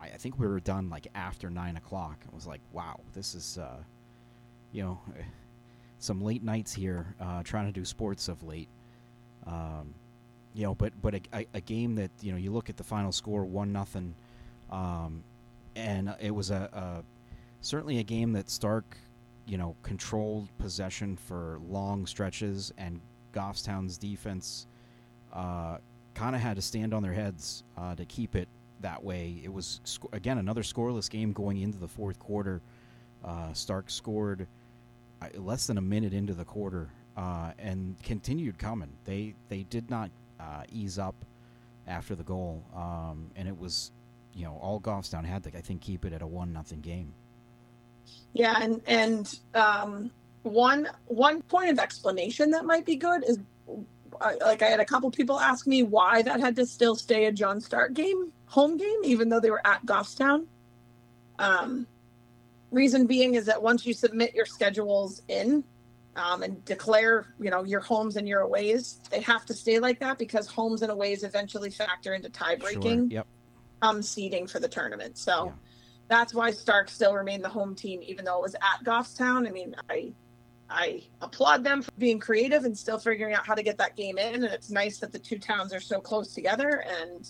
I 0.00 0.06
I 0.06 0.16
think 0.16 0.38
we 0.38 0.46
were 0.46 0.60
done 0.60 0.90
like 0.90 1.06
after 1.14 1.50
nine 1.50 1.76
o'clock. 1.76 2.18
It 2.26 2.34
was 2.34 2.46
like, 2.46 2.60
wow, 2.72 3.00
this 3.12 3.34
is 3.34 3.58
uh, 3.58 3.82
you 4.72 4.82
know 4.82 5.00
some 5.98 6.20
late 6.20 6.42
nights 6.42 6.72
here 6.72 7.14
uh, 7.20 7.42
trying 7.42 7.66
to 7.66 7.72
do 7.72 7.84
sports 7.84 8.28
of 8.28 8.42
late. 8.42 8.68
Um, 9.46 9.94
you 10.54 10.64
know, 10.64 10.74
but 10.74 10.92
but 11.00 11.14
a, 11.14 11.20
a, 11.32 11.46
a 11.54 11.60
game 11.60 11.94
that 11.96 12.10
you 12.20 12.32
know 12.32 12.38
you 12.38 12.52
look 12.52 12.68
at 12.68 12.76
the 12.76 12.84
final 12.84 13.12
score 13.12 13.44
one 13.44 13.72
nothing, 13.72 14.14
um, 14.70 15.24
and 15.76 16.14
it 16.20 16.30
was 16.30 16.50
a, 16.50 16.68
a 16.72 17.02
certainly 17.60 17.98
a 17.98 18.02
game 18.02 18.32
that 18.32 18.50
Stark, 18.50 18.98
you 19.46 19.56
know, 19.56 19.76
controlled 19.82 20.48
possession 20.58 21.16
for 21.16 21.58
long 21.68 22.06
stretches, 22.06 22.72
and 22.76 23.00
Goffstown's 23.32 23.96
defense 23.96 24.66
uh, 25.32 25.78
kind 26.14 26.36
of 26.36 26.42
had 26.42 26.56
to 26.56 26.62
stand 26.62 26.92
on 26.92 27.02
their 27.02 27.14
heads 27.14 27.64
uh, 27.78 27.94
to 27.94 28.04
keep 28.04 28.36
it 28.36 28.48
that 28.82 29.02
way. 29.02 29.40
It 29.42 29.52
was 29.52 29.80
sc- 29.84 30.04
again 30.12 30.38
another 30.38 30.62
scoreless 30.62 31.10
game 31.10 31.32
going 31.32 31.58
into 31.58 31.78
the 31.78 31.88
fourth 31.88 32.18
quarter. 32.18 32.60
Uh, 33.24 33.52
Stark 33.52 33.90
scored 33.90 34.46
uh, 35.20 35.28
less 35.38 35.66
than 35.66 35.78
a 35.78 35.82
minute 35.82 36.12
into 36.12 36.34
the 36.34 36.44
quarter 36.44 36.90
uh, 37.16 37.52
and 37.58 37.96
continued 38.02 38.58
coming. 38.58 38.90
They 39.04 39.34
they 39.48 39.64
did 39.64 39.90
not 39.90 40.10
uh, 40.40 40.64
ease 40.70 40.98
up 40.98 41.14
after 41.86 42.14
the 42.14 42.24
goal, 42.24 42.62
um, 42.74 43.30
and 43.36 43.48
it 43.48 43.58
was 43.58 43.92
you 44.34 44.44
know 44.44 44.58
all 44.60 44.80
Goffstown 44.80 45.24
had 45.24 45.42
to 45.44 45.56
I 45.56 45.60
think 45.60 45.80
keep 45.80 46.04
it 46.04 46.12
at 46.12 46.22
a 46.22 46.26
one 46.26 46.52
nothing 46.52 46.80
game. 46.80 47.12
Yeah, 48.32 48.56
and 48.60 48.80
and 48.86 49.38
um, 49.54 50.10
one 50.42 50.88
one 51.06 51.42
point 51.42 51.70
of 51.70 51.78
explanation 51.78 52.50
that 52.50 52.64
might 52.64 52.86
be 52.86 52.96
good 52.96 53.24
is, 53.28 53.38
like 54.40 54.62
I 54.62 54.66
had 54.66 54.80
a 54.80 54.84
couple 54.84 55.10
people 55.10 55.38
ask 55.38 55.66
me 55.66 55.82
why 55.82 56.22
that 56.22 56.40
had 56.40 56.56
to 56.56 56.66
still 56.66 56.94
stay 56.94 57.26
a 57.26 57.32
John 57.32 57.60
Stark 57.60 57.94
game, 57.94 58.32
home 58.52 58.76
game, 58.76 59.00
even 59.04 59.30
though 59.30 59.40
they 59.40 59.50
were 59.50 59.66
at 59.66 59.84
Goffstown. 59.86 60.46
Um, 61.38 61.86
reason 62.70 63.06
being 63.06 63.34
is 63.34 63.46
that 63.46 63.62
once 63.62 63.86
you 63.86 63.94
submit 63.94 64.34
your 64.34 64.44
schedules 64.44 65.22
in, 65.28 65.64
um, 66.16 66.42
and 66.42 66.62
declare, 66.66 67.34
you 67.40 67.50
know, 67.50 67.64
your 67.64 67.80
homes 67.80 68.16
and 68.16 68.28
your 68.28 68.40
aways, 68.40 69.00
they 69.10 69.22
have 69.22 69.46
to 69.46 69.54
stay 69.54 69.78
like 69.78 69.98
that 70.00 70.18
because 70.18 70.46
homes 70.46 70.82
and 70.82 70.92
aways 70.92 71.24
eventually 71.24 71.70
factor 71.70 72.12
into 72.12 72.28
tie 72.28 72.56
breaking 72.56 73.08
Sure. 73.08 73.16
Yep. 73.18 73.26
um, 73.80 74.02
seeding 74.02 74.46
for 74.46 74.60
the 74.60 74.68
tournament. 74.68 75.16
So 75.16 75.46
Yeah. 75.46 75.52
that's 76.08 76.34
why 76.34 76.50
Stark 76.50 76.90
still 76.90 77.14
remained 77.14 77.42
the 77.42 77.48
home 77.48 77.74
team, 77.74 78.02
even 78.02 78.26
though 78.26 78.36
it 78.36 78.42
was 78.42 78.54
at 78.56 78.84
Goffstown. 78.84 79.48
I 79.48 79.50
mean, 79.50 79.74
I 79.88 80.12
I 80.68 81.02
applaud 81.22 81.64
them 81.64 81.82
for 81.82 81.90
being 81.98 82.18
creative 82.18 82.64
and 82.64 82.76
still 82.78 82.98
figuring 82.98 83.34
out 83.34 83.46
how 83.46 83.54
to 83.54 83.62
get 83.62 83.76
that 83.78 83.94
game 83.96 84.16
in. 84.16 84.34
And 84.36 84.44
it's 84.44 84.70
nice 84.70 84.98
that 85.00 85.12
the 85.12 85.18
two 85.18 85.38
towns 85.38 85.72
are 85.74 85.80
so 85.80 86.00
close 86.00 86.32
together 86.34 86.84
and 87.00 87.28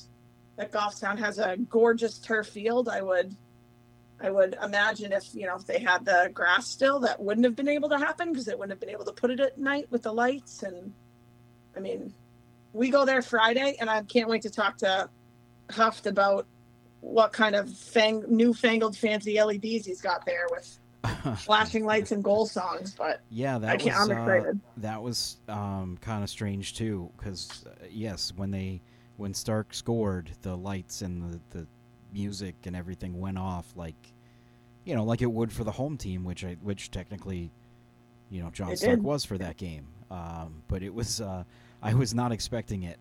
that 0.56 0.72
Goffstown 0.72 1.18
has 1.18 1.38
a 1.38 1.56
gorgeous 1.56 2.18
turf 2.18 2.48
field. 2.48 2.88
I 2.88 3.02
would 3.02 3.36
I 4.20 4.30
would 4.30 4.56
imagine 4.62 5.12
if 5.12 5.34
you 5.34 5.46
know 5.46 5.56
if 5.56 5.66
they 5.66 5.80
had 5.80 6.04
the 6.04 6.30
grass 6.32 6.68
still, 6.68 7.00
that 7.00 7.20
wouldn't 7.20 7.44
have 7.44 7.56
been 7.56 7.68
able 7.68 7.88
to 7.88 7.98
happen 7.98 8.30
because 8.30 8.48
it 8.48 8.58
wouldn't 8.58 8.72
have 8.72 8.80
been 8.80 8.90
able 8.90 9.04
to 9.04 9.12
put 9.12 9.30
it 9.30 9.40
at 9.40 9.58
night 9.58 9.86
with 9.90 10.02
the 10.02 10.12
lights. 10.12 10.62
And 10.62 10.92
I 11.76 11.80
mean, 11.80 12.14
we 12.72 12.90
go 12.90 13.04
there 13.04 13.22
Friday, 13.22 13.76
and 13.80 13.90
I 13.90 14.02
can't 14.02 14.28
wait 14.28 14.42
to 14.42 14.50
talk 14.50 14.78
to 14.78 15.08
Huft 15.70 16.06
about 16.06 16.46
what 17.00 17.32
kind 17.32 17.56
of 17.56 17.68
fang, 17.76 18.24
newfangled 18.28 18.96
fancy 18.96 19.42
LEDs 19.42 19.86
he's 19.86 20.00
got 20.00 20.24
there 20.24 20.46
with 20.50 20.78
flashing 21.40 21.84
lights 21.84 22.12
and 22.12 22.22
goal 22.22 22.46
songs. 22.46 22.94
But 22.96 23.22
Yeah, 23.28 23.58
that 23.58 23.70
I 23.70 23.84
was 23.84 24.10
I'm 24.10 24.16
uh, 24.16 24.34
excited. 24.34 24.60
that 24.76 25.02
was 25.02 25.38
um, 25.48 25.98
kind 26.00 26.22
of 26.22 26.30
strange 26.30 26.76
too, 26.76 27.10
because 27.16 27.64
uh, 27.66 27.86
yes, 27.90 28.32
when 28.36 28.52
they 28.52 28.82
when 29.16 29.34
Stark 29.34 29.74
scored, 29.74 30.30
the 30.42 30.56
lights 30.56 31.02
and 31.02 31.22
the, 31.32 31.40
the 31.50 31.66
music 32.12 32.54
and 32.64 32.76
everything 32.76 33.18
went 33.18 33.38
off 33.38 33.66
like 33.74 34.12
you 34.84 34.94
know 34.94 35.04
like 35.04 35.22
it 35.22 35.30
would 35.30 35.52
for 35.52 35.64
the 35.64 35.72
home 35.72 35.96
team, 35.96 36.24
which 36.24 36.44
I 36.44 36.56
which 36.62 36.90
technically 36.90 37.50
you 38.30 38.42
know 38.42 38.50
John 38.50 38.70
It 38.72 38.78
Stark 38.78 38.96
did. 38.96 39.04
was 39.04 39.24
for 39.24 39.38
that 39.38 39.56
game, 39.56 39.86
um, 40.10 40.62
but 40.68 40.82
it 40.82 40.92
was 40.92 41.20
uh, 41.20 41.44
I 41.82 41.94
was 41.94 42.14
not 42.14 42.32
expecting 42.32 42.84
it, 42.84 42.98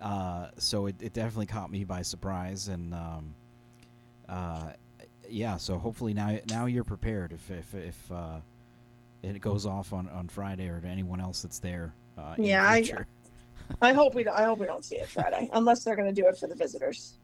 uh, 0.00 0.48
so 0.58 0.86
it, 0.86 0.96
it 1.00 1.12
definitely 1.12 1.46
caught 1.46 1.70
me 1.70 1.84
by 1.84 2.02
surprise 2.02 2.68
and. 2.68 2.94
Um, 2.94 3.34
uh, 4.28 4.72
yeah, 5.28 5.56
so 5.56 5.78
hopefully 5.78 6.14
now 6.14 6.38
now 6.50 6.66
you're 6.66 6.84
prepared 6.84 7.32
if 7.32 7.50
if 7.50 7.74
if 7.74 8.12
uh, 8.12 8.38
it 9.22 9.40
goes 9.40 9.66
off 9.66 9.92
on, 9.92 10.08
on 10.08 10.28
Friday 10.28 10.68
or 10.68 10.80
to 10.80 10.86
anyone 10.86 11.20
else 11.20 11.42
that's 11.42 11.58
there. 11.58 11.94
Uh, 12.18 12.34
in 12.36 12.42
the 12.42 12.48
Yeah, 12.50 12.64
I-. 12.68 12.82
I 13.80 13.92
hope 13.92 14.14
we. 14.14 14.24
Don't, 14.24 14.36
I 14.36 14.44
hope 14.44 14.58
we 14.58 14.66
don't 14.66 14.84
see 14.84 14.96
it 14.96 15.08
Friday, 15.08 15.48
unless 15.52 15.84
they're 15.84 15.96
going 15.96 16.12
to 16.12 16.20
do 16.20 16.28
it 16.28 16.36
for 16.36 16.46
the 16.46 16.54
visitors. 16.54 17.18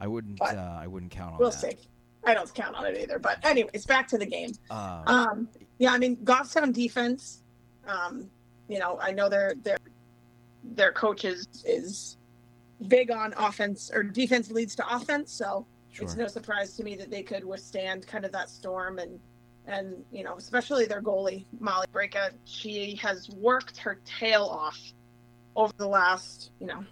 I 0.00 0.06
wouldn't 0.06 0.38
but 0.38 0.56
uh, 0.56 0.78
I 0.80 0.86
wouldn't 0.86 1.10
count 1.10 1.34
on 1.34 1.38
We'll 1.38 1.50
that. 1.50 1.60
see. 1.60 1.76
I 2.24 2.34
don't 2.34 2.52
count 2.54 2.76
on 2.76 2.84
it 2.86 2.98
either. 3.00 3.18
But 3.18 3.44
anyways, 3.44 3.86
back 3.86 4.08
to 4.08 4.18
the 4.18 4.26
game. 4.26 4.52
Uh, 4.70 5.02
Um, 5.06 5.48
yeah, 5.78 5.92
I 5.92 5.98
mean, 5.98 6.16
Goffstown 6.18 6.72
defense. 6.72 7.42
Um, 7.86 8.28
you 8.68 8.78
know, 8.78 8.98
I 9.00 9.12
know 9.12 9.28
their 9.28 9.54
their 9.62 9.78
their 10.64 10.92
coach 10.92 11.24
is 11.24 11.46
is 11.64 12.16
big 12.88 13.10
on 13.10 13.32
offense 13.38 13.90
or 13.94 14.02
defense 14.02 14.50
leads 14.50 14.74
to 14.76 14.94
offense. 14.94 15.32
So 15.32 15.66
sure. 15.92 16.04
it's 16.04 16.16
no 16.16 16.26
surprise 16.26 16.76
to 16.76 16.84
me 16.84 16.96
that 16.96 17.10
they 17.10 17.22
could 17.22 17.44
withstand 17.44 18.06
kind 18.06 18.24
of 18.24 18.32
that 18.32 18.50
storm 18.50 18.98
and 18.98 19.18
and 19.66 20.04
you 20.12 20.24
know 20.24 20.36
especially 20.36 20.84
their 20.84 21.00
goalie 21.02 21.44
Molly 21.60 21.86
Breaka. 21.92 22.30
She 22.44 22.96
has 22.96 23.30
worked 23.30 23.78
her 23.78 24.00
tail 24.04 24.44
off 24.44 24.78
over 25.56 25.72
the 25.76 25.88
last 25.88 26.50
you 26.60 26.66
know 26.66 26.84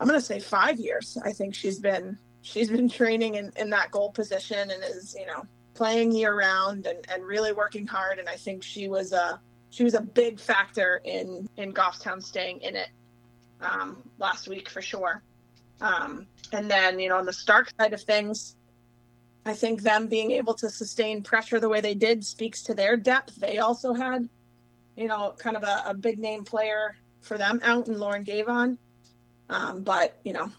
I'm 0.00 0.06
gonna 0.06 0.20
say 0.20 0.40
five 0.40 0.80
years. 0.80 1.18
I 1.22 1.32
think 1.32 1.54
she's 1.54 1.78
been 1.78 2.18
she's 2.40 2.70
been 2.70 2.88
training 2.88 3.34
in, 3.34 3.52
in 3.56 3.70
that 3.70 3.90
goal 3.90 4.10
position 4.10 4.70
and 4.70 4.82
is 4.82 5.14
you 5.18 5.26
know 5.26 5.44
playing 5.74 6.12
year 6.12 6.34
round 6.34 6.86
and, 6.86 6.98
and 7.12 7.24
really 7.24 7.52
working 7.52 7.86
hard. 7.86 8.18
And 8.18 8.28
I 8.28 8.36
think 8.36 8.62
she 8.62 8.88
was 8.88 9.12
a 9.12 9.38
she 9.68 9.84
was 9.84 9.94
a 9.94 10.00
big 10.00 10.40
factor 10.40 11.02
in 11.04 11.48
in 11.58 11.72
Goffstown 11.72 12.22
staying 12.22 12.62
in 12.62 12.76
it 12.76 12.88
um, 13.60 14.02
last 14.18 14.48
week 14.48 14.70
for 14.70 14.80
sure. 14.80 15.22
Um, 15.82 16.26
and 16.52 16.70
then 16.70 16.98
you 16.98 17.10
know 17.10 17.18
on 17.18 17.26
the 17.26 17.32
Stark 17.32 17.70
side 17.78 17.92
of 17.92 18.02
things, 18.02 18.56
I 19.44 19.52
think 19.52 19.82
them 19.82 20.06
being 20.06 20.30
able 20.30 20.54
to 20.54 20.70
sustain 20.70 21.22
pressure 21.22 21.60
the 21.60 21.68
way 21.68 21.82
they 21.82 21.94
did 21.94 22.24
speaks 22.24 22.62
to 22.62 22.74
their 22.74 22.96
depth. 22.96 23.36
They 23.36 23.58
also 23.58 23.92
had 23.92 24.30
you 24.96 25.08
know 25.08 25.34
kind 25.38 25.56
of 25.56 25.62
a, 25.62 25.82
a 25.86 25.94
big 25.94 26.18
name 26.18 26.44
player 26.44 26.96
for 27.20 27.38
them 27.38 27.60
out 27.62 27.88
in 27.88 27.98
Lauren 27.98 28.24
Gavon. 28.24 28.78
Um, 29.48 29.82
but 29.82 30.16
you 30.24 30.32
know, 30.32 30.50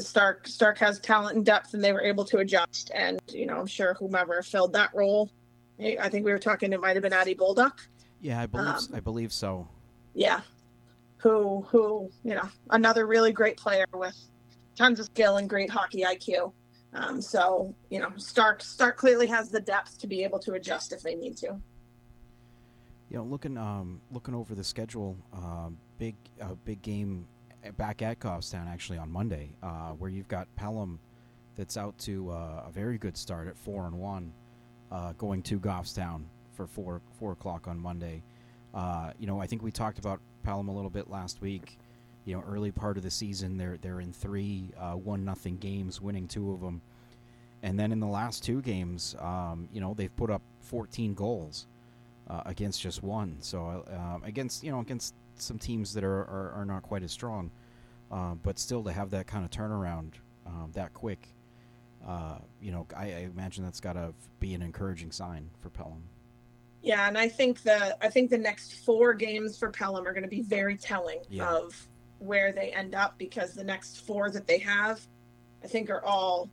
Stark 0.00 0.48
Stark 0.48 0.78
has 0.78 0.98
talent 1.00 1.36
and 1.36 1.44
depth, 1.44 1.74
and 1.74 1.84
they 1.84 1.92
were 1.92 2.02
able 2.02 2.24
to 2.26 2.38
adjust. 2.38 2.90
And 2.94 3.20
you 3.28 3.46
know, 3.46 3.58
I'm 3.58 3.66
sure 3.66 3.94
whomever 3.94 4.42
filled 4.42 4.72
that 4.72 4.90
role, 4.94 5.30
I 5.78 6.08
think 6.08 6.24
we 6.24 6.32
were 6.32 6.38
talking. 6.38 6.72
It 6.72 6.80
might 6.80 6.96
have 6.96 7.02
been 7.02 7.12
Addie 7.12 7.34
Bolduck. 7.34 7.78
yeah, 8.20 8.40
I 8.40 8.46
believe 8.46 8.66
um, 8.66 8.88
I 8.94 9.00
believe 9.00 9.32
so. 9.32 9.68
Yeah, 10.14 10.40
who 11.18 11.66
who 11.68 12.10
you 12.24 12.34
know, 12.34 12.48
another 12.70 13.06
really 13.06 13.32
great 13.32 13.56
player 13.56 13.84
with 13.92 14.16
tons 14.76 14.98
of 14.98 15.06
skill 15.06 15.36
and 15.36 15.48
great 15.48 15.70
hockey 15.70 16.02
IQ. 16.02 16.52
Um, 16.94 17.20
so 17.20 17.74
you 17.90 18.00
know, 18.00 18.10
Stark 18.16 18.62
Stark 18.62 18.96
clearly 18.96 19.26
has 19.26 19.50
the 19.50 19.60
depth 19.60 19.98
to 19.98 20.06
be 20.06 20.24
able 20.24 20.38
to 20.40 20.54
adjust 20.54 20.92
if 20.92 21.02
they 21.02 21.14
need 21.14 21.36
to. 21.38 21.60
You 23.10 23.16
know, 23.16 23.24
looking 23.24 23.56
um 23.56 24.00
looking 24.12 24.34
over 24.34 24.54
the 24.54 24.64
schedule, 24.64 25.16
um, 25.32 25.78
big 25.98 26.14
uh, 26.40 26.54
big 26.64 26.82
game 26.82 27.26
back 27.76 28.02
at 28.02 28.20
Goffstown 28.20 28.68
actually 28.68 28.98
on 28.98 29.10
Monday, 29.10 29.50
uh, 29.62 29.90
where 29.92 30.10
you've 30.10 30.28
got 30.28 30.46
Pelham 30.56 31.00
that's 31.56 31.76
out 31.76 31.96
to 31.98 32.30
uh, 32.30 32.64
a 32.66 32.70
very 32.70 32.98
good 32.98 33.16
start 33.16 33.48
at 33.48 33.56
four 33.56 33.86
and 33.86 33.98
one, 33.98 34.32
uh, 34.92 35.12
going 35.14 35.42
to 35.44 35.58
Goffstown 35.58 36.24
for 36.52 36.66
four 36.66 37.00
four 37.18 37.32
o'clock 37.32 37.66
on 37.66 37.78
Monday. 37.78 38.22
Uh, 38.74 39.12
you 39.18 39.26
know, 39.26 39.40
I 39.40 39.46
think 39.46 39.62
we 39.62 39.70
talked 39.70 39.98
about 39.98 40.20
Pelham 40.42 40.68
a 40.68 40.74
little 40.74 40.90
bit 40.90 41.08
last 41.08 41.40
week. 41.40 41.78
You 42.26 42.36
know, 42.36 42.44
early 42.46 42.70
part 42.70 42.98
of 42.98 43.02
the 43.02 43.10
season, 43.10 43.56
they're 43.56 43.78
they're 43.80 44.00
in 44.00 44.12
three 44.12 44.70
uh, 44.78 44.92
one 44.92 45.24
nothing 45.24 45.56
games, 45.56 46.02
winning 46.02 46.28
two 46.28 46.52
of 46.52 46.60
them, 46.60 46.82
and 47.62 47.80
then 47.80 47.90
in 47.90 48.00
the 48.00 48.06
last 48.06 48.44
two 48.44 48.60
games, 48.60 49.16
um, 49.18 49.66
you 49.72 49.80
know, 49.80 49.94
they've 49.94 50.14
put 50.14 50.30
up 50.30 50.42
14 50.60 51.14
goals 51.14 51.66
uh, 52.28 52.42
against 52.46 52.80
just 52.80 53.02
one. 53.02 53.36
So 53.40 53.84
uh, 53.90 54.24
against 54.24 54.62
you 54.62 54.70
know 54.70 54.80
against 54.80 55.14
some 55.36 55.58
teams 55.58 55.94
that 55.94 56.04
are 56.04 56.20
are, 56.22 56.52
are 56.56 56.64
not 56.64 56.82
quite 56.82 57.02
as 57.02 57.12
strong, 57.12 57.50
uh, 58.10 58.34
but 58.34 58.58
still 58.58 58.82
to 58.84 58.92
have 58.92 59.10
that 59.10 59.26
kind 59.26 59.44
of 59.44 59.50
turnaround 59.50 60.14
um, 60.46 60.70
that 60.74 60.94
quick, 60.94 61.28
uh, 62.06 62.38
you 62.60 62.72
know, 62.72 62.86
I, 62.96 63.04
I 63.04 63.18
imagine 63.32 63.64
that's 63.64 63.80
got 63.80 63.94
to 63.94 64.12
be 64.40 64.54
an 64.54 64.62
encouraging 64.62 65.12
sign 65.12 65.50
for 65.60 65.70
Pelham. 65.70 66.02
Yeah, 66.82 67.08
and 67.08 67.18
I 67.18 67.28
think 67.28 67.62
the 67.62 67.96
I 68.04 68.08
think 68.08 68.30
the 68.30 68.38
next 68.38 68.74
four 68.84 69.12
games 69.12 69.58
for 69.58 69.70
Pelham 69.70 70.06
are 70.06 70.12
going 70.12 70.22
to 70.22 70.28
be 70.28 70.42
very 70.42 70.76
telling 70.76 71.18
yeah. 71.28 71.50
of 71.50 71.74
where 72.18 72.52
they 72.52 72.70
end 72.72 72.94
up 72.94 73.18
because 73.18 73.52
the 73.52 73.64
next 73.64 74.06
four 74.06 74.30
that 74.30 74.46
they 74.46 74.58
have, 74.58 75.00
I 75.62 75.66
think, 75.66 75.90
are 75.90 76.04
all 76.04 76.48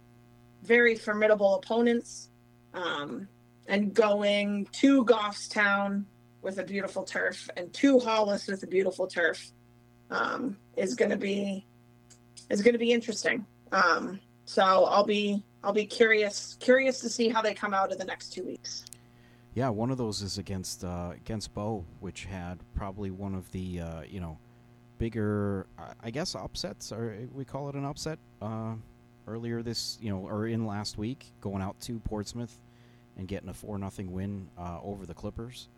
very 0.64 0.96
formidable 0.96 1.56
opponents. 1.56 2.30
Um, 2.74 3.28
and 3.68 3.94
going 3.94 4.68
to 4.74 5.04
Goffstown 5.06 6.06
with 6.42 6.60
a 6.60 6.64
beautiful 6.64 7.04
turf 7.04 7.50
and 7.58 7.74
to 7.74 8.00
Hollis 8.00 8.48
with 8.48 8.64
a 8.64 8.68
beautiful 8.68 9.08
turf 9.08 9.52
um, 10.12 10.58
is 10.78 10.94
going 10.94 11.12
to 11.12 11.18
be 11.18 11.66
is 12.50 12.62
going 12.62 12.74
to 12.74 12.80
be 12.80 12.92
interesting. 12.92 13.46
Um, 13.72 14.20
so 14.46 14.64
I'll 14.64 15.06
be 15.06 15.44
I'll 15.64 15.74
be 15.74 15.86
curious 15.86 16.56
curious 16.60 17.00
to 17.00 17.10
see 17.10 17.30
how 17.30 17.42
they 17.42 17.54
come 17.54 17.74
out 17.74 17.92
in 17.92 17.98
the 17.98 18.06
next 18.06 18.30
two 18.34 18.44
weeks. 18.44 18.86
Yeah, 19.56 19.70
one 19.70 19.90
of 19.90 19.98
those 19.98 20.22
is 20.22 20.38
against 20.38 20.84
uh, 20.84 21.12
against 21.16 21.54
Bow, 21.54 21.84
which 22.00 22.26
had 22.26 22.60
probably 22.76 23.10
one 23.10 23.34
of 23.34 23.52
the 23.52 23.82
uh, 23.82 24.02
you 24.02 24.20
know 24.20 24.38
bigger 24.98 25.68
I 26.02 26.12
guess 26.12 26.36
upsets 26.36 26.92
or 26.92 27.18
we 27.34 27.44
call 27.44 27.68
it 27.70 27.76
an 27.76 27.84
upset 27.84 28.18
uh, 28.42 28.76
earlier 29.28 29.62
this 29.62 29.98
you 30.00 30.10
know 30.10 30.20
or 30.20 30.48
in 30.48 30.66
last 30.66 30.98
week 30.98 31.26
going 31.42 31.62
out 31.62 31.80
to 31.82 32.00
Portsmouth 32.00 32.58
and 33.18 33.28
getting 33.28 33.50
a 33.50 33.54
four 33.54 33.78
nothing 33.78 34.12
win 34.12 34.50
uh, 34.58 34.80
over 34.84 35.06
the 35.06 35.14
Clippers. 35.14 35.70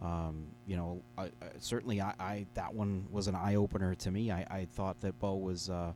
Um, 0.00 0.46
you 0.66 0.76
know, 0.76 1.02
I, 1.16 1.24
I, 1.24 1.30
certainly 1.58 2.00
I, 2.00 2.14
I, 2.20 2.46
that 2.54 2.72
one 2.72 3.06
was 3.10 3.26
an 3.26 3.34
eye 3.34 3.56
opener 3.56 3.94
to 3.96 4.10
me. 4.10 4.30
I, 4.30 4.66
thought 4.72 5.00
that 5.00 5.18
Bow 5.18 5.34
was 5.34 5.70
uh, 5.70 5.92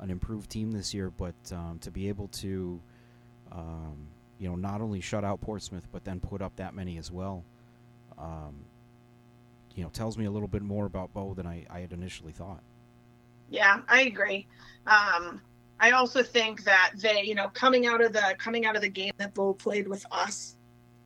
an 0.00 0.10
improved 0.10 0.50
team 0.50 0.72
this 0.72 0.92
year, 0.92 1.10
but 1.10 1.34
um, 1.52 1.78
to 1.82 1.90
be 1.92 2.08
able 2.08 2.28
to, 2.28 2.80
um, 3.52 4.08
you 4.38 4.48
know, 4.48 4.56
not 4.56 4.80
only 4.80 5.00
shut 5.00 5.24
out 5.24 5.40
Portsmouth 5.40 5.86
but 5.92 6.04
then 6.04 6.18
put 6.18 6.42
up 6.42 6.56
that 6.56 6.74
many 6.74 6.98
as 6.98 7.12
well, 7.12 7.44
um, 8.18 8.64
you 9.76 9.84
know, 9.84 9.90
tells 9.90 10.18
me 10.18 10.24
a 10.24 10.30
little 10.30 10.48
bit 10.48 10.62
more 10.62 10.86
about 10.86 11.12
Bow 11.14 11.34
than 11.34 11.46
I, 11.46 11.64
I 11.70 11.80
had 11.80 11.92
initially 11.92 12.32
thought. 12.32 12.62
Yeah, 13.50 13.82
I 13.88 14.02
agree. 14.02 14.46
I 15.80 15.90
also 15.90 16.22
think 16.22 16.64
that 16.64 16.92
they, 16.96 17.22
you 17.22 17.34
know, 17.34 17.48
coming 17.48 17.86
out 17.86 18.00
of 18.00 18.12
the 18.12 18.34
coming 18.38 18.64
out 18.66 18.76
of 18.76 18.82
the 18.82 18.88
game 18.88 19.12
that 19.18 19.34
Bow 19.34 19.54
played 19.54 19.88
with 19.88 20.04
us, 20.10 20.56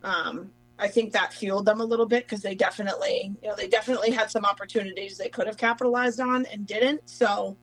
um, 0.03 0.51
I 0.77 0.87
think 0.87 1.11
that 1.13 1.33
fueled 1.33 1.65
them 1.65 1.81
a 1.81 1.85
little 1.85 2.05
bit 2.05 2.25
because 2.25 2.41
they 2.41 2.55
definitely, 2.55 3.35
you 3.41 3.49
know, 3.49 3.55
they 3.55 3.67
definitely 3.67 4.11
had 4.11 4.31
some 4.31 4.45
opportunities 4.45 5.17
they 5.17 5.29
could 5.29 5.47
have 5.47 5.57
capitalized 5.57 6.19
on 6.19 6.45
and 6.45 6.65
didn't. 6.65 7.09
So, 7.09 7.57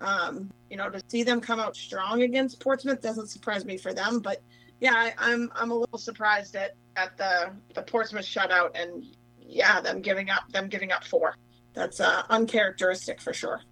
um, 0.00 0.52
you 0.68 0.76
know, 0.76 0.90
to 0.90 1.00
see 1.08 1.22
them 1.22 1.40
come 1.40 1.60
out 1.60 1.76
strong 1.76 2.22
against 2.22 2.60
Portsmouth 2.60 3.00
doesn't 3.00 3.28
surprise 3.28 3.64
me 3.64 3.78
for 3.78 3.94
them. 3.94 4.20
But 4.20 4.42
yeah, 4.80 4.94
I, 4.94 5.14
I'm 5.18 5.50
I'm 5.54 5.70
a 5.70 5.74
little 5.74 5.98
surprised 5.98 6.56
at 6.56 6.74
at 6.96 7.16
the 7.16 7.52
the 7.74 7.82
Portsmouth 7.82 8.26
shutout 8.26 8.70
and 8.74 9.04
yeah, 9.40 9.80
them 9.80 10.02
giving 10.02 10.28
up 10.28 10.50
them 10.52 10.68
giving 10.68 10.92
up 10.92 11.04
four. 11.04 11.36
That's 11.72 12.00
uh, 12.00 12.22
uncharacteristic 12.28 13.20
for 13.20 13.32
sure. 13.32 13.62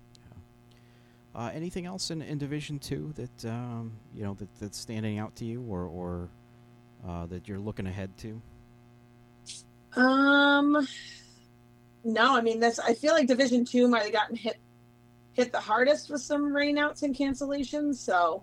Uh, 1.36 1.50
anything 1.52 1.84
else 1.84 2.10
in, 2.10 2.22
in 2.22 2.38
Division 2.38 2.78
Two 2.78 3.12
that 3.16 3.44
um, 3.44 3.92
you 4.14 4.24
know 4.24 4.32
that, 4.34 4.48
that's 4.58 4.78
standing 4.78 5.18
out 5.18 5.36
to 5.36 5.44
you, 5.44 5.60
or 5.68 5.82
or 5.82 6.30
uh, 7.06 7.26
that 7.26 7.46
you're 7.46 7.58
looking 7.58 7.86
ahead 7.86 8.10
to? 8.16 8.40
Um, 10.00 10.88
no, 12.04 12.34
I 12.34 12.40
mean 12.40 12.58
that's. 12.58 12.78
I 12.78 12.94
feel 12.94 13.12
like 13.12 13.26
Division 13.26 13.66
Two 13.66 13.86
might 13.86 14.04
have 14.04 14.12
gotten 14.12 14.34
hit 14.34 14.56
hit 15.34 15.52
the 15.52 15.60
hardest 15.60 16.08
with 16.08 16.22
some 16.22 16.54
rainouts 16.54 17.02
and 17.02 17.14
cancellations. 17.14 17.96
So 17.96 18.42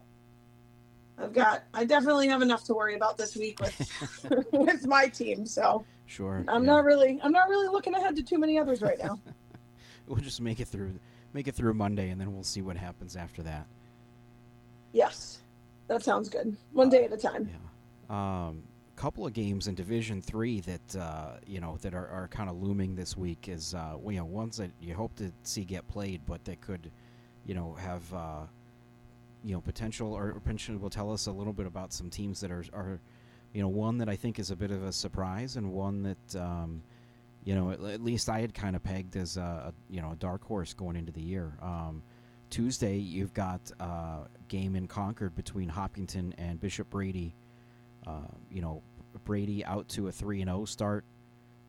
I've 1.18 1.34
got. 1.34 1.64
I 1.74 1.86
definitely 1.86 2.28
have 2.28 2.44
enough 2.44 2.64
to 2.66 2.76
worry 2.76 2.96
about 2.96 3.18
this 3.18 3.36
week 3.36 3.60
with 3.60 4.28
with 4.52 4.86
my 4.86 5.08
team. 5.08 5.48
So 5.48 5.84
sure, 6.06 6.46
I'm 6.48 6.64
yeah. 6.64 6.74
not 6.74 6.84
really. 6.84 7.20
I'm 7.24 7.32
not 7.32 7.50
really 7.50 7.70
looking 7.70 7.96
ahead 7.96 8.16
to 8.18 8.24
too 8.24 8.38
many 8.38 8.60
others 8.60 8.84
right 8.84 9.00
now. 9.02 9.20
we'll 10.08 10.18
just 10.18 10.42
make 10.42 10.60
it 10.60 10.68
through 10.68 10.94
make 11.34 11.48
it 11.48 11.56
through 11.56 11.74
Monday, 11.74 12.10
and 12.10 12.20
then 12.20 12.34
we'll 12.34 12.44
see 12.44 12.62
what 12.62 12.78
happens 12.78 13.16
after 13.16 13.44
that. 13.44 13.68
Yes, 14.92 15.40
that 15.88 16.04
sounds 16.04 16.30
good. 16.30 16.56
One 16.72 16.88
uh, 16.88 16.92
day 16.92 17.06
at 17.06 17.14
a 17.14 17.18
time. 17.18 17.50
Yeah. 17.50 18.48
Um, 18.48 18.64
couple 18.96 19.26
of 19.26 19.34
games 19.34 19.68
in 19.68 19.76
Division 19.76 20.22
Three 20.22 20.62
that 20.62 20.96
uh, 20.96 21.38
you 21.48 21.60
know 21.60 21.78
that 21.82 21.94
are, 21.94 22.08
are 22.08 22.28
kind 22.30 22.50
of 22.50 22.62
looming 22.62 22.96
this 22.96 23.18
week 23.18 23.50
is 23.50 23.74
uh, 23.74 23.98
you 24.06 24.18
know 24.18 24.26
ones 24.26 24.58
that 24.58 24.72
you 24.80 24.94
hope 24.94 25.16
to 25.16 25.32
see 25.44 25.66
get 25.66 25.88
played, 25.88 26.22
but 26.26 26.44
that 26.46 26.62
could 26.62 26.92
you 27.46 27.56
know 27.56 27.74
have 27.80 28.14
uh, 28.14 28.42
you 29.44 29.54
know 29.54 29.62
potential 29.62 30.14
or 30.14 30.34
potentially 30.34 30.78
will 30.78 30.90
tell 30.90 31.12
us 31.12 31.26
a 31.26 31.32
little 31.32 31.54
bit 31.54 31.66
about 31.66 31.92
some 31.92 32.10
teams 32.10 32.40
that 32.42 32.52
are 32.52 32.64
are 32.74 33.00
you 33.54 33.62
know 33.62 33.68
one 33.68 33.98
that 33.98 34.10
I 34.10 34.16
think 34.16 34.40
is 34.40 34.52
a 34.52 34.56
bit 34.56 34.72
of 34.72 34.84
a 34.84 34.92
surprise 34.92 35.56
and 35.56 35.72
one 35.72 36.04
that 36.04 36.40
um, 36.40 36.84
you 37.44 37.56
know, 37.56 37.72
at, 37.72 37.82
at 37.82 38.04
least 38.04 38.30
I 38.30 38.40
had 38.40 38.54
kind 38.54 38.76
of 38.76 38.84
pegged 38.84 39.16
as 39.16 39.38
a, 39.38 39.42
a, 39.42 39.74
you 39.90 40.02
know 40.02 40.12
a 40.12 40.16
dark 40.16 40.44
horse 40.44 40.74
going 40.74 40.96
into 40.96 41.12
the 41.12 41.22
year. 41.22 41.58
Um, 41.62 42.04
Tuesday, 42.50 42.98
you've 42.98 43.34
got 43.34 43.72
a 43.80 43.84
uh, 43.84 44.28
game 44.48 44.76
in 44.76 44.88
Concord 44.88 45.36
between 45.36 45.70
Hopkinton 45.70 46.36
and 46.38 46.60
Bishop 46.60 46.90
Brady. 46.90 47.36
Uh, 48.06 48.28
you 48.52 48.62
know, 48.62 48.84
Brady 49.26 49.66
out 49.66 49.88
to 49.90 50.08
a 50.08 50.12
three 50.12 50.42
and 50.42 50.50
zero 50.50 50.62
oh 50.62 50.66
start. 50.66 51.06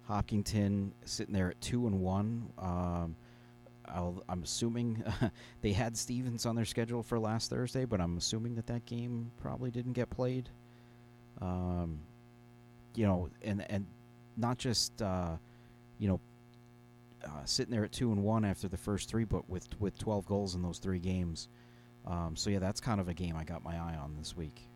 Hopkinton 0.03 0.93
sitting 1.05 1.33
there 1.33 1.51
at 1.51 1.61
two 1.61 1.87
and 1.87 2.01
one. 2.01 2.51
Um, 2.59 3.16
i 3.87 3.99
am 3.99 4.43
assuming 4.43 5.03
they 5.62 5.72
had 5.72 5.97
Stevens 5.97 6.47
on 6.47 6.57
their 6.57 6.64
schedule 6.64 7.03
for 7.03 7.18
last 7.18 7.51
Thursday, 7.51 7.85
but 7.85 8.01
I'm 8.01 8.16
assuming 8.16 8.55
that 8.57 8.66
that 8.66 8.87
game 8.87 9.31
probably 9.41 9.70
didn't 9.70 9.93
get 9.93 10.11
played. 10.11 10.49
Um, 11.41 12.01
you 12.95 13.07
know, 13.07 13.29
and 13.43 13.64
and 13.70 13.87
not 14.37 14.59
just 14.59 15.01
uh, 15.03 15.37
you 15.99 16.09
know, 16.09 16.20
uh, 17.24 17.45
sitting 17.45 17.72
there 17.72 17.84
at 17.84 17.92
two 17.92 18.12
and 18.12 18.22
one 18.22 18.45
after 18.45 18.68
the 18.68 18.76
first 18.76 19.09
three, 19.09 19.24
but 19.24 19.49
with 19.49 19.68
with 19.80 19.99
12 19.99 20.26
goals 20.26 20.55
in 20.55 20.62
those 20.62 20.78
three 20.78 20.99
games. 20.99 21.49
Um, 22.07 22.36
so 22.36 22.51
yeah, 22.51 22.59
that's 22.59 22.80
kind 22.80 23.01
of 23.01 23.09
a 23.09 23.14
game 23.14 23.36
I 23.36 23.45
got 23.45 23.64
my 23.64 23.76
eye 23.76 23.97
on 23.97 24.14
this 24.18 24.36
week. 24.36 24.68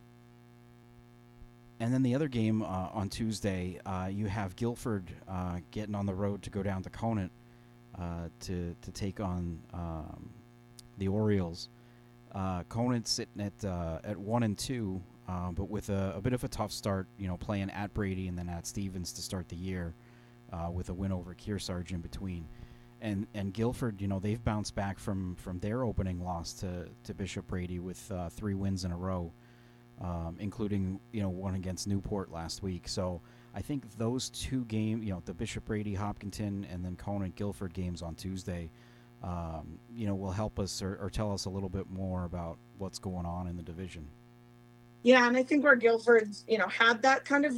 And 1.80 1.92
then 1.94 2.02
the 2.02 2.14
other 2.14 2.28
game 2.28 2.62
uh, 2.62 2.88
on 2.92 3.08
Tuesday, 3.08 3.78
uh, 3.86 4.08
you 4.10 4.26
have 4.26 4.56
Gilford 4.56 5.12
uh, 5.28 5.58
getting 5.70 5.94
on 5.94 6.06
the 6.06 6.14
road 6.14 6.42
to 6.42 6.50
go 6.50 6.62
down 6.62 6.82
to 6.82 6.90
Conant 6.90 7.30
uh, 7.98 8.28
to 8.40 8.74
to 8.82 8.90
take 8.90 9.20
on 9.20 9.60
um, 9.72 10.30
the 10.98 11.08
Orioles. 11.08 11.68
Uh, 12.34 12.62
Conant 12.64 13.06
sitting 13.06 13.42
at 13.42 13.64
uh, 13.64 13.98
at 14.04 14.16
one 14.16 14.42
and 14.42 14.56
two, 14.56 15.00
but 15.26 15.68
with 15.68 15.90
a, 15.90 16.14
a, 16.16 16.20
bit 16.20 16.32
of 16.32 16.42
a 16.44 16.48
tough 16.48 16.72
start. 16.72 17.06
You 17.18 17.28
know, 17.28 17.36
playing 17.36 17.70
at 17.70 17.94
Brady 17.94 18.26
and 18.28 18.36
then 18.36 18.48
at 18.48 18.66
Stevens 18.66 19.12
to 19.12 19.22
start 19.22 19.48
the 19.48 19.56
year 19.56 19.94
uh, 20.52 20.70
with 20.70 20.88
a 20.88 20.94
win 20.94 21.12
over 21.12 21.34
Kearsarge 21.34 21.92
in 21.92 22.00
between. 22.00 22.46
And 23.00 23.26
and 23.34 23.52
Gilford, 23.52 24.00
you 24.00 24.08
know, 24.08 24.18
they've 24.18 24.42
bounced 24.42 24.74
back 24.74 24.98
from, 24.98 25.36
from 25.36 25.60
their 25.60 25.84
opening 25.84 26.22
loss 26.24 26.52
to, 26.54 26.88
to 27.04 27.14
Bishop 27.14 27.46
Brady 27.46 27.78
with 27.78 28.10
uh, 28.10 28.28
three 28.28 28.54
wins 28.54 28.84
in 28.84 28.90
a 28.90 28.96
row, 28.96 29.32
um, 30.00 30.36
including 30.40 30.98
you 31.12 31.22
know 31.22 31.28
one 31.28 31.54
against 31.54 31.86
Newport 31.86 32.32
last 32.32 32.62
week. 32.62 32.88
So 32.88 33.20
I 33.54 33.60
think 33.60 33.84
those 33.96 34.30
two 34.30 34.64
games, 34.64 35.04
you 35.04 35.12
know, 35.12 35.22
the 35.24 35.34
Bishop 35.34 35.64
Brady 35.64 35.94
Hopkinton 35.94 36.66
and 36.70 36.84
then 36.84 36.96
Conant 36.96 37.34
Gilford 37.36 37.72
games 37.72 38.02
on 38.02 38.14
Tuesday, 38.14 38.70
um, 39.22 39.78
you 39.94 40.06
know, 40.06 40.14
will 40.14 40.30
help 40.30 40.58
us 40.58 40.82
or, 40.82 40.98
or 41.00 41.10
tell 41.10 41.32
us 41.32 41.46
a 41.46 41.50
little 41.50 41.68
bit 41.68 41.90
more 41.90 42.24
about 42.24 42.58
what's 42.78 42.98
going 42.98 43.26
on 43.26 43.46
in 43.48 43.56
the 43.56 43.62
division. 43.62 44.06
Yeah, 45.02 45.26
and 45.26 45.36
I 45.36 45.42
think 45.42 45.64
where 45.64 45.76
Gilford's, 45.76 46.44
you 46.48 46.58
know, 46.58 46.68
had 46.68 47.02
that 47.02 47.24
kind 47.24 47.44
of 47.44 47.54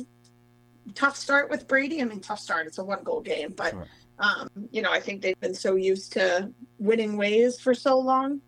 tough 0.94 1.16
start 1.16 1.50
with 1.50 1.68
Brady. 1.68 2.00
I 2.00 2.04
mean, 2.04 2.20
tough 2.20 2.40
start. 2.40 2.66
It's 2.66 2.78
a 2.78 2.84
one 2.84 3.02
goal 3.02 3.20
game, 3.20 3.52
but 3.56 3.72
sure. 3.72 3.86
um, 4.18 4.48
you 4.70 4.82
know, 4.82 4.90
I 4.90 5.00
think 5.00 5.22
they've 5.22 5.40
been 5.40 5.54
so 5.54 5.76
used 5.76 6.12
to 6.14 6.52
winning 6.78 7.16
ways 7.16 7.60
for 7.60 7.74
so 7.74 7.98
long 7.98 8.40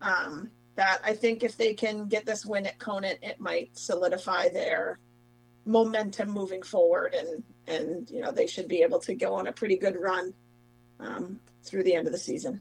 um, 0.00 0.50
that 0.76 1.00
I 1.04 1.14
think 1.14 1.42
if 1.42 1.56
they 1.56 1.74
can 1.74 2.06
get 2.06 2.26
this 2.26 2.46
win 2.46 2.66
at 2.66 2.78
Conant, 2.78 3.18
it 3.22 3.40
might 3.40 3.76
solidify 3.76 4.48
their 4.48 4.98
momentum 5.64 6.30
moving 6.30 6.62
forward, 6.62 7.14
and 7.14 7.42
and 7.66 8.10
you 8.10 8.20
know 8.20 8.32
they 8.32 8.46
should 8.46 8.68
be 8.68 8.82
able 8.82 8.98
to 9.00 9.14
go 9.14 9.34
on 9.34 9.46
a 9.46 9.52
pretty 9.52 9.76
good 9.76 9.96
run 9.96 10.32
um, 11.00 11.40
through 11.62 11.84
the 11.84 11.94
end 11.94 12.06
of 12.06 12.12
the 12.12 12.18
season. 12.18 12.60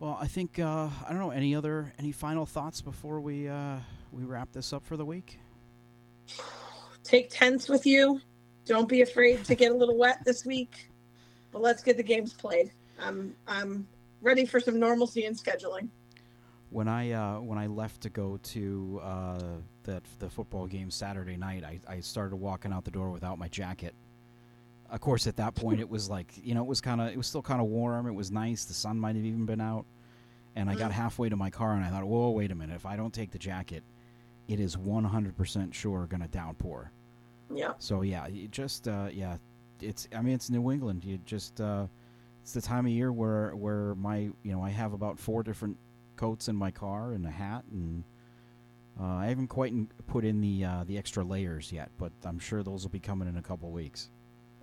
Well, 0.00 0.18
I 0.20 0.26
think 0.26 0.58
uh, 0.58 0.88
I 1.06 1.10
don't 1.10 1.18
know 1.18 1.30
any 1.30 1.54
other 1.54 1.92
any 1.98 2.12
final 2.12 2.46
thoughts 2.46 2.80
before 2.80 3.20
we 3.20 3.48
uh, 3.48 3.78
we 4.12 4.24
wrap 4.24 4.52
this 4.52 4.72
up 4.72 4.84
for 4.84 4.96
the 4.96 5.04
week. 5.04 5.38
Take 7.04 7.30
tents 7.30 7.68
with 7.68 7.86
you. 7.86 8.20
Don't 8.66 8.88
be 8.88 9.02
afraid 9.02 9.44
to 9.44 9.54
get 9.54 9.70
a 9.70 9.74
little 9.74 9.96
wet 9.96 10.24
this 10.24 10.44
week. 10.44 10.88
But 11.52 11.62
let's 11.62 11.82
get 11.82 11.96
the 11.96 12.02
games 12.02 12.32
played. 12.32 12.72
I'm 12.98 13.34
I'm 13.46 13.86
ready 14.22 14.46
for 14.46 14.58
some 14.58 14.80
normalcy 14.80 15.24
in 15.24 15.34
scheduling. 15.34 15.88
When 16.70 16.88
I 16.88 17.12
uh, 17.12 17.40
when 17.40 17.58
I 17.58 17.66
left 17.68 18.00
to 18.02 18.08
go 18.10 18.38
to 18.42 19.00
uh, 19.02 19.38
the 19.84 20.02
the 20.18 20.28
football 20.30 20.66
game 20.66 20.90
Saturday 20.90 21.36
night, 21.36 21.62
I, 21.62 21.78
I 21.86 22.00
started 22.00 22.36
walking 22.36 22.72
out 22.72 22.84
the 22.84 22.90
door 22.90 23.10
without 23.10 23.38
my 23.38 23.48
jacket. 23.48 23.94
Of 24.90 25.00
course, 25.00 25.26
at 25.26 25.36
that 25.36 25.54
point, 25.54 25.80
it 25.80 25.88
was 25.88 26.08
like 26.10 26.32
you 26.42 26.54
know 26.54 26.62
it 26.62 26.66
was 26.68 26.80
kind 26.80 27.00
of 27.00 27.08
it 27.08 27.16
was 27.16 27.26
still 27.26 27.42
kind 27.42 27.60
of 27.60 27.66
warm. 27.68 28.06
It 28.08 28.14
was 28.14 28.30
nice. 28.32 28.64
The 28.64 28.74
sun 28.74 28.98
might 28.98 29.14
have 29.14 29.24
even 29.24 29.44
been 29.46 29.60
out. 29.60 29.84
And 30.56 30.70
I 30.70 30.76
got 30.76 30.92
Mm. 30.92 30.94
halfway 30.94 31.28
to 31.28 31.36
my 31.36 31.50
car 31.50 31.72
and 31.74 31.84
I 31.84 31.90
thought, 31.90 32.04
whoa, 32.04 32.30
wait 32.30 32.52
a 32.52 32.54
minute. 32.54 32.76
If 32.76 32.86
I 32.86 32.94
don't 32.94 33.12
take 33.12 33.32
the 33.32 33.38
jacket, 33.40 33.82
it 34.48 34.60
is 34.60 34.76
100% 34.76 35.74
sure 35.74 36.06
going 36.06 36.22
to 36.22 36.28
downpour. 36.28 36.92
Yeah. 37.52 37.72
So 37.78 38.02
yeah, 38.02 38.26
you 38.26 38.48
just 38.48 38.88
uh, 38.88 39.08
yeah, 39.12 39.36
it's 39.80 40.08
I 40.14 40.22
mean 40.22 40.34
it's 40.34 40.50
New 40.50 40.70
England. 40.70 41.04
You 41.04 41.18
just 41.24 41.60
uh, 41.60 41.86
it's 42.42 42.52
the 42.52 42.62
time 42.62 42.86
of 42.86 42.92
year 42.92 43.12
where 43.12 43.50
where 43.56 43.94
my 43.94 44.30
you 44.42 44.52
know 44.52 44.62
I 44.62 44.70
have 44.70 44.92
about 44.92 45.18
four 45.18 45.42
different 45.42 45.76
coats 46.16 46.48
in 46.48 46.56
my 46.56 46.70
car 46.70 47.12
and 47.12 47.26
a 47.26 47.30
hat 47.30 47.64
and 47.70 48.04
uh, 49.00 49.04
I 49.04 49.26
haven't 49.26 49.48
quite 49.48 49.72
put 50.06 50.24
in 50.24 50.40
the 50.40 50.64
uh, 50.64 50.84
the 50.84 50.96
extra 50.96 51.24
layers 51.24 51.72
yet, 51.72 51.90
but 51.98 52.12
I'm 52.24 52.38
sure 52.38 52.62
those 52.62 52.84
will 52.84 52.90
be 52.90 53.00
coming 53.00 53.28
in 53.28 53.36
a 53.36 53.42
couple 53.42 53.70
weeks. 53.70 54.10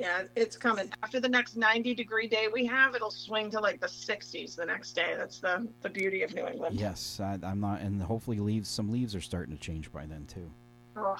Yeah, 0.01 0.23
it's 0.35 0.57
coming. 0.57 0.91
After 1.03 1.19
the 1.19 1.29
next 1.29 1.55
90 1.55 1.93
degree 1.93 2.27
day 2.27 2.47
we 2.51 2.65
have, 2.65 2.95
it'll 2.95 3.11
swing 3.11 3.51
to 3.51 3.59
like 3.59 3.79
the 3.79 3.85
60s 3.85 4.55
the 4.55 4.65
next 4.65 4.93
day. 4.93 5.13
That's 5.15 5.39
the 5.39 5.67
the 5.83 5.89
beauty 5.89 6.23
of 6.23 6.33
New 6.33 6.47
England. 6.47 6.79
Yes, 6.79 7.19
I, 7.19 7.37
I'm 7.43 7.59
not, 7.59 7.81
and 7.81 8.01
hopefully 8.01 8.39
leaves 8.39 8.67
some 8.67 8.91
leaves 8.91 9.15
are 9.15 9.21
starting 9.21 9.55
to 9.55 9.61
change 9.61 9.91
by 9.91 10.07
then 10.07 10.25
too. 10.25 10.49
Oh, 10.97 11.17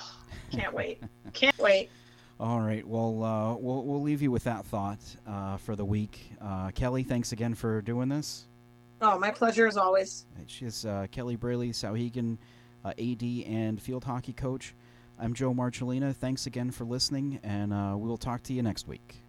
can't 0.51 0.73
wait. 0.73 0.99
Can't 1.33 1.57
wait. 1.59 1.91
All 2.39 2.59
right, 2.59 2.85
well 2.85 3.23
uh, 3.23 3.55
we'll 3.55 3.83
we'll 3.83 4.01
leave 4.01 4.23
you 4.23 4.31
with 4.31 4.45
that 4.45 4.65
thought 4.65 4.99
uh, 5.27 5.57
for 5.57 5.75
the 5.75 5.85
week. 5.85 6.31
Uh, 6.41 6.69
Kelli, 6.71 7.05
thanks 7.05 7.33
again 7.33 7.53
for 7.53 7.83
doing 7.83 8.09
this. 8.09 8.47
Oh, 8.99 9.19
my 9.19 9.29
pleasure 9.29 9.67
as 9.67 9.77
always. 9.77 10.25
She's 10.47 10.85
uh, 10.85 11.05
Kelli 11.11 11.39
Braley, 11.39 11.69
Souhegan 11.69 12.39
uh, 12.83 12.93
AD 12.97 13.23
and 13.45 13.79
field 13.79 14.03
hockey 14.03 14.33
coach. 14.33 14.73
I'm 15.23 15.35
Joe 15.35 15.53
Marchilena. 15.53 16.15
Thanks 16.15 16.47
again 16.47 16.71
for 16.71 16.83
listening, 16.83 17.39
and 17.43 17.71
uh, 17.71 17.93
we'll 17.95 18.17
talk 18.17 18.41
to 18.43 18.53
you 18.53 18.63
next 18.63 18.87
week. 18.87 19.21